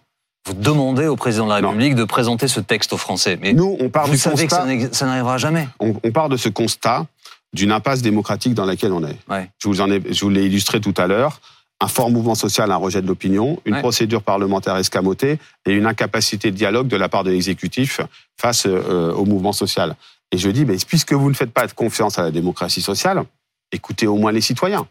Vous 0.46 0.54
demandez 0.54 1.08
au 1.08 1.16
président 1.16 1.46
de 1.46 1.50
la 1.50 1.56
République 1.56 1.96
de 1.96 2.04
présenter 2.04 2.46
ce 2.46 2.60
texte 2.60 2.92
aux 2.92 2.96
Français. 2.96 3.36
Mais 3.40 3.52
nous, 3.52 3.76
on 3.80 3.88
part 3.88 4.06
vous 4.06 4.16
savez 4.16 4.46
que 4.46 4.52
ça 4.92 5.06
n'arrivera 5.06 5.38
jamais. 5.38 5.66
On, 5.80 5.94
on 6.00 6.10
part 6.12 6.28
de 6.28 6.36
ce 6.36 6.48
constat 6.48 7.06
d'une 7.52 7.72
impasse 7.72 8.02
démocratique 8.02 8.54
dans 8.54 8.64
laquelle 8.64 8.92
on 8.92 9.04
est. 9.04 9.16
Je 9.58 9.68
vous 9.68 9.80
en 9.80 9.90
ai, 9.90 10.02
je 10.12 10.20
vous 10.20 10.30
l'ai 10.30 10.46
illustré 10.46 10.80
tout 10.80 10.94
à 10.96 11.06
l'heure. 11.06 11.40
Un 11.80 11.88
fort 11.88 12.10
mouvement 12.10 12.34
social, 12.34 12.70
un 12.72 12.76
rejet 12.76 13.02
de 13.02 13.06
l'opinion, 13.06 13.60
une 13.66 13.78
procédure 13.80 14.22
parlementaire 14.22 14.76
escamotée 14.76 15.38
et 15.66 15.72
une 15.72 15.84
incapacité 15.86 16.50
de 16.50 16.56
dialogue 16.56 16.88
de 16.88 16.96
la 16.96 17.10
part 17.10 17.22
de 17.22 17.30
l'exécutif 17.30 18.00
face 18.38 18.64
euh, 18.66 19.12
au 19.12 19.26
mouvement 19.26 19.52
social. 19.52 19.94
Et 20.32 20.38
je 20.38 20.48
dis, 20.48 20.64
mais 20.64 20.76
puisque 20.86 21.12
vous 21.12 21.28
ne 21.28 21.34
faites 21.34 21.52
pas 21.52 21.66
de 21.66 21.72
confiance 21.72 22.18
à 22.18 22.22
la 22.22 22.30
démocratie 22.30 22.80
sociale, 22.80 23.24
écoutez 23.72 24.06
au 24.06 24.16
moins 24.16 24.32
les 24.32 24.40
citoyens. 24.40 24.86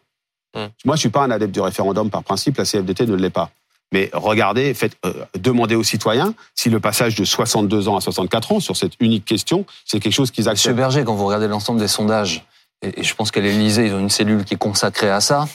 Hum. 0.55 0.69
Moi, 0.85 0.95
je 0.95 1.01
suis 1.01 1.09
pas 1.09 1.23
un 1.23 1.31
adepte 1.31 1.53
du 1.53 1.59
référendum 1.59 2.09
par 2.09 2.23
principe, 2.23 2.57
la 2.57 2.65
CFDT 2.65 3.07
ne 3.07 3.15
l'est 3.15 3.29
pas. 3.31 3.51
Mais 3.91 4.09
regardez, 4.13 4.73
faites, 4.73 4.97
euh, 5.05 5.25
demandez 5.37 5.75
aux 5.75 5.83
citoyens 5.83 6.33
si 6.55 6.69
le 6.69 6.79
passage 6.79 7.15
de 7.15 7.23
62 7.23 7.87
ans 7.87 7.97
à 7.97 8.01
64 8.01 8.51
ans 8.53 8.59
sur 8.59 8.75
cette 8.75 8.93
unique 8.99 9.25
question, 9.25 9.65
c'est 9.85 9.99
quelque 9.99 10.13
chose 10.13 10.31
qu'ils 10.31 10.49
acceptent. 10.49 10.67
Monsieur 10.67 10.73
Berger, 10.73 11.03
quand 11.03 11.15
vous 11.15 11.25
regardez 11.25 11.47
l'ensemble 11.47 11.79
des 11.79 11.87
sondages, 11.87 12.45
et, 12.81 13.03
je 13.03 13.15
pense 13.15 13.31
qu'à 13.31 13.41
l'Élysée, 13.41 13.87
ils 13.87 13.93
ont 13.93 13.99
une 13.99 14.09
cellule 14.09 14.43
qui 14.43 14.55
est 14.55 14.57
consacrée 14.57 15.09
à 15.09 15.21
ça, 15.21 15.47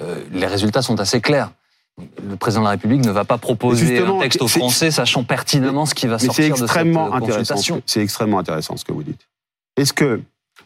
euh, 0.00 0.22
les 0.32 0.46
résultats 0.46 0.82
sont 0.82 1.00
assez 1.00 1.20
clairs. 1.20 1.50
Le 2.22 2.36
président 2.36 2.60
de 2.60 2.66
la 2.66 2.70
République 2.72 3.04
ne 3.04 3.10
va 3.10 3.24
pas 3.24 3.38
proposer 3.38 3.98
un 3.98 4.20
texte 4.20 4.40
aux 4.40 4.48
Français 4.48 4.92
sachant 4.92 5.24
pertinemment 5.24 5.84
ce 5.84 5.94
qui 5.94 6.06
va 6.06 6.18
sortir 6.20 6.56
de 6.56 6.66
cette 6.66 6.92
consultation. 6.92 7.82
C'est 7.86 8.02
extrêmement 8.02 8.38
intéressant 8.38 8.76
ce 8.76 8.84
que 8.84 8.92
vous 8.92 9.02
dites. 9.02 9.26
Est-ce 9.76 9.92
que, 9.92 10.20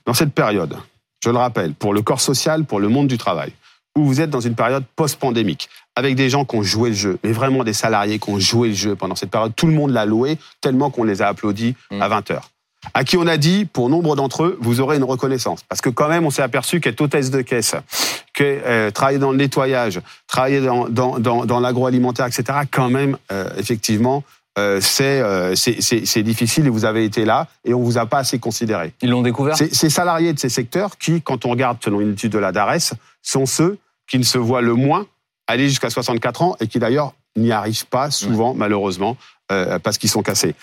dans 0.05 0.13
cette 0.13 0.35
période, 0.35 0.77
je 1.25 1.31
le 1.31 1.39
rappelle, 1.39 1.73
pour 1.73 1.95
le 1.95 2.03
corps 2.03 2.21
social, 2.21 2.65
pour 2.65 2.81
le 2.81 2.89
monde 2.89 3.09
du 3.09 3.17
travail, 3.17 3.53
où 3.97 4.05
vous 4.05 4.21
êtes 4.21 4.31
dans 4.31 4.41
une 4.41 4.55
période 4.55 4.85
post-pandémique, 4.97 5.69
avec 5.95 6.15
des 6.15 6.31
gens 6.31 6.45
qui 6.45 6.57
ont 6.57 6.63
joué 6.63 6.91
le 6.91 6.97
jeu, 6.97 7.19
mais 7.23 7.33
vraiment 7.33 7.65
des 7.65 7.73
salariés 7.73 8.19
qui 8.19 8.31
ont 8.31 8.39
joué 8.39 8.69
le 8.69 8.75
jeu 8.75 8.97
pendant 8.97 9.15
cette 9.15 9.31
période. 9.31 9.53
Tout 9.55 9.67
le 9.67 9.75
monde 9.75 9.91
l'a 9.91 10.07
loué, 10.07 10.39
tellement 10.61 10.91
qu'on 10.91 11.05
les 11.05 11.23
a 11.23 11.29
applaudis 11.29 11.75
mm. 11.91 12.03
à 12.03 12.09
20 12.09 12.31
heures. 12.31 12.51
À 12.95 13.05
qui 13.05 13.17
on 13.17 13.27
a 13.27 13.37
dit, 13.37 13.65
pour 13.65 13.89
nombre 13.89 14.17
d'entre 14.17 14.45
eux, 14.45 14.59
vous 14.61 14.81
aurez 14.81 14.97
une 14.97 15.05
reconnaissance. 15.05 15.63
Parce 15.69 15.81
que 15.81 15.89
quand 15.89 16.09
même, 16.09 16.27
on 16.27 16.31
s'est 16.31 16.43
aperçu 16.43 16.81
qu'être 16.81 17.01
hôtesse 17.01 17.31
de 17.31 17.41
caisse, 17.41 17.77
que 18.35 18.43
euh, 18.45 18.91
travailler 18.91 19.19
dans 19.19 19.31
le 19.31 19.37
nettoyage, 19.37 20.01
travailler 20.27 20.61
dans, 20.61 20.89
dans, 20.89 21.19
dans, 21.19 21.45
dans 21.45 21.61
l'agroalimentaire, 21.61 22.27
etc., 22.27 22.61
quand 22.71 22.91
même, 22.91 23.17
euh, 23.31 23.49
effectivement, 23.57 24.25
euh, 24.59 24.81
euh 25.01 25.55
c'est 25.55 26.23
difficile 26.23 26.67
et 26.67 26.71
vous 26.71 26.85
avez 26.85 27.05
été 27.05 27.25
là 27.25 27.47
et 27.65 27.73
on 27.73 27.81
vous 27.81 27.99
a 27.99 28.07
pas 28.07 28.19
assez 28.19 28.39
considéré. 28.39 28.93
Ils 29.01 29.11
l'ont 29.11 29.23
découvert? 29.23 29.57
Ces 29.57 29.89
salariés 29.89 30.33
de 30.33 30.39
ces 30.39 30.49
secteurs 30.49 30.99
qui, 30.99 31.23
quand 31.23 31.47
on 31.47 31.51
regarde 31.51 31.79
selon 31.83 32.01
une 32.01 32.13
étude 32.13 32.33
de 32.33 32.39
la 32.39 32.53
DARES, 32.53 32.95
sont 33.23 33.47
ceux 33.47 33.79
qui 34.09 34.19
ne 34.19 34.25
se 34.25 34.39
voient 34.39 34.61
le 34.61 34.75
moins 34.75 35.07
aller 35.53 35.69
jusqu'à 35.69 35.91
64 35.91 36.43
ans 36.43 36.57
et 36.61 36.67
qui 36.67 36.79
d'ailleurs 36.79 37.13
n'y 37.37 37.53
arrivent 37.53 37.87
pas 37.87 38.11
souvent, 38.11 38.55
malheureusement, 38.55 39.17
euh, 39.51 39.79
parce 39.79 39.99
qu'ils 39.99 40.11
sont 40.11 40.23
cassés. 40.23 40.55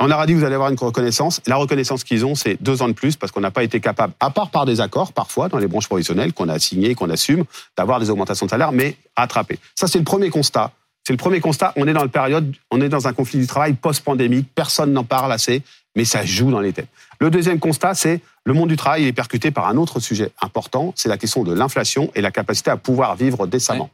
On 0.00 0.06
leur 0.06 0.18
a 0.18 0.26
dit 0.26 0.34
vous 0.34 0.44
allez 0.44 0.54
avoir 0.54 0.70
une 0.70 0.78
reconnaissance. 0.78 1.40
La 1.46 1.56
reconnaissance 1.56 2.02
qu'ils 2.02 2.26
ont, 2.26 2.34
c'est 2.34 2.60
deux 2.60 2.82
ans 2.82 2.88
de 2.88 2.94
plus 2.94 3.16
parce 3.16 3.30
qu'on 3.30 3.40
n'a 3.40 3.52
pas 3.52 3.62
été 3.62 3.80
capable, 3.80 4.12
à 4.20 4.30
part 4.30 4.50
par 4.50 4.66
des 4.66 4.80
accords 4.80 5.12
parfois 5.12 5.48
dans 5.48 5.58
les 5.58 5.68
branches 5.68 5.86
professionnelles 5.86 6.32
qu'on 6.32 6.48
a 6.48 6.58
signés, 6.58 6.94
qu'on 6.94 7.10
assume, 7.10 7.44
d'avoir 7.76 8.00
des 8.00 8.10
augmentations 8.10 8.46
de 8.46 8.50
salaire, 8.50 8.72
mais 8.72 8.96
attraper. 9.14 9.58
Ça, 9.74 9.86
c'est 9.86 9.98
le 9.98 10.04
premier 10.04 10.30
constat. 10.30 10.72
C'est 11.06 11.12
le 11.12 11.18
premier 11.18 11.40
constat. 11.40 11.72
On 11.76 11.86
est 11.86 11.92
dans 11.92 12.02
le 12.02 12.08
période, 12.08 12.52
on 12.70 12.80
est 12.80 12.88
dans 12.88 13.06
un 13.06 13.12
conflit 13.12 13.38
du 13.38 13.46
travail 13.46 13.74
post-pandémique. 13.74 14.48
Personne 14.54 14.92
n'en 14.92 15.04
parle 15.04 15.32
assez, 15.32 15.62
mais 15.94 16.04
ça 16.04 16.24
joue 16.24 16.50
dans 16.50 16.60
les 16.60 16.72
têtes. 16.72 16.88
Le 17.20 17.30
deuxième 17.30 17.60
constat, 17.60 17.94
c'est 17.94 18.20
le 18.44 18.52
monde 18.52 18.68
du 18.68 18.76
travail 18.76 19.06
est 19.06 19.12
percuté 19.12 19.50
par 19.50 19.68
un 19.68 19.76
autre 19.76 20.00
sujet 20.00 20.30
important, 20.42 20.92
c'est 20.96 21.08
la 21.08 21.16
question 21.16 21.44
de 21.44 21.52
l'inflation 21.52 22.10
et 22.14 22.20
la 22.20 22.30
capacité 22.30 22.70
à 22.70 22.76
pouvoir 22.76 23.16
vivre 23.16 23.46
décemment. 23.46 23.90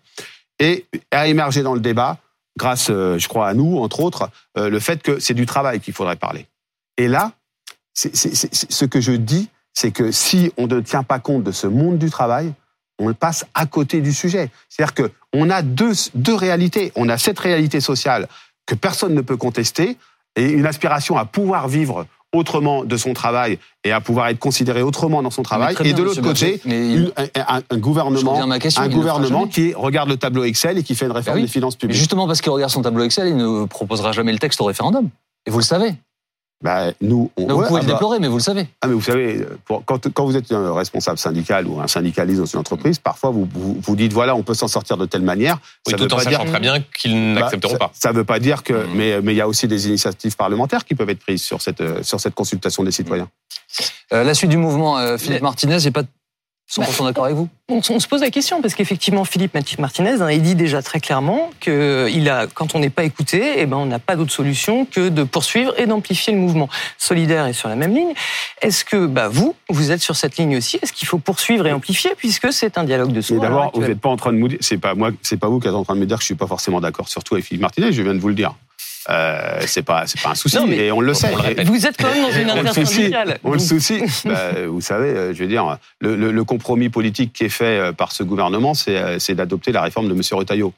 Et 0.60 0.86
a 1.10 1.26
émergé 1.26 1.62
dans 1.62 1.74
le 1.74 1.80
débat 1.80 2.18
grâce, 2.56 2.88
euh, 2.90 3.18
je 3.18 3.26
crois, 3.26 3.48
à 3.48 3.54
nous, 3.54 3.78
entre 3.78 4.00
autres, 4.00 4.30
euh, 4.58 4.68
le 4.68 4.78
fait 4.78 5.02
que 5.02 5.18
c'est 5.18 5.34
du 5.34 5.46
travail 5.46 5.80
qu'il 5.80 5.94
faudrait 5.94 6.16
parler. 6.16 6.46
Et 6.98 7.08
là, 7.08 7.32
ce 7.94 8.84
que 8.84 9.00
je 9.00 9.12
dis, 9.12 9.48
c'est 9.72 9.90
que 9.90 10.12
si 10.12 10.52
on 10.58 10.66
ne 10.66 10.80
tient 10.80 11.02
pas 11.02 11.18
compte 11.18 11.42
de 11.42 11.52
ce 11.52 11.66
monde 11.66 11.98
du 11.98 12.10
travail, 12.10 12.52
on 12.98 13.12
passe 13.14 13.46
à 13.54 13.66
côté 13.66 14.00
du 14.00 14.12
sujet. 14.12 14.50
C'est-à-dire 14.68 14.94
qu'on 15.32 15.50
a 15.50 15.62
deux, 15.62 15.92
deux 16.14 16.34
réalités. 16.34 16.92
On 16.96 17.08
a 17.08 17.16
cette 17.16 17.38
réalité 17.38 17.80
sociale 17.80 18.28
que 18.66 18.74
personne 18.74 19.14
ne 19.14 19.22
peut 19.22 19.38
contester 19.38 19.96
et 20.36 20.50
une 20.50 20.66
aspiration 20.66 21.16
à 21.16 21.24
pouvoir 21.24 21.66
vivre 21.66 22.06
autrement 22.32 22.84
de 22.84 22.96
son 22.96 23.12
travail 23.12 23.58
et 23.84 23.92
à 23.92 24.00
pouvoir 24.00 24.28
être 24.28 24.38
considéré 24.38 24.82
autrement 24.82 25.22
dans 25.22 25.30
son 25.30 25.42
travail. 25.42 25.74
et 25.84 25.92
de 25.92 26.02
l'autre 26.02 26.22
côté, 26.22 26.60
un, 26.66 27.78
gouvernement, 27.78 28.40
un 28.42 28.88
gouvernement 28.88 29.46
qui 29.46 29.74
regarde 29.74 30.08
le 30.08 30.16
tableau 30.16 30.44
Excel 30.44 30.78
et 30.78 30.82
qui 30.82 30.94
fait 30.94 31.06
une 31.06 31.12
réforme 31.12 31.38
bah 31.38 31.42
des 31.42 31.48
finances 31.48 31.76
publiques. 31.76 31.98
justement 31.98 32.26
parce 32.26 32.40
qu'il 32.40 32.52
regarde 32.52 32.70
son 32.70 32.82
tableau 32.82 33.04
Excel, 33.04 33.28
il 33.28 33.36
ne 33.36 33.64
proposera 33.64 34.12
jamais 34.12 34.32
le 34.32 34.38
texte 34.38 34.60
au 34.60 34.64
référendum. 34.64 35.08
Et 35.46 35.50
vous 35.50 35.58
le 35.58 35.64
savez. 35.64 35.94
Bah, 36.62 36.92
nous, 37.00 37.30
on, 37.38 37.46
vous 37.46 37.62
pouvez 37.62 37.80
le 37.80 37.86
ah 37.86 37.86
bah 37.86 37.92
déplorer, 37.94 38.18
mais 38.18 38.28
vous 38.28 38.36
le 38.36 38.42
savez. 38.42 38.68
Ah, 38.82 38.86
mais 38.86 38.92
vous 38.92 39.00
savez, 39.00 39.46
quand, 39.86 40.12
quand, 40.12 40.24
vous 40.26 40.36
êtes 40.36 40.52
un 40.52 40.74
responsable 40.74 41.16
syndical 41.16 41.66
ou 41.66 41.80
un 41.80 41.86
syndicaliste 41.86 42.40
dans 42.40 42.46
une 42.46 42.58
entreprise, 42.58 42.98
parfois 42.98 43.30
vous, 43.30 43.48
vous, 43.54 43.96
dites 43.96 44.12
voilà, 44.12 44.34
on 44.34 44.42
peut 44.42 44.52
s'en 44.52 44.68
sortir 44.68 44.98
de 44.98 45.06
telle 45.06 45.22
manière. 45.22 45.58
Oui, 45.86 45.92
ça 45.92 45.96
tout 45.96 46.12
en 46.12 46.18
sachant 46.18 46.44
très 46.44 46.60
bien 46.60 46.80
qu'ils 46.98 47.34
bah, 47.34 47.40
n'accepteront 47.40 47.78
pas. 47.78 47.90
Ça 47.94 48.12
ne 48.12 48.16
veut 48.18 48.24
pas 48.24 48.40
dire 48.40 48.62
que, 48.62 48.74
mmh. 48.74 48.94
mais 48.94 49.22
mais 49.22 49.32
il 49.32 49.36
y 49.36 49.40
a 49.40 49.48
aussi 49.48 49.68
des 49.68 49.88
initiatives 49.88 50.36
parlementaires 50.36 50.84
qui 50.84 50.94
peuvent 50.94 51.08
être 51.08 51.20
prises 51.20 51.42
sur 51.42 51.62
cette 51.62 52.04
sur 52.04 52.20
cette 52.20 52.34
consultation 52.34 52.84
des 52.84 52.92
citoyens. 52.92 53.28
Euh, 54.12 54.24
la 54.24 54.34
suite 54.34 54.50
du 54.50 54.56
mouvement, 54.56 54.98
euh, 54.98 55.16
Philippe 55.16 55.42
Martinez, 55.42 55.78
j'ai 55.78 55.90
pas 55.90 56.02
100% 56.70 56.78
bah, 56.80 57.04
d'accord 57.06 57.24
avec 57.24 57.36
vous 57.36 57.48
on, 57.68 57.82
se 57.82 58.06
pose 58.06 58.20
la 58.20 58.30
question 58.30 58.62
parce 58.62 58.74
qu'effectivement 58.74 59.24
Philippe 59.24 59.56
Martinez 59.78 60.20
hein, 60.20 60.30
il 60.30 60.42
dit 60.42 60.54
déjà 60.54 60.82
très 60.82 61.00
clairement 61.00 61.50
que 61.60 62.08
il 62.12 62.28
a, 62.28 62.46
quand 62.46 62.74
on 62.74 62.78
n'est 62.78 62.90
pas 62.90 63.04
écouté, 63.04 63.54
eh 63.56 63.66
ben 63.66 63.76
on 63.76 63.86
n'a 63.86 63.98
pas 63.98 64.16
d'autre 64.16 64.32
solution 64.32 64.84
que 64.84 65.08
de 65.08 65.22
poursuivre 65.22 65.72
et 65.78 65.86
d'amplifier 65.86 66.32
le 66.32 66.38
mouvement. 66.38 66.68
Solidaire 66.98 67.46
est 67.46 67.52
sur 67.52 67.68
la 67.68 67.76
même 67.76 67.94
ligne. 67.94 68.12
Est-ce 68.62 68.84
que 68.84 69.06
bah, 69.06 69.28
vous, 69.28 69.54
vous 69.68 69.90
êtes 69.90 70.00
sur 70.00 70.16
cette 70.16 70.36
ligne 70.36 70.56
aussi? 70.56 70.78
Est-ce 70.82 70.92
qu'il 70.92 71.08
faut 71.08 71.18
poursuivre 71.18 71.66
et 71.66 71.72
amplifier 71.72 72.10
puisque 72.16 72.52
c'est 72.52 72.78
un 72.78 72.84
dialogue 72.84 73.12
de 73.12 73.20
sourds 73.20 73.40
D'abord, 73.40 73.70
vous 73.74 73.82
n'êtes 73.82 74.00
pas 74.00 74.08
en 74.08 74.16
train 74.16 74.32
de 74.32 74.38
me 74.38 74.48
dire, 74.48 74.58
c'est 74.60 74.78
pas 74.78 74.94
moi, 74.94 75.10
c'est 75.22 75.38
pas 75.38 75.48
vous 75.48 75.60
qui 75.60 75.68
êtes 75.68 75.74
en 75.74 75.84
train 75.84 75.94
de 75.94 76.00
me 76.00 76.06
dire 76.06 76.16
que 76.16 76.22
je 76.22 76.26
suis 76.26 76.34
pas 76.34 76.46
forcément 76.46 76.80
d'accord 76.80 77.08
sur 77.08 77.24
tout 77.24 77.34
avec 77.34 77.44
Philippe 77.46 77.62
Martinez. 77.62 77.92
Je 77.92 78.02
viens 78.02 78.14
de 78.14 78.20
vous 78.20 78.28
le 78.28 78.34
dire. 78.34 78.54
Euh, 79.10 79.60
c'est 79.66 79.82
pas 79.82 80.06
c'est 80.06 80.20
pas 80.20 80.30
un 80.30 80.34
souci 80.34 80.56
et 80.72 80.92
on 80.92 81.00
le 81.00 81.14
sait. 81.14 81.32
vous 81.64 81.86
êtes 81.86 81.96
quand 81.96 82.12
même 82.12 82.22
dans 82.22 82.30
une 82.30 82.50
intersyndicale. 82.50 83.38
On 83.42 83.52
le 83.52 83.58
souci. 83.58 84.02
bah, 84.24 84.66
vous 84.68 84.80
savez, 84.80 85.08
euh, 85.08 85.34
je 85.34 85.42
veux 85.42 85.48
dire, 85.48 85.78
le, 86.00 86.14
le, 86.14 86.30
le, 86.30 86.44
compromis 86.44 86.90
politique 86.90 87.32
qui 87.32 87.44
est 87.44 87.48
fait 87.48 87.78
euh, 87.78 87.92
par 87.92 88.12
ce 88.12 88.22
gouvernement, 88.22 88.74
c'est 88.74 89.18
c'est 89.18 89.34
d'adopter 89.34 89.72
la 89.72 89.82
réforme 89.82 90.08
de 90.08 90.14
M. 90.14 90.20
Retailleau. 90.32 90.72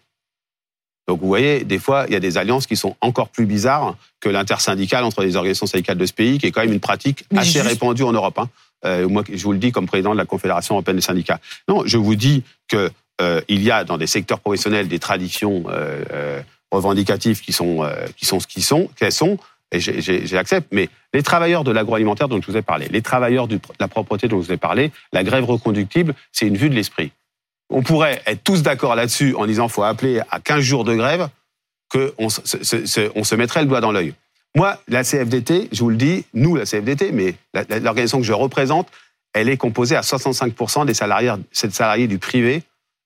Donc 1.09 1.21
vous 1.21 1.27
voyez, 1.27 1.64
des 1.64 1.79
fois, 1.79 2.05
il 2.09 2.12
y 2.12 2.16
a 2.16 2.21
des 2.21 2.38
alliances 2.38 2.66
qui 2.66 2.77
sont 2.77 2.97
encore 3.01 3.29
plus 3.29 3.47
bizarres 3.47 3.97
que 4.21 4.29
l'intersyndicale 4.29 5.05
entre 5.05 5.23
les 5.23 5.37
organisations 5.37 5.66
syndicales 5.66 5.99
de 5.99 6.07
ce 6.07 6.12
pays, 6.12 6.38
qui 6.38 6.47
est 6.47 6.53
quand 6.53 6.61
même 6.61 6.73
une 6.73 6.81
pratique 6.81 7.25
assez 7.37 7.61
répandue 7.61 8.05
en 8.05 8.12
Europe. 8.12 8.38
Hein. 8.38 8.49
Euh, 8.85 9.09
moi, 9.09 9.23
je 9.31 9.42
vous 9.42 9.53
le 9.53 9.59
dis 9.59 9.73
comme 9.73 9.87
président 9.87 10.12
de 10.12 10.18
la 10.18 10.25
Confédération 10.25 10.77
européenne 10.77 10.97
des 10.97 11.03
syndicats. 11.03 11.40
Non, 11.68 11.83
je 11.87 11.99
vous 11.99 12.14
dis 12.14 12.45
que 12.68 12.90
euh, 13.21 13.40
il 13.49 13.62
y 13.62 13.71
a 13.71 13.85
dans 13.85 13.99
des 13.99 14.07
secteurs 14.07 14.40
professionnels 14.40 14.88
des 14.88 14.99
traditions 14.99 15.64
euh, 15.68 16.40
revendicatifs 16.72 17.42
qui 17.42 17.52
sont, 17.52 17.85
euh, 17.85 18.06
qui 18.16 18.26
sont 18.26 18.40
ce 18.40 18.46
qu'ils 18.46 18.64
sont, 18.64 18.88
qu'elles 18.96 19.12
sont, 19.12 19.38
et 19.70 19.80
j'accepte, 19.80 20.68
mais 20.70 20.88
les 21.14 21.22
travailleurs 21.22 21.64
de 21.64 21.70
l'agroalimentaire 21.70 22.28
dont 22.28 22.40
je 22.40 22.50
vous 22.50 22.56
ai 22.56 22.62
parlé, 22.62 22.88
les 22.90 23.00
travailleurs 23.00 23.48
de 23.48 23.58
la 23.80 23.88
propreté 23.88 24.28
dont 24.28 24.40
je 24.40 24.48
vous 24.48 24.52
ai 24.52 24.58
parlé, 24.58 24.92
la 25.12 25.24
grève 25.24 25.44
reconductible, 25.44 26.14
c'est 26.30 26.46
une 26.46 26.56
vue 26.56 26.68
de 26.68 26.74
l'esprit. 26.74 27.12
On 27.70 27.82
pourrait 27.82 28.20
être 28.26 28.44
tous 28.44 28.62
d'accord 28.62 28.94
là-dessus 28.94 29.35
en 29.35 29.46
disant 29.46 29.68
faut 29.68 29.82
appeler 29.82 30.20
à 30.30 30.40
15 30.40 30.61
jours 30.61 30.85
de 30.85 30.94
grève 30.94 31.28
qu'on 31.90 32.28
se, 32.28 33.11
on 33.14 33.24
se 33.24 33.35
mettrait 33.35 33.62
le 33.62 33.66
doigt 33.66 33.80
dans 33.80 33.92
l'œil. 33.92 34.14
Moi, 34.54 34.78
la 34.88 35.04
CFDT, 35.04 35.70
je 35.72 35.80
vous 35.80 35.88
le 35.88 35.96
dis, 35.96 36.26
nous, 36.35 36.56
la 36.56 36.66
CFDT, 36.66 37.12
mais 37.12 37.35
l'organisation 37.54 38.18
que 38.18 38.24
je 38.24 38.35
représente, 38.35 38.88
elle 39.32 39.48
est 39.48 39.56
composée 39.56 39.96
à 39.96 40.02
65% 40.02 40.85
des 40.85 40.92
salariés, 40.92 41.32
salariés 41.52 42.08
du 42.08 42.18
privé, 42.18 42.62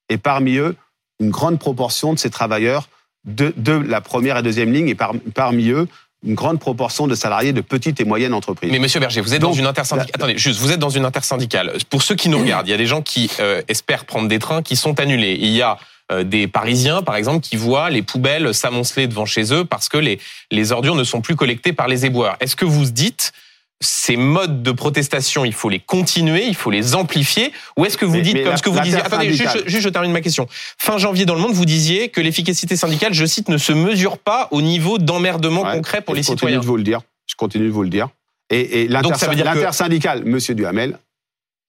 et 0.09 0.19
parmi 0.19 0.57
eux, 0.57 0.75
une 1.21 1.31
grande 1.31 1.61
proportion 1.61 2.13
de 2.13 2.19
ces 2.19 2.31
travailleurs 2.31 2.89
de, 3.27 3.73
la 3.73 4.01
première 4.01 4.39
et 4.39 4.43
deuxième 4.43 4.73
ligne 4.73 4.89
et 4.89 4.95
parmi 4.95 5.69
eux 5.69 5.89
une 6.25 6.35
grande 6.35 6.59
proportion 6.59 7.07
de 7.07 7.15
salariés 7.15 7.53
de 7.53 7.61
petites 7.61 8.01
et 8.01 8.05
moyennes 8.05 8.35
entreprises. 8.35 8.71
Mais 8.73 8.79
Monsieur 8.79 9.01
Berger, 9.01 9.21
vous 9.21 9.35
êtes 9.35 9.43
dans 9.43 9.53
une 9.53 9.67
intersyndicale. 9.67 10.11
Attendez, 10.15 10.39
juste, 10.39 10.61
vous 10.61 10.73
êtes 10.73 10.79
dans 10.79 10.91
une 10.91 11.05
intersyndicale. 11.05 11.75
Pour 11.91 12.03
ceux 12.03 12.15
qui 12.15 12.29
nous 12.29 12.39
regardent, 12.39 12.67
il 12.67 12.71
y 12.71 12.75
a 12.75 12.79
des 12.79 12.87
gens 12.87 13.03
qui 13.03 13.31
euh, 13.39 13.63
espèrent 13.69 14.05
prendre 14.05 14.27
des 14.27 14.39
trains 14.39 14.63
qui 14.63 14.77
sont 14.77 14.99
annulés. 14.99 15.37
Il 15.41 15.51
y 15.51 15.63
a 15.63 15.79
euh, 16.11 16.25
des 16.25 16.49
Parisiens, 16.49 17.03
par 17.03 17.17
exemple, 17.17 17.41
qui 17.41 17.57
voient 17.57 17.91
les 17.91 18.03
poubelles 18.03 18.55
s'amonceler 18.55 19.07
devant 19.07 19.27
chez 19.27 19.53
eux 19.53 19.65
parce 19.65 19.89
que 19.89 19.99
les, 19.99 20.19
les 20.51 20.73
ordures 20.73 20.95
ne 20.95 21.05
sont 21.05 21.21
plus 21.21 21.37
collectées 21.37 21.73
par 21.73 21.87
les 21.87 22.07
éboueurs. 22.07 22.37
Est-ce 22.41 22.57
que 22.57 22.65
vous 22.65 22.87
dites 22.87 23.33
ces 23.81 24.17
modes 24.17 24.63
de 24.63 24.73
protestation, 24.73 25.45
il 25.45 25.53
faut 25.53 25.69
les 25.69 25.81
continuer, 25.81 26.47
il 26.47 26.55
faut 26.55 26.71
les 26.71 26.95
amplifier 26.95 27.53
Ou 27.77 27.85
est-ce 27.85 27.99
que 27.99 28.07
vous 28.07 28.21
dites, 28.21 28.43
comme 28.43 28.57
ce 28.57 28.63
que 28.63 28.71
vous 28.71 28.81
disiez... 28.81 29.01
Attendez, 29.01 29.33
juste, 29.33 29.69
je 29.69 29.89
termine 29.89 30.13
ma 30.13 30.23
question. 30.23 30.49
Fin 30.51 30.97
janvier, 30.99 31.27
dans 31.27 31.35
le 31.35 31.41
monde, 31.41 31.53
vous 31.53 31.67
disiez 31.67 32.09
que 32.09 32.21
l'efficacité 32.21 32.77
syndicale, 32.77 33.13
je 33.13 33.27
cite, 33.27 33.49
ne 33.49 33.59
se 33.59 33.73
mesure 33.73 34.19
pas 34.19 34.49
au 34.51 34.63
niveau 34.63 34.99
d'emmerdement 34.99 35.63
concret 35.65 36.01
pour 36.01 36.15
les 36.15 36.23
citoyens. 36.23 36.37
Je 36.37 36.43
continue 36.43 36.61
de 36.61 36.67
vous 36.67 36.77
le 36.77 36.83
dire. 36.83 37.01
Je 37.27 37.35
continue 37.35 37.67
de 37.67 37.73
vous 37.73 37.83
le 37.83 37.91
dire. 37.91 38.09
Et, 38.51 38.83
et 38.83 38.89
l'intersyndicale, 38.89 40.23
que... 40.23 40.29
Monsieur 40.29 40.55
Duhamel, 40.55 40.99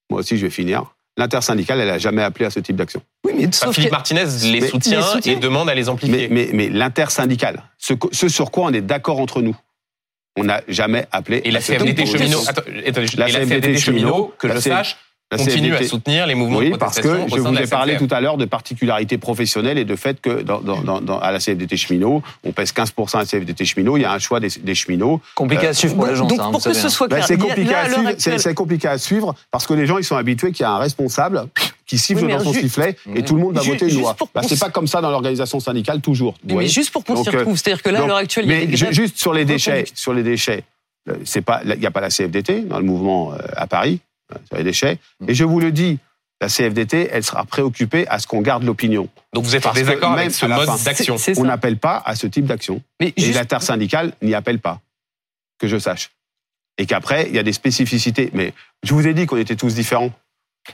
moi 0.10 0.20
aussi 0.20 0.38
je 0.38 0.46
vais 0.46 0.52
finir, 0.52 0.96
l'intersyndicale, 1.18 1.82
elle 1.82 1.88
n'a 1.88 1.98
jamais 1.98 2.22
appelé 2.22 2.46
à 2.46 2.52
ce 2.52 2.60
type 2.60 2.76
d'action. 2.76 3.02
Oui, 3.26 3.34
mais 3.36 3.50
Philippe 3.74 3.92
Martinez 3.92 4.26
les 4.44 4.68
soutient, 4.68 5.02
et 5.26 5.36
demande 5.36 5.70
à 5.70 5.76
les 5.76 5.90
amplifier. 5.90 6.28
Mais, 6.30 6.48
mais, 6.48 6.50
mais 6.54 6.70
l'intersyndicale, 6.70 7.64
ce, 7.80 7.96
ce 8.12 8.30
sur 8.30 8.52
quoi 8.52 8.66
on 8.66 8.74
est 8.74 8.82
d'accord 8.82 9.20
entre 9.20 9.42
nous, 9.42 9.56
on 10.38 10.44
n'a 10.46 10.62
jamais 10.68 11.06
appelé. 11.12 11.42
Et 11.44 11.52
la 11.52 11.60
CFDT 11.60 12.06
cheminot, 12.06 12.42
la, 13.18 13.28
CFDT 13.28 13.78
cheminot, 13.78 14.34
que 14.38 14.54
je 14.54 14.60
sache, 14.60 14.98
continue 15.36 15.74
à 15.76 15.84
soutenir 15.84 16.26
les 16.26 16.36
mouvements 16.36 16.60
oui, 16.60 16.72
de 16.72 16.78
protestation 16.78 17.12
parce 17.12 17.32
que 17.32 17.38
je 17.38 17.42
vous 17.42 17.58
ai 17.58 17.68
parlé 17.68 17.98
tout 17.98 18.08
à 18.12 18.22
l'heure 18.22 18.38
de 18.38 18.46
particularités 18.46 19.18
professionnelles 19.18 19.78
et 19.78 19.84
de 19.84 19.96
fait 19.96 20.22
que 20.22 20.42
dans, 20.42 20.62
dans, 20.62 21.02
dans, 21.02 21.20
à 21.20 21.32
la 21.32 21.40
CFDT 21.40 21.76
cheminot, 21.76 22.22
on 22.46 22.52
pèse 22.54 22.72
15% 22.72 23.16
à 23.16 23.20
la 23.20 23.26
CFDT 23.26 23.66
cheminot, 23.66 23.98
il 23.98 24.04
y 24.04 24.06
a 24.06 24.14
un 24.14 24.20
choix 24.20 24.40
des, 24.40 24.50
des 24.62 24.76
cheminots. 24.76 25.20
Compliqué 25.36 25.68
à 25.68 25.74
suivre 25.74 25.96
pour 25.96 26.06
les 26.06 26.16
gens, 26.16 26.28
donc, 26.28 26.40
ça, 26.40 26.50
pour 26.50 26.64
que 26.64 26.74
ce 26.74 26.90
soit 26.90 27.10
clair, 27.10 27.26
c'est 27.28 27.38
compliqué, 27.38 27.74
à 27.74 27.90
suivre, 27.90 28.12
c'est 28.18 28.54
compliqué 28.54 28.88
à 28.88 28.98
suivre 28.98 29.36
parce 29.52 29.68
que 29.68 29.74
les 29.74 29.86
gens 29.86 29.98
ils 29.98 30.06
sont 30.06 30.16
habitués 30.16 30.52
qu'il 30.52 30.62
y 30.62 30.66
a 30.66 30.72
un 30.72 30.80
responsable 30.80 31.48
qui 31.88 31.98
siffle 31.98 32.28
dans 32.28 32.40
son 32.40 32.54
sifflet 32.54 32.96
et 33.16 33.24
tout 33.24 33.36
le 33.36 33.42
monde 33.42 33.56
va 33.56 33.62
voter 33.62 33.90
une 33.90 34.02
loi. 34.02 34.16
Bah, 34.36 34.42
c'est 34.48 34.60
pas 34.60 34.70
comme 34.70 34.88
ça 34.88 35.02
dans 35.02 35.10
l'organisation 35.10 35.60
syndicale 35.60 36.02
toujours. 36.02 36.36
Mais 36.44 36.68
juste 36.68 36.92
pour 36.92 37.04
qu'on 37.04 37.24
s'y 37.24 37.30
retrouve, 37.30 37.58
c'est-à-dire 37.58 37.82
que 37.82 37.90
là 37.90 38.04
à 38.04 38.08
l'heure 38.08 38.18
actuelle, 38.18 38.46
il 38.46 38.52
y 38.52 38.84
a 38.84 38.88
des 38.88 38.94
juste 38.94 39.18
sur 39.18 39.34
les 39.34 39.46
déchets, 39.46 39.86
sur 39.94 40.14
les 40.14 40.24
déchets, 40.24 40.64
c'est 41.24 41.42
pas, 41.42 41.62
il 41.64 41.80
n'y 41.80 41.86
a 41.86 41.92
pas 41.92 42.02
la 42.02 42.10
CFDT 42.10 42.62
dans 42.62 42.78
le 42.78 42.86
mouvement 42.86 43.34
euh, 43.34 43.38
à 43.56 43.68
Paris 43.68 44.02
sur 44.48 44.58
les 44.58 44.64
déchets. 44.64 45.00
Et 45.28 45.34
je 45.34 45.44
vous 45.44 45.60
le 45.60 45.72
dis, 45.72 46.00
la 46.42 46.50
CFDT, 46.50 47.10
elle 47.12 47.24
sera 47.24 47.46
préoccupée 47.46 48.08
à 48.08 48.20
ce 48.20 48.28
qu'on 48.28 48.42
garde 48.42 48.64
l'opinion. 48.64 49.08
Donc 49.34 49.46
vous 49.46 49.56
êtes 49.56 49.66
en 49.66 49.74
désaccord 49.74 50.12
avec 50.12 50.32
ce 50.32 50.46
mode 50.46 50.70
d'action 50.84 51.16
On 51.38 51.46
n'appelle 51.46 51.78
pas 51.78 52.02
à 52.06 52.16
ce 52.16 52.28
type 52.28 52.46
d'action. 52.46 52.82
Et 53.00 53.14
l'intersyndicale 53.34 54.14
n'y 54.22 54.36
appelle 54.36 54.60
pas, 54.60 54.82
que 55.60 55.68
je 55.68 55.78
sache. 55.80 56.12
Et 56.78 56.86
qu'après, 56.86 57.28
il 57.30 57.36
y 57.36 57.40
a 57.40 57.44
des 57.44 57.54
spécificités. 57.54 58.30
Mais 58.34 58.54
je 58.84 58.94
vous 58.94 59.08
ai 59.08 59.14
dit 59.14 59.26
qu'on 59.26 59.38
était 59.38 59.56
tous 59.56 59.74
différents. 59.74 60.12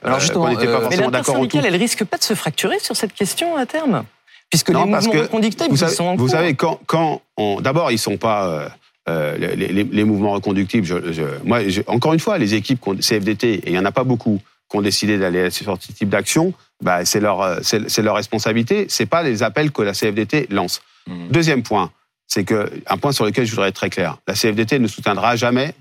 Alors 0.01 0.17
euh, 0.17 0.19
justement, 0.19 0.45
on 0.45 0.55
pas 0.55 0.61
euh, 0.61 0.81
forcément 0.81 1.11
d'accord 1.11 1.47
elle 1.63 1.75
risque 1.75 2.03
pas 2.03 2.17
de 2.17 2.23
se 2.23 2.33
fracturer 2.33 2.79
sur 2.79 2.95
cette 2.95 3.13
question 3.13 3.55
à 3.55 3.65
terme 3.65 4.03
Puisque 4.49 4.69
les 4.69 4.75
mouvements 4.75 4.99
reconductibles, 4.99 5.69
vous 5.69 5.77
savez, 5.77 5.95
sont 5.95 6.03
en 6.05 6.15
Vous 6.15 6.29
savez, 6.29 6.53
quand, 6.53 6.79
quand 6.85 7.21
on... 7.37 7.59
D'abord, 7.59 7.91
ils 7.91 7.97
sont 7.97 8.17
pas... 8.17 8.69
Euh, 9.09 9.37
les, 9.37 9.55
les, 9.55 9.83
les, 9.83 10.03
mouvements 10.05 10.31
reconductibles. 10.31 10.85
Je, 10.85 11.11
je, 11.11 11.23
moi, 11.43 11.59
encore 11.87 12.13
une 12.13 12.21
fois, 12.21 12.37
les 12.37 12.53
équipes 12.53 12.79
CFDT, 13.01 13.53
et 13.55 13.61
il 13.65 13.71
n'y 13.73 13.79
en 13.79 13.83
a 13.83 13.91
pas 13.91 14.05
beaucoup, 14.05 14.39
qui 14.69 14.77
ont 14.77 14.81
décidé 14.81 15.17
d'aller 15.17 15.49
sur 15.49 15.77
ce 15.81 15.91
type 15.91 16.07
d'action, 16.07 16.53
bah, 16.81 17.03
c'est 17.03 17.19
leur, 17.19 17.59
c'est 17.63 18.01
leur 18.01 18.15
responsabilité. 18.15 18.85
C'est 18.87 19.05
pas 19.05 19.21
les 19.21 19.43
appels 19.43 19.71
que 19.71 19.81
la 19.81 19.91
CFDT 19.91 20.47
lance. 20.51 20.81
Mmh. 21.07 21.27
Deuxième 21.31 21.63
point, 21.63 21.91
c'est 22.27 22.43
que 22.43 22.71
un 22.87 22.97
point 22.97 23.11
sur 23.11 23.25
lequel 23.25 23.45
je 23.45 23.51
voudrais 23.51 23.69
être 23.69 23.75
très 23.75 23.89
clair. 23.89 24.17
La 24.27 24.35
CFDT 24.35 24.79
ne 24.79 24.87
soutiendra 24.87 25.35
jamais 25.35 25.73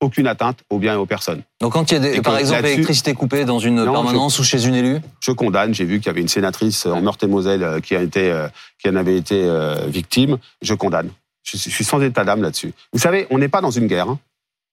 aucune 0.00 0.26
atteinte 0.26 0.58
aux 0.70 0.78
biens 0.78 0.94
et 0.94 0.96
aux 0.96 1.06
personnes. 1.06 1.42
Donc 1.60 1.74
quand 1.74 1.90
il 1.90 1.94
y 1.94 1.96
a 1.96 2.00
des, 2.00 2.22
par 2.22 2.38
exemple 2.38 2.62
l'électricité 2.62 3.14
coupée 3.14 3.44
dans 3.44 3.58
une 3.58 3.84
permanence 3.84 4.38
ou 4.38 4.44
chez 4.44 4.66
une 4.66 4.74
élue 4.74 5.00
Je 5.20 5.32
condamne. 5.32 5.74
J'ai 5.74 5.84
vu 5.84 5.98
qu'il 5.98 6.06
y 6.06 6.10
avait 6.10 6.22
une 6.22 6.28
sénatrice 6.28 6.86
en 6.86 7.02
Meurthe-et-Moselle 7.02 7.62
euh, 7.62 7.80
qui 7.80 7.94
a 7.94 8.02
été, 8.02 8.34
qui 8.78 8.88
en 8.88 8.96
avait 8.96 9.16
été 9.16 9.48
victime. 9.86 10.38
Je 10.62 10.74
condamne. 10.74 11.10
Je 11.42 11.56
suis 11.56 11.84
sans 11.84 12.00
état 12.00 12.24
d'âme 12.24 12.42
là-dessus. 12.42 12.72
Vous 12.92 12.98
savez, 12.98 13.26
on 13.30 13.38
n'est 13.38 13.48
pas 13.48 13.60
dans 13.60 13.70
une 13.70 13.86
guerre. 13.86 14.08
Hein. 14.08 14.18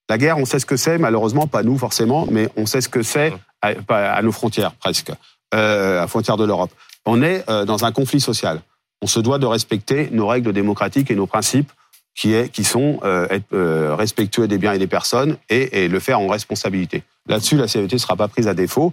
La 0.08 0.16
guerre, 0.16 0.38
on 0.38 0.46
sait 0.46 0.58
ce 0.58 0.66
que 0.66 0.76
c'est, 0.76 0.96
malheureusement, 0.96 1.46
pas 1.46 1.62
nous 1.62 1.76
forcément, 1.76 2.26
mais 2.30 2.48
on 2.56 2.64
sait 2.64 2.80
ce 2.80 2.88
que 2.88 3.02
c'est 3.02 3.32
à, 3.60 3.72
à, 3.88 4.22
nos 4.22 4.32
frontières 4.32 4.72
presque, 4.72 5.12
euh, 5.54 6.02
à 6.02 6.06
frontières 6.06 6.38
de 6.38 6.44
l'Europe. 6.44 6.70
On 7.04 7.22
est 7.22 7.44
euh, 7.50 7.64
dans 7.66 7.84
un 7.84 7.92
conflit 7.92 8.20
social. 8.20 8.62
On 9.02 9.06
se 9.06 9.20
doit 9.20 9.38
de 9.38 9.46
respecter 9.46 10.08
nos 10.10 10.26
règles 10.26 10.52
démocratiques 10.52 11.10
et 11.10 11.14
nos 11.14 11.26
principes 11.26 11.70
qui, 12.18 12.34
est, 12.34 12.48
qui 12.48 12.64
sont 12.64 12.98
euh, 13.04 13.28
être 13.30 13.44
euh, 13.52 13.94
respectueux 13.94 14.48
des 14.48 14.58
biens 14.58 14.72
et 14.72 14.78
des 14.80 14.88
personnes 14.88 15.36
et, 15.48 15.84
et 15.84 15.88
le 15.88 16.00
faire 16.00 16.18
en 16.18 16.26
responsabilité. 16.26 17.04
Là-dessus, 17.28 17.56
la 17.56 17.68
CET 17.68 17.92
ne 17.92 17.96
sera 17.96 18.16
pas 18.16 18.26
prise 18.26 18.48
à 18.48 18.54
défaut. 18.54 18.92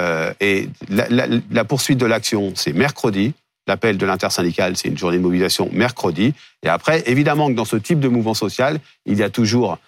Euh, 0.00 0.32
et 0.40 0.68
la, 0.88 1.08
la, 1.08 1.26
la 1.52 1.64
poursuite 1.64 1.98
de 1.98 2.06
l'action, 2.06 2.52
c'est 2.56 2.72
mercredi. 2.72 3.32
L'appel 3.68 3.96
de 3.96 4.04
l'intersyndicale, 4.04 4.76
c'est 4.76 4.88
une 4.88 4.98
journée 4.98 5.18
de 5.18 5.22
mobilisation 5.22 5.68
mercredi. 5.72 6.34
Et 6.64 6.68
après, 6.68 7.04
évidemment 7.06 7.46
que 7.46 7.52
dans 7.52 7.64
ce 7.64 7.76
type 7.76 8.00
de 8.00 8.08
mouvement 8.08 8.34
social, 8.34 8.80
il 9.06 9.16
y 9.16 9.22
a 9.22 9.30
toujours 9.30 9.78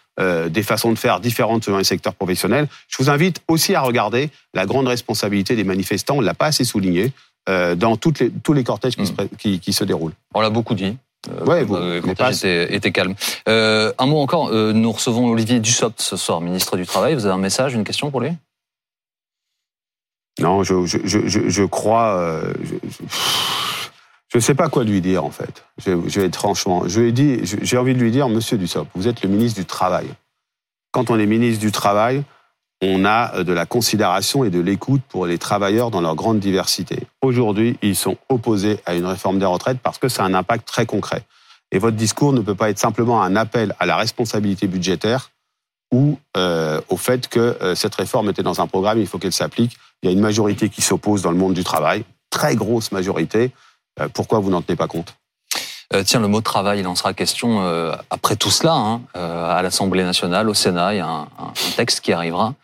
des 0.51 0.63
façons 0.63 0.93
de 0.93 0.99
faire 0.99 1.19
différentes 1.19 1.65
selon 1.65 1.79
les 1.79 1.85
secteurs 1.85 2.15
professionnels. 2.15 2.69
Je 2.89 2.99
vous 2.99 3.09
invite 3.09 3.41
aussi 3.49 3.75
à 3.75 3.81
regarder 3.81 4.29
la 4.53 4.67
grande 4.67 4.87
responsabilité 4.87 5.57
des 5.57 5.65
manifestants. 5.65 6.17
On 6.17 6.21
ne 6.21 6.27
l'a 6.27 6.35
pas 6.35 6.47
assez 6.47 6.65
souligné 6.65 7.11
dans 7.47 7.97
toutes 7.97 8.19
les, 8.21 8.31
tous 8.31 8.53
les 8.53 8.63
cortèges 8.63 8.97
qui, 8.97 9.07
se, 9.07 9.13
Mm. 9.13 9.29
qui, 9.39 9.61
qui 9.61 9.73
se 9.73 9.83
déroulent. 9.83 10.13
On 10.35 10.43
l'a 10.43 10.51
beaucoup 10.51 10.75
dit. 10.75 10.99
Euh, 11.29 11.45
Ouais, 11.45 11.65
vous- 11.65 11.77
euh, 11.77 12.01
pas- 12.15 12.33
était, 12.33 12.75
était 12.75 12.93
calme. 12.93 13.15
Euh, 13.49 13.93
un 13.99 14.07
mot 14.07 14.21
encore. 14.21 14.49
euh, 14.49 14.73
nous 14.73 14.91
recevons 14.91 15.27
Olivier 15.29 15.61
Dussopt 15.61 16.01
ce 16.01 16.17
soir, 16.17 16.41
ministre 16.41 16.77
du 16.77 16.87
Travail. 16.87 17.15
Vous 17.15 17.27
avez 17.27 17.35
un 17.35 17.39
message, 17.39 17.75
une 17.75 17.85
question 17.85 18.11
pour 18.11 18.21
lui? 18.21 18.31
Non, 20.41 20.63
je, 20.63 20.87
je, 20.87 20.99
je, 21.05 21.29
je- 21.29 21.65
crois. 21.65 22.17
euh, 22.19 22.55
je 24.29 24.39
ne 24.39 24.41
sais 24.41 24.55
pas 24.55 24.69
quoi 24.71 24.85
lui 24.85 25.01
dire, 25.03 25.25
en 25.25 25.31
fait. 25.31 25.65
Je, 25.85 25.91
vais- 25.91 26.27
être 26.27 26.37
franchement. 26.37 26.85
J'ai 26.87 27.77
envie 27.77 27.95
de 27.95 27.99
lui 28.01 28.11
dire, 28.11 28.29
monsieur 28.31 28.57
Dussopt, 28.57 28.91
vous 28.95 29.07
êtes 29.09 29.23
le 29.23 29.29
ministre 29.29 29.61
du 29.61 29.67
Travail. 29.67 30.07
Quand 30.93 31.11
on 31.11 31.19
est 31.19 31.27
ministre 31.27 31.61
du 31.61 31.71
Travail, 31.73 32.23
on 32.81 33.05
a 33.05 33.35
euh, 33.35 33.45
de 33.45 33.53
la 33.53 33.67
considération 33.67 34.45
et 34.45 34.51
de 34.51 34.61
l'écoute 34.61 35.03
pour 35.09 35.27
les 35.27 35.39
travailleurs 35.39 35.91
dans 35.91 36.01
leur 36.01 36.15
grande 36.15 36.41
diversité. 36.41 37.07
Aujourd'hui, 37.23 37.79
ils 37.83 37.97
sont 37.97 38.17
opposés 38.29 38.81
à 38.87 38.95
une 38.95 39.07
réforme 39.07 39.39
des 39.39 39.47
retraites 39.47 39.79
parce 39.83 39.99
que 39.99 40.09
ça 40.09 40.25
a 40.25 40.27
un 40.27 40.35
impact 40.35 40.67
très 40.67 40.87
concret. 40.87 41.23
Et 41.73 41.79
votre 41.79 41.97
discours 41.97 42.33
ne 42.33 42.41
peut 42.41 42.55
pas 42.55 42.71
être 42.71 42.79
simplement 42.79 43.23
un 43.23 43.37
appel 43.37 43.75
à 43.79 43.87
la 43.87 43.97
responsabilité 43.97 44.67
budgétaire 44.67 45.31
ou 45.93 46.19
euh, 46.37 46.81
au 46.89 46.97
fait 46.97 47.29
que 47.29 47.39
euh, 47.39 47.75
cette 47.75 47.95
réforme 47.95 48.31
était 48.31 48.43
dans 48.43 48.61
un 48.61 48.67
programme, 48.67 48.99
il 48.99 49.07
faut 49.07 49.19
qu'elle 49.19 49.33
s'applique. 49.33 49.77
Il 50.03 50.07
y 50.07 50.09
a 50.09 50.13
une 50.13 50.21
majorité 50.21 50.69
qui 50.69 50.83
s'oppose 50.83 51.23
dans 51.23 51.31
le 51.31 51.37
monde 51.37 51.55
du 51.55 51.65
travail, 51.65 52.05
très 52.31 52.57
grosse 52.57 52.93
majorité. 52.93 53.51
Pourquoi 54.15 54.39
vous 54.39 54.51
n'en 54.51 54.63
tenez 54.63 54.77
pas 54.77 54.87
compte? 54.87 55.20
Euh, 55.93 56.03
Tiens, 56.05 56.21
le 56.21 56.29
mot 56.29 56.41
travail, 56.41 56.81
il 56.81 56.87
en 56.87 56.95
sera 56.95 57.15
question 57.15 57.63
euh, 57.63 57.93
après 58.11 58.37
tout 58.37 58.51
cela, 58.51 58.75
hein, 58.75 59.01
euh, 59.17 59.51
à 59.51 59.61
l'Assemblée 59.63 60.05
nationale, 60.05 60.49
au 60.49 60.55
Sénat. 60.55 60.95
Il 60.95 60.99
y 60.99 61.01
a 61.01 61.09
un, 61.09 61.27
texte 61.77 62.01
qui 62.01 62.13
arrivera. 62.13 62.55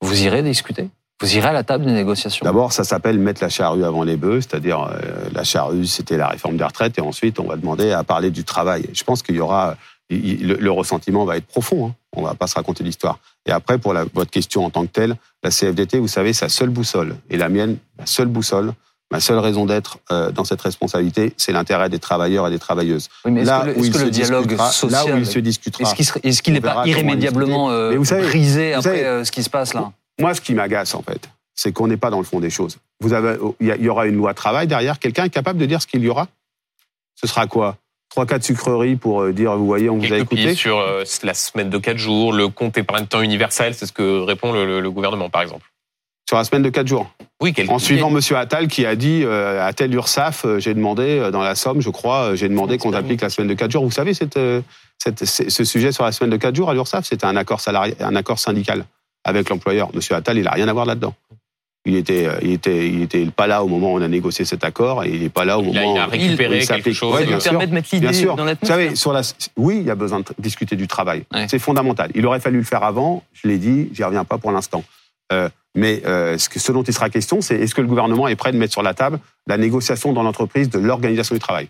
Vous 0.00 0.22
irez 0.22 0.42
discuter? 0.42 0.88
Vous 1.20 1.36
irez 1.36 1.48
à 1.48 1.52
la 1.52 1.64
table 1.64 1.84
des 1.84 1.92
négociations? 1.92 2.44
D'abord, 2.44 2.72
ça 2.72 2.84
s'appelle 2.84 3.18
mettre 3.18 3.42
la 3.42 3.48
charrue 3.48 3.84
avant 3.84 4.04
les 4.04 4.16
bœufs, 4.16 4.42
c'est-à-dire 4.42 4.88
la 5.32 5.42
charrue, 5.42 5.86
c'était 5.86 6.16
la 6.16 6.28
réforme 6.28 6.56
des 6.56 6.62
retraites, 6.62 6.96
et 6.96 7.00
ensuite 7.00 7.40
on 7.40 7.48
va 7.48 7.56
demander 7.56 7.90
à 7.90 8.04
parler 8.04 8.30
du 8.30 8.44
travail. 8.44 8.88
Je 8.92 9.02
pense 9.02 9.22
qu'il 9.22 9.34
y 9.34 9.40
aura 9.40 9.74
le, 10.10 10.70
ressentiment 10.70 11.24
va 11.24 11.36
être 11.36 11.46
profond. 11.46 11.88
Hein. 11.88 11.94
On 12.14 12.22
va 12.22 12.34
pas 12.34 12.46
se 12.46 12.54
raconter 12.54 12.84
l'histoire. 12.84 13.18
Et 13.46 13.50
après, 13.50 13.78
pour 13.78 13.94
votre 14.14 14.30
question 14.30 14.64
en 14.64 14.70
tant 14.70 14.86
que 14.86 14.92
telle, 14.92 15.16
la 15.42 15.50
CFDT, 15.50 15.98
vous 15.98 16.08
savez, 16.08 16.32
sa 16.32 16.48
seule 16.48 16.70
boussole 16.70 17.16
et 17.30 17.36
la 17.36 17.48
mienne, 17.48 17.78
la 17.98 18.06
seule 18.06 18.28
boussole, 18.28 18.72
ma 19.10 19.20
seule 19.20 19.38
raison 19.38 19.64
d'être 19.66 19.98
euh, 20.10 20.30
dans 20.30 20.44
cette 20.44 20.60
responsabilité, 20.60 21.32
c'est 21.36 21.52
l'intérêt 21.52 21.88
des 21.88 21.98
travailleurs 21.98 22.46
et 22.46 22.50
des 22.50 22.58
travailleuses. 22.58 23.08
Oui, 23.24 23.32
mais 23.32 23.40
est-ce 23.42 23.48
là 23.50 23.60
que 23.60 23.66
le, 23.66 23.72
où 23.72 23.78
est-ce 23.78 23.86
il 23.86 23.92
que 23.92 23.98
se 23.98 24.04
le 24.04 24.10
dialogue 24.10 24.42
discutera, 24.46 24.70
social, 24.70 25.08
là 25.08 25.14
où 25.14 25.18
il 25.18 25.26
se 25.26 25.38
discutera. 25.38 25.94
est-ce 26.22 26.42
qu'il 26.42 26.52
n'est 26.52 26.60
pas 26.60 26.86
irrémédiablement 26.86 27.70
euh, 27.70 27.90
Mais 27.90 27.96
vous 27.96 28.04
savez- 28.04 28.26
brisé 28.26 28.72
vous 28.72 28.78
après 28.78 28.90
savez- 28.90 29.04
euh, 29.06 29.24
ce 29.24 29.32
qui 29.32 29.42
se 29.42 29.50
passe 29.50 29.74
là? 29.74 29.92
Moi, 30.20 30.34
ce 30.34 30.40
qui 30.40 30.52
m'agace, 30.54 30.94
en 30.94 31.02
fait, 31.02 31.28
c'est 31.54 31.72
qu'on 31.72 31.86
n'est 31.86 31.96
pas 31.96 32.10
dans 32.10 32.18
le 32.18 32.24
fond 32.24 32.40
des 32.40 32.50
choses. 32.50 32.78
Vous 33.00 33.12
avez, 33.12 33.38
il 33.60 33.66
y 33.80 33.88
aura 33.88 34.06
une 34.06 34.16
loi 34.16 34.34
travail 34.34 34.66
derrière. 34.66 34.98
Quelqu'un 34.98 35.24
est 35.24 35.30
capable 35.30 35.58
de 35.58 35.66
dire 35.66 35.80
ce 35.80 35.86
qu'il 35.86 36.02
y 36.02 36.08
aura? 36.08 36.26
Ce 37.14 37.26
sera 37.26 37.46
quoi? 37.46 37.76
Trois, 38.10 38.26
quatre 38.26 38.42
sucreries 38.44 38.96
pour 38.96 39.20
euh, 39.22 39.32
dire, 39.32 39.54
vous 39.56 39.66
voyez, 39.66 39.90
on 39.90 39.98
vous 39.98 40.12
a 40.12 40.16
écouté? 40.18 40.54
sur 40.54 40.78
euh, 40.78 41.04
la 41.22 41.34
semaine 41.34 41.68
de 41.70 41.76
4 41.78 41.98
jours, 41.98 42.32
le 42.32 42.48
compte 42.48 42.76
épargne 42.78 43.06
temps 43.06 43.20
universel, 43.20 43.74
c'est 43.74 43.84
ce 43.86 43.92
que 43.92 44.20
répond 44.22 44.52
le, 44.52 44.64
le- 44.66 44.80
le 44.80 44.90
gouvernement, 44.90 45.28
par 45.30 45.42
exemple. 45.42 45.66
sur 46.28 46.36
la 46.38 46.44
semaine 46.44 46.62
de 46.62 46.70
quatre 46.70 46.86
jours? 46.88 47.10
Oui, 47.40 47.52
quelques 47.52 47.70
En 47.70 47.78
suivant 47.78 48.10
Monsieur 48.10 48.36
Attal 48.36 48.66
qui 48.66 48.84
a 48.84 48.96
dit 48.96 49.22
euh, 49.24 49.64
à 49.64 49.72
tel 49.72 49.94
URSAF, 49.94 50.44
euh, 50.44 50.58
j'ai 50.58 50.74
demandé 50.74 51.04
euh, 51.20 51.30
dans 51.30 51.42
la 51.42 51.54
Somme, 51.54 51.80
je 51.80 51.88
crois, 51.90 52.30
euh, 52.32 52.34
j'ai 52.36 52.48
demandé 52.48 52.78
qu'on 52.78 52.92
applique 52.94 53.20
la 53.22 53.30
semaine 53.30 53.48
de 53.48 53.54
quatre 53.54 53.70
jours. 53.70 53.84
Vous 53.84 53.92
savez, 53.92 54.12
cette, 54.12 54.36
euh, 54.36 54.60
cette- 54.98 55.24
ce 55.24 55.64
sujet 55.64 55.92
sur 55.92 56.04
la 56.04 56.10
semaine 56.10 56.30
de 56.30 56.36
quatre 56.36 56.56
jours 56.56 56.68
à 56.70 56.74
l'URSAF, 56.74 57.04
c'était 57.06 57.26
un 57.26 57.36
accord 57.36 57.60
salarié, 57.60 57.94
un 58.00 58.16
accord 58.16 58.40
syndical 58.40 58.84
avec 59.24 59.48
l'employeur. 59.50 59.88
Monsieur 59.94 60.16
Attal, 60.16 60.36
il 60.38 60.48
a 60.48 60.50
rien 60.50 60.66
à 60.66 60.72
voir 60.72 60.84
là-dedans. 60.84 61.14
Il 61.86 61.94
était, 61.94 62.26
il 62.42 62.50
était, 62.52 62.88
il 62.88 63.02
était 63.02 63.24
pas 63.26 63.46
là 63.46 63.62
au 63.62 63.68
moment 63.68 63.92
où 63.92 63.98
on 63.98 64.02
a 64.02 64.08
négocié 64.08 64.44
cet 64.44 64.64
accord 64.64 65.04
et 65.04 65.10
il 65.10 65.20
n'est 65.22 65.28
pas 65.28 65.44
là 65.44 65.58
au 65.58 65.62
Il 65.62 65.78
a- 65.78 65.82
moment 65.82 65.94
il 65.94 66.00
a 66.00 66.06
où 66.08 66.10
récupéré 66.10 66.58
il 66.58 66.66
quelque 66.66 66.92
chose. 66.92 67.14
Ouais, 67.14 67.20
Ça 67.20 67.26
bien 67.26 67.34
nous 67.36 67.40
sûr. 67.40 67.50
permet 67.52 67.66
de 67.68 67.72
mettre 67.74 67.88
Bien 67.90 68.00
l'idée 68.00 68.12
sûr. 68.12 68.34
dans 68.36 68.44
Vous 68.44 68.66
savez, 68.66 68.96
sur 68.96 69.12
la, 69.12 69.20
oui, 69.56 69.76
il 69.78 69.86
y 69.86 69.90
a 69.90 69.94
besoin 69.94 70.18
de 70.20 70.24
discuter 70.40 70.74
du 70.74 70.88
travail. 70.88 71.22
Ouais. 71.32 71.46
C'est 71.48 71.60
fondamental. 71.60 72.10
Il 72.16 72.26
aurait 72.26 72.40
fallu 72.40 72.58
le 72.58 72.64
faire 72.64 72.82
avant. 72.82 73.22
Je 73.32 73.46
l'ai 73.46 73.58
dit, 73.58 73.90
j'y 73.92 74.02
reviens 74.02 74.24
pas 74.24 74.38
pour 74.38 74.50
l'instant. 74.50 74.82
Mais 75.78 76.02
euh, 76.06 76.36
ce, 76.38 76.72
dont 76.72 76.82
il 76.82 76.92
sera 76.92 77.08
question, 77.08 77.40
c'est 77.40 77.54
est-ce 77.54 77.72
que 77.72 77.80
le 77.80 77.86
gouvernement 77.86 78.26
est 78.26 78.34
prêt 78.34 78.50
de 78.50 78.58
mettre 78.58 78.72
sur 78.72 78.82
la 78.82 78.94
table 78.94 79.20
la 79.46 79.56
négociation 79.56 80.12
dans 80.12 80.24
l'entreprise 80.24 80.68
de 80.68 80.80
l'organisation 80.80 81.36
du 81.36 81.40
travail? 81.40 81.68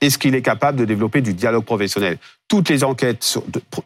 Est-ce 0.00 0.18
qu'il 0.18 0.34
est 0.34 0.42
capable 0.42 0.78
de 0.78 0.84
développer 0.84 1.20
du 1.20 1.32
dialogue 1.32 1.64
professionnel? 1.64 2.18
Toutes 2.48 2.68
les 2.68 2.82
enquêtes 2.82 3.38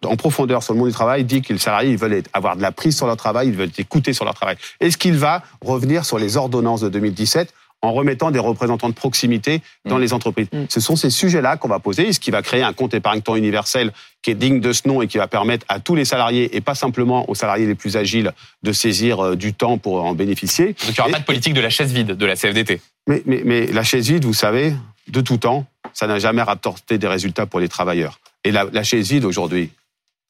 en 0.06 0.16
profondeur 0.16 0.62
sur 0.62 0.72
le 0.72 0.78
monde 0.78 0.88
du 0.88 0.94
travail 0.94 1.24
disent 1.24 1.42
que 1.42 1.52
les 1.52 1.58
salariés 1.58 1.96
veulent 1.96 2.22
avoir 2.32 2.56
de 2.56 2.62
la 2.62 2.72
prise 2.72 2.96
sur 2.96 3.06
leur 3.06 3.18
travail, 3.18 3.48
ils 3.48 3.54
veulent 3.54 3.68
être 3.68 3.80
écoutés 3.80 4.14
sur 4.14 4.24
leur 4.24 4.34
travail. 4.34 4.56
Est-ce 4.80 4.96
qu'il 4.96 5.16
va 5.18 5.42
revenir 5.60 6.06
sur 6.06 6.18
les 6.18 6.38
ordonnances 6.38 6.80
de 6.80 6.88
2017 6.88 7.52
en 7.86 7.92
remettant 7.92 8.30
des 8.30 8.38
représentants 8.38 8.88
de 8.88 8.94
proximité 8.94 9.62
dans 9.84 9.98
Mm. 9.98 10.00
les 10.02 10.12
entreprises 10.12 10.48
Mm. 10.52 10.64
Ce 10.68 10.80
sont 10.80 10.96
ces 10.96 11.10
sujets-là 11.10 11.56
qu'on 11.56 11.68
va 11.68 11.78
poser. 11.78 12.08
Est-ce 12.08 12.20
qu'il 12.20 12.32
va 12.32 12.42
créer 12.42 12.62
un 12.62 12.72
compte 12.72 12.92
épargne-temps 12.94 13.36
universel 13.36 13.92
qui 14.22 14.30
est 14.32 14.34
digne 14.34 14.60
de 14.60 14.72
ce 14.72 14.86
nom 14.88 15.00
et 15.02 15.06
qui 15.06 15.18
va 15.18 15.28
permettre 15.28 15.64
à 15.68 15.78
tous 15.80 15.94
les 15.94 16.04
salariés, 16.04 16.54
et 16.56 16.60
pas 16.60 16.74
simplement 16.74 17.28
aux 17.30 17.34
salariés 17.34 17.66
les 17.66 17.74
plus 17.74 17.96
agiles, 17.96 18.32
de 18.62 18.72
saisir 18.72 19.20
euh, 19.24 19.36
du 19.36 19.54
temps 19.54 19.78
pour 19.78 20.04
en 20.04 20.14
bénéficier 20.14 20.66
Donc 20.66 20.76
il 20.88 20.90
n'y 20.92 20.98
aura 21.00 21.08
Et- 21.08 21.12
pas 21.12 21.18
de 21.20 21.24
politique 21.24 21.54
de 21.54 21.60
la 21.60 21.70
chaise 21.70 21.92
vide 21.92 22.08
de 22.12 22.26
la 22.26 22.34
CFDT. 22.36 22.80
mais, 23.08 23.22
mais, 23.26 23.42
mais 23.44 23.66
la 23.68 23.82
chaise 23.84 24.08
vide, 24.10 24.24
vous 24.24 24.34
savez, 24.34 24.74
de 25.08 25.20
tout 25.20 25.36
temps, 25.36 25.66
ça 25.94 26.06
n'a 26.08 26.18
jamais 26.18 26.42
rapporté 26.42 26.98
des 26.98 27.06
résultats 27.06 27.46
pour 27.46 27.60
les 27.60 27.68
travailleurs. 27.68 28.18
Et 28.44 28.50
la, 28.50 28.64
la 28.72 28.82
chaise 28.82 29.08
vide 29.10 29.24
aujourd'hui, 29.24 29.70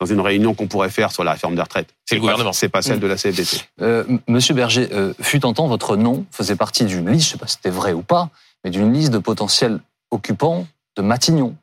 dans 0.00 0.06
une 0.06 0.20
réunion 0.20 0.54
qu'on 0.54 0.66
pourrait 0.66 0.90
faire 0.90 1.10
sur 1.10 1.24
la 1.24 1.32
réforme 1.32 1.54
des 1.54 1.62
retraites, 1.62 1.88
C'est 2.04 2.16
le 2.16 2.20
pas- 2.20 2.26
gouvernement. 2.26 2.52
C'est 2.52 2.68
pas 2.68 2.82
celle 2.82 3.00
de 3.00 3.06
la 3.06 3.16
CFDT. 3.16 3.62
Euh, 3.80 4.04
Monsieur 4.28 4.54
Berger, 4.54 4.88
euh, 4.92 5.14
fut 5.20 5.44
un 5.46 5.52
temps, 5.52 5.66
votre 5.68 5.96
nom 5.96 6.24
faisait 6.30 6.56
partie 6.56 6.84
d'une 6.84 7.10
liste, 7.10 7.28
je 7.28 7.28
ne 7.28 7.32
sais 7.32 7.38
pas 7.38 7.46
si 7.46 7.54
c'était 7.56 7.70
vrai 7.70 7.92
ou 7.92 8.02
pas, 8.02 8.28
mais 8.64 8.70
d'une 8.70 8.92
liste 8.92 9.10
de 9.12 9.18
potentiels 9.18 9.80
occupants 10.10 10.66
de 10.96 11.02
Matignon. 11.02 11.54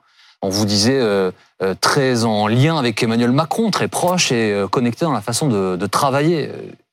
On 0.42 0.50
vous 0.50 0.66
disait 0.66 1.00
euh, 1.00 1.32
euh, 1.62 1.76
très 1.80 2.26
en 2.26 2.48
lien 2.48 2.78
avec 2.78 3.02
Emmanuel 3.04 3.32
Macron, 3.32 3.72
très 3.72 3.88
proche 3.88 4.32
et 4.32 4.52
euh, 4.52 4.68
connecté 4.68 5.06
dans 5.06 5.14
la 5.14 5.22
façon 5.22 5.48
de, 5.48 5.76
de 5.78 5.86
travailler. 5.86 6.50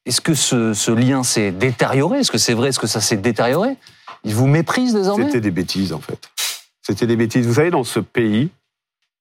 Est-ce 0.06 0.20
que 0.20 0.34
ce, 0.34 0.72
ce 0.74 0.90
lien 0.92 1.22
s'est 1.22 1.50
détérioré? 1.52 2.20
Est-ce 2.20 2.30
que 2.30 2.38
c'est 2.38 2.54
vrai? 2.54 2.68
Est-ce 2.68 2.78
que 2.78 2.86
ça 2.86 3.00
s'est 3.00 3.16
détérioré? 3.16 3.76
Il 4.24 4.34
vous 4.34 4.46
méprise 4.46 4.92
désormais? 4.94 5.24
C'était 5.26 5.40
des 5.40 5.50
bêtises, 5.50 5.92
en 5.92 6.00
fait. 6.00 6.18
C'était 6.82 7.06
des 7.06 7.16
bêtises. 7.16 7.46
Vous 7.46 7.54
savez, 7.54 7.70
dans 7.70 7.84
ce 7.84 7.98
pays, 8.00 8.50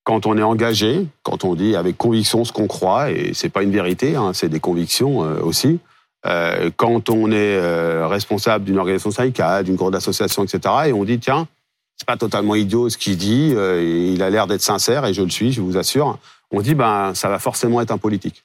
quand 0.10 0.26
on 0.26 0.36
est 0.40 0.42
engagé, 0.42 1.06
quand 1.22 1.44
on 1.44 1.54
dit 1.54 1.76
avec 1.76 1.96
conviction 1.96 2.44
ce 2.44 2.52
qu'on 2.52 2.66
croit, 2.66 3.12
et 3.12 3.36
c'est 3.36 3.50
pas 3.50 3.62
une 3.62 3.70
vérité, 3.70 4.16
hein, 4.16 4.32
c'est 4.34 4.50
des 4.50 4.60
convictions 4.60 5.24
euh, 5.24 5.40
aussi, 5.44 5.78
euh, 6.26 6.72
quand 6.78 7.12
on 7.12 7.30
est 7.32 7.36
euh, 7.36 8.08
responsable 8.08 8.66
d'une 8.66 8.80
organisation 8.80 9.12
syndicale, 9.12 9.66
d'une 9.66 9.76
grande 9.76 9.94
association, 9.94 10.44
etc., 10.44 10.62
et 10.88 10.94
on 10.94 11.04
dit, 11.04 11.20
tiens, 11.20 11.48
c'est 11.96 12.08
pas 12.08 12.18
totalement 12.18 12.56
idiot 12.56 12.90
ce 12.90 12.98
qu'il 12.98 13.18
dit, 13.18 13.52
et 13.52 14.08
il 14.12 14.24
a 14.24 14.32
l'air 14.32 14.48
d'être 14.48 14.64
sincère, 14.64 15.06
et 15.06 15.14
je 15.14 15.22
le 15.22 15.30
suis, 15.30 15.52
je 15.52 15.62
vous 15.62 15.78
assure, 15.78 16.18
on 16.50 16.62
dit, 16.62 16.74
ben, 16.74 17.14
ça 17.14 17.30
va 17.30 17.38
forcément 17.38 17.80
être 17.80 17.92
un 17.92 18.00
politique. 18.00 18.44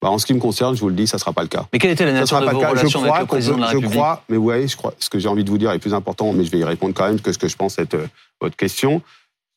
Ben, 0.00 0.10
en 0.10 0.18
ce 0.18 0.26
qui 0.26 0.34
me 0.34 0.38
concerne, 0.38 0.76
je 0.76 0.80
vous 0.80 0.90
le 0.90 0.94
dis, 0.94 1.08
ça 1.08 1.18
sera 1.18 1.32
pas 1.32 1.42
le 1.42 1.48
cas. 1.48 1.66
Mais 1.72 1.80
quelle 1.80 1.90
était 1.90 2.04
la 2.04 2.12
nature 2.12 2.40
de 2.40 2.46
vos 2.50 2.60
relations 2.60 3.02
avec 3.02 3.22
le 3.22 3.26
président 3.26 3.56
de 3.56 3.62
la 3.62 3.66
peut- 3.66 3.72
je 3.72 3.76
République 3.78 3.98
crois, 3.98 4.22
mais 4.28 4.68
je 4.68 4.76
crois, 4.76 4.94
ce 5.00 5.10
que 5.10 5.18
j'ai 5.18 5.28
envie 5.28 5.42
de 5.42 5.50
vous 5.50 5.58
dire 5.58 5.72
est 5.72 5.80
plus 5.80 5.92
important, 5.94 6.32
mais 6.32 6.44
je 6.44 6.52
vais 6.52 6.58
y 6.58 6.64
répondre 6.64 6.94
quand 6.94 7.08
même 7.08 7.20
que 7.20 7.32
ce 7.32 7.38
que 7.38 7.48
je 7.48 7.56
pense 7.56 7.80
être 7.80 7.98
votre 8.40 8.54
question. 8.54 9.02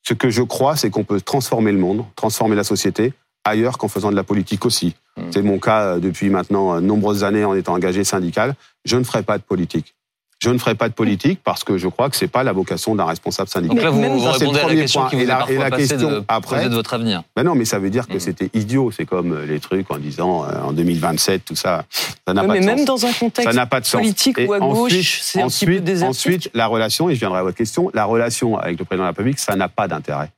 Ce 0.08 0.14
que 0.14 0.30
je 0.30 0.42
crois, 0.42 0.78
c'est 0.78 0.90
qu'on 0.90 1.04
peut 1.04 1.20
transformer 1.20 1.74
le 1.74 1.80
monde, 1.80 2.06
transformer 2.16 2.56
la 2.56 2.64
société 2.64 3.12
ailleurs 3.44 3.78
qu'en 3.78 3.90
faisant 3.90 4.10
de 4.10 4.16
la 4.16 4.24
politique 4.24 4.66
aussi. 4.66 4.96
Hmm. 5.18 5.24
C'est 5.32 5.42
mon 5.42 5.60
cas 5.60 5.82
euh, 5.82 6.00
depuis 6.00 6.30
maintenant 6.30 6.76
euh, 6.76 6.80
nombreuses 6.80 7.26
années 7.26 7.44
en 7.44 7.54
étant 7.54 7.74
engagé 7.74 8.06
syndical. 8.06 8.56
Je 8.86 8.96
ne 8.96 9.04
ferai 9.04 9.22
pas 9.22 9.38
de 9.38 9.44
politique. 9.44 9.97
Je 10.40 10.52
ne 10.52 10.60
ferai 10.60 10.76
pas 10.76 10.88
de 10.88 10.94
politique 10.94 11.40
parce 11.44 11.64
que 11.64 11.80
je 11.80 11.88
crois 11.88 12.12
que 12.12 12.16
c'est 12.16 12.28
pas 12.28 12.44
la 12.44 12.54
vocation 12.54 12.94
d'un 12.94 13.06
responsable 13.06 13.50
syndical. 13.50 13.76
Donc 13.76 13.84
là, 13.84 13.90
vous, 13.90 14.20
vous 14.20 14.24
ça, 14.24 14.34
répondez 14.34 14.60
à 14.60 14.62
la 14.62 14.68
premier 14.68 14.82
question 14.82 15.02
point. 15.02 15.10
qui 15.10 15.16
Et 15.16 15.20
vous 15.22 15.26
la- 15.28 15.46
et 15.50 15.58
la 15.58 15.72
question 15.72 15.98
de 15.98 16.24
après- 16.28 16.58
poser 16.58 16.70
de 16.70 16.76
votre 16.76 16.94
avenir. 16.94 17.24
Ben 17.36 17.42
non, 17.44 17.56
mais 17.56 17.66
ça 17.66 17.80
veut 17.80 17.90
dire 17.90 18.08
que 18.08 18.14
Mhm. 18.14 18.20
c'était 18.20 18.50
idiot. 18.54 18.92
C'est 18.92 19.06
comme 19.08 19.32
euh, 19.34 19.46
les 19.48 19.60
trucs 19.60 19.90
en 19.90 19.98
disant 19.98 20.44
euh, 20.46 20.62
en 20.64 20.74
2027, 20.74 21.44
tout 21.44 21.56
ça. 21.56 21.86
Ça 22.28 22.34
n'a 22.36 22.42
Ouais, 22.42 22.48
pas 22.48 22.54
mais 22.54 22.60
de 22.60 22.66
même 22.66 22.78
sens. 22.86 22.86
dans 23.02 23.06
un 23.08 23.14
contexte 23.14 23.50
Ça 23.52 23.56
n'a 23.56 23.66
pas 23.66 23.80
de 23.80 23.86
sens. 23.88 24.00
politique 24.00 24.38
Et 24.38 24.46
ou 24.46 24.54
à 24.54 24.60
ensuite- 24.62 24.98
gauche, 25.00 25.20
c'est 25.24 25.42
un 25.42 25.48
petit 25.48 25.66
peu 25.66 25.80
désertique. 25.80 26.10
ensuite, 26.10 26.50
la 26.54 26.68
relation, 26.68 27.10
et 27.10 27.16
je 27.16 27.20
viendrai 27.20 27.40
à 27.40 27.44
votre 27.44 27.58
question, 27.58 27.90
la 27.96 28.06
relation 28.06 28.58
avec 28.60 28.78
le 28.78 28.86
président 28.86 29.04
de 29.06 29.08
la 29.08 29.12
République, 29.14 29.40
ça 29.40 29.56
n'a 29.56 29.70
pas 29.70 29.88
d'intérêt. 29.88 30.30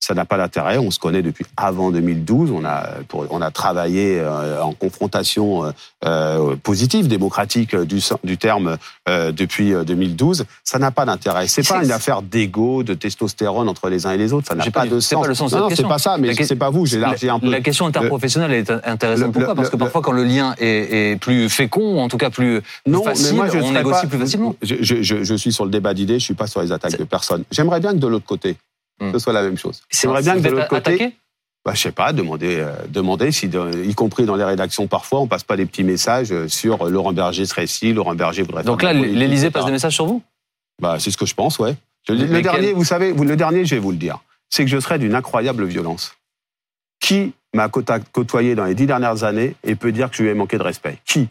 Ça 0.00 0.14
n'a 0.14 0.24
pas 0.24 0.36
d'intérêt. 0.36 0.78
On 0.78 0.90
se 0.90 0.98
connaît 0.98 1.22
depuis 1.22 1.44
avant 1.56 1.90
2012. 1.90 2.52
On 2.52 2.64
a, 2.64 2.88
on 3.30 3.42
a 3.42 3.50
travaillé 3.50 4.18
euh, 4.20 4.62
en 4.62 4.72
confrontation 4.72 5.64
euh, 5.64 5.70
euh, 6.04 6.56
positive, 6.56 7.08
démocratique 7.08 7.74
du, 7.74 8.00
du 8.24 8.38
terme 8.38 8.76
depuis 9.06 9.72
2012. 9.72 10.44
Ça 10.64 10.78
n'a 10.78 10.90
pas 10.90 11.04
d'intérêt. 11.04 11.48
C'est 11.48 11.66
pas 11.66 11.82
une 11.82 11.90
affaire 11.90 12.22
d'ego, 12.22 12.82
de 12.82 12.94
testostérone 12.94 13.68
entre 13.68 13.88
les 13.88 14.06
uns 14.06 14.12
et 14.12 14.16
les 14.16 14.32
autres. 14.32 14.48
Ça 14.48 14.54
n'a 14.54 14.70
pas, 14.70 14.86
de 14.86 15.00
sens. 15.00 15.22
Pas 15.22 15.28
le 15.28 15.34
sens 15.34 15.52
non, 15.52 15.68
c'est 15.74 15.82
pas 15.86 15.98
ça. 15.98 16.16
Mais 16.18 16.34
c'est 16.34 16.56
pas 16.56 16.70
vous. 16.70 16.86
J'ai 16.86 16.98
élargi 16.98 17.28
un 17.28 17.38
peu. 17.38 17.50
La 17.50 17.60
question 17.60 17.86
interprofessionnelle 17.86 18.52
est 18.52 18.70
intéressante. 18.84 19.32
Pourquoi? 19.32 19.54
Parce 19.54 19.70
que 19.70 19.76
parfois, 19.76 20.02
quand 20.02 20.12
le 20.12 20.24
lien 20.24 20.54
est, 20.58 21.20
plus 21.20 21.48
fécond, 21.48 21.96
ou 21.96 21.98
en 21.98 22.08
tout 22.08 22.18
cas 22.18 22.30
plus, 22.30 22.60
non, 22.86 23.02
facile, 23.02 23.28
mais 23.30 23.36
moi, 23.36 23.48
je 23.48 23.58
on 23.58 23.72
négocie 23.72 24.06
plus 24.06 24.18
facilement. 24.18 24.54
Je, 24.62 24.76
je, 24.80 25.02
je, 25.24 25.34
suis 25.34 25.52
sur 25.52 25.64
le 25.64 25.70
débat 25.70 25.94
d'idées. 25.94 26.18
Je 26.18 26.24
suis 26.24 26.34
pas 26.34 26.46
sur 26.46 26.60
les 26.60 26.72
attaques 26.72 26.98
de 26.98 27.04
personnes. 27.04 27.44
J'aimerais 27.50 27.80
bien 27.80 27.92
que 27.92 27.98
de 27.98 28.06
l'autre 28.06 28.26
côté, 28.26 28.56
Hmm. 29.00 29.12
ce 29.12 29.18
soit 29.18 29.32
la 29.32 29.42
même 29.42 29.58
chose. 29.58 29.82
J'aimerais 29.90 30.22
bien 30.22 30.34
que 30.34 30.40
de 30.40 30.48
l'autre 30.48 30.68
côté, 30.68 31.14
bah, 31.64 31.74
je 31.74 31.82
sais 31.82 31.92
pas, 31.92 32.12
demander, 32.12 32.56
euh, 32.60 32.72
demander 32.88 33.30
si, 33.30 33.46
y 33.46 33.94
compris 33.94 34.24
dans 34.24 34.36
les 34.36 34.44
rédactions 34.44 34.86
parfois, 34.86 35.20
on 35.20 35.26
passe 35.26 35.44
pas 35.44 35.56
des 35.56 35.66
petits 35.66 35.84
messages 35.84 36.32
euh, 36.32 36.48
sur 36.48 36.86
euh, 36.86 36.90
Laurent 36.90 37.12
Berger 37.12 37.44
serait 37.44 37.64
ici, 37.64 37.92
Laurent 37.92 38.14
Berger 38.14 38.42
voudrait. 38.42 38.62
Donc 38.62 38.82
là, 38.82 38.92
l'Élysée 38.92 39.50
passe 39.50 39.66
des 39.66 39.72
messages 39.72 39.94
sur 39.94 40.06
vous? 40.06 40.22
Bah, 40.80 40.96
c'est 40.98 41.10
ce 41.10 41.16
que 41.16 41.26
je 41.26 41.34
pense, 41.34 41.58
ouais. 41.58 41.76
Le, 42.08 42.40
dernier, 42.40 42.72
vous 42.72 42.84
savez, 42.84 43.12
le 43.12 43.36
dernier, 43.36 43.66
je 43.66 43.74
vais 43.74 43.80
vous 43.80 43.90
le 43.90 43.98
dire, 43.98 44.18
c'est 44.48 44.64
que 44.64 44.70
je 44.70 44.80
serais 44.80 44.98
d'une 44.98 45.14
incroyable 45.14 45.66
violence. 45.66 46.14
Qui 47.00 47.34
m'a 47.54 47.68
côtoyé 47.68 48.54
dans 48.54 48.64
les 48.64 48.74
dix 48.74 48.86
dernières 48.86 49.24
années 49.24 49.54
et 49.62 49.74
peut 49.74 49.92
dire 49.92 50.10
que 50.10 50.16
je 50.16 50.22
lui 50.22 50.30
ai 50.30 50.34
manqué 50.34 50.56
de 50.56 50.62
respect? 50.62 50.98
Qui? 51.04 51.28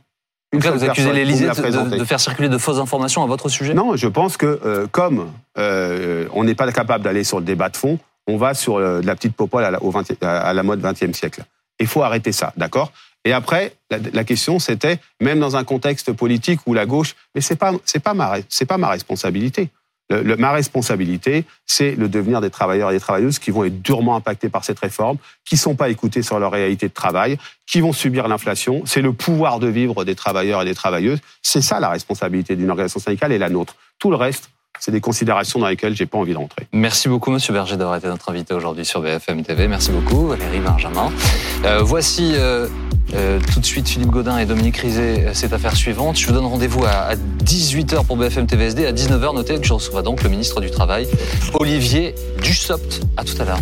Vous 0.53 0.83
accusez 0.83 1.13
l'Élysée 1.13 1.47
de, 1.47 2.03
faire 2.03 2.19
circuler 2.19 2.49
de 2.49 2.57
fausses 2.57 2.79
informations 2.79 3.23
à 3.23 3.27
votre 3.27 3.49
sujet? 3.49 3.73
Non, 3.73 3.95
je 3.95 4.07
pense 4.07 4.37
que 4.37 4.59
euh, 4.65 4.87
comme 4.87 5.31
euh, 5.57 6.27
on 6.33 6.43
n'est 6.43 6.55
pas 6.55 6.71
capable 6.71 7.03
d'aller 7.03 7.23
sur 7.23 7.39
le 7.39 7.45
débat 7.45 7.69
de 7.69 7.77
fond, 7.77 7.99
on 8.27 8.37
va 8.37 8.53
sur 8.53 8.77
euh, 8.77 9.01
la 9.03 9.15
petite 9.15 9.35
popole 9.35 9.63
à 9.63 9.71
la, 9.71 9.83
au 9.83 9.91
20, 9.91 10.23
à 10.23 10.53
la 10.53 10.63
mode 10.63 10.81
20e 10.81 11.13
siècle. 11.13 11.43
Il 11.79 11.87
faut 11.87 12.01
arrêter 12.01 12.31
ça, 12.31 12.53
d'accord? 12.57 12.91
Et 13.25 13.33
après, 13.33 13.73
la, 13.89 14.23
question 14.23 14.57
c'était, 14.57 14.99
même 15.19 15.39
dans 15.39 15.57
un 15.57 15.65
contexte 15.65 16.13
politique 16.13 16.61
où 16.65 16.73
la 16.73 16.85
gauche, 16.85 17.15
mais 17.35 17.41
c'est 17.41 17.57
pas 17.57 17.73
c'est 17.83 17.99
pas 17.99 18.13
ma 18.13 18.37
c'est 18.47 18.65
pas 18.65 18.77
ma 18.77 18.87
responsabilité 18.87 19.69
ma 20.09 20.51
responsabilité, 20.51 21.45
c'est 21.65 21.95
le 21.95 22.07
devenir 22.07 22.41
des 22.41 22.49
travailleurs 22.49 22.91
et 22.91 22.93
des 22.93 22.99
travailleuses 22.99 23.39
qui 23.39 23.51
vont 23.51 23.65
être 23.65 23.81
durement 23.81 24.15
impactés 24.15 24.49
par 24.49 24.63
cette 24.63 24.79
réforme, 24.79 25.17
qui 25.45 25.55
ne 25.55 25.59
sont 25.59 25.75
pas 25.75 25.89
écoutés 25.89 26.21
sur 26.21 26.39
leur 26.39 26.51
réalité 26.51 26.87
de 26.87 26.93
travail, 26.93 27.37
qui 27.65 27.81
vont 27.81 27.93
subir 27.93 28.27
l'inflation. 28.27 28.83
C'est 28.85 29.01
le 29.01 29.13
pouvoir 29.13 29.59
de 29.59 29.67
vivre 29.67 30.05
des 30.05 30.15
travailleurs 30.15 30.61
et 30.61 30.65
des 30.65 30.75
travailleuses. 30.75 31.19
C'est 31.41 31.61
ça 31.61 31.79
la 31.79 31.89
responsabilité 31.89 32.55
d'une 32.55 32.69
organisation 32.69 33.01
syndicale 33.01 33.31
et 33.31 33.37
la 33.37 33.49
nôtre. 33.49 33.75
Tout 33.99 34.09
le 34.09 34.15
reste, 34.15 34.49
c'est 34.79 34.91
des 34.91 35.01
considérations 35.01 35.59
dans 35.59 35.67
lesquelles 35.67 35.95
j'ai 35.95 36.05
pas 36.05 36.17
envie 36.17 36.33
d'entrer. 36.33 36.67
Merci 36.71 37.09
beaucoup, 37.09 37.31
Monsieur 37.31 37.53
Berger, 37.53 37.77
d'avoir 37.77 37.97
été 37.97 38.07
notre 38.07 38.29
invité 38.29 38.53
aujourd'hui 38.53 38.85
sur 38.85 39.01
BFM 39.01 39.43
TV. 39.43 39.67
Merci 39.67 39.91
beaucoup, 39.91 40.27
Valérie 40.27 40.59
Benjamin. 40.59 41.11
Euh, 41.65 41.81
voici 41.81 42.33
euh, 42.35 42.67
euh, 43.13 43.39
tout 43.53 43.59
de 43.59 43.65
suite 43.65 43.87
Philippe 43.87 44.09
Godin 44.09 44.37
et 44.37 44.45
Dominique 44.45 44.77
Rizet, 44.77 45.33
cette 45.33 45.53
affaire 45.53 45.75
suivante. 45.75 46.17
Je 46.17 46.27
vous 46.27 46.33
donne 46.33 46.45
rendez-vous 46.45 46.85
à, 46.85 47.15
18h 47.43 48.05
pour 48.05 48.17
BFM 48.17 48.47
TVSD. 48.47 48.85
À 48.85 48.91
19h, 48.91 49.35
notez 49.35 49.59
que 49.59 49.65
je 49.65 49.73
reçois 49.73 50.01
donc 50.01 50.23
le 50.23 50.29
ministre 50.29 50.61
du 50.61 50.71
Travail, 50.71 51.07
Olivier 51.53 52.15
Dussopt. 52.41 53.01
À 53.15 53.23
tout 53.23 53.41
à 53.41 53.45
l'heure. 53.45 53.59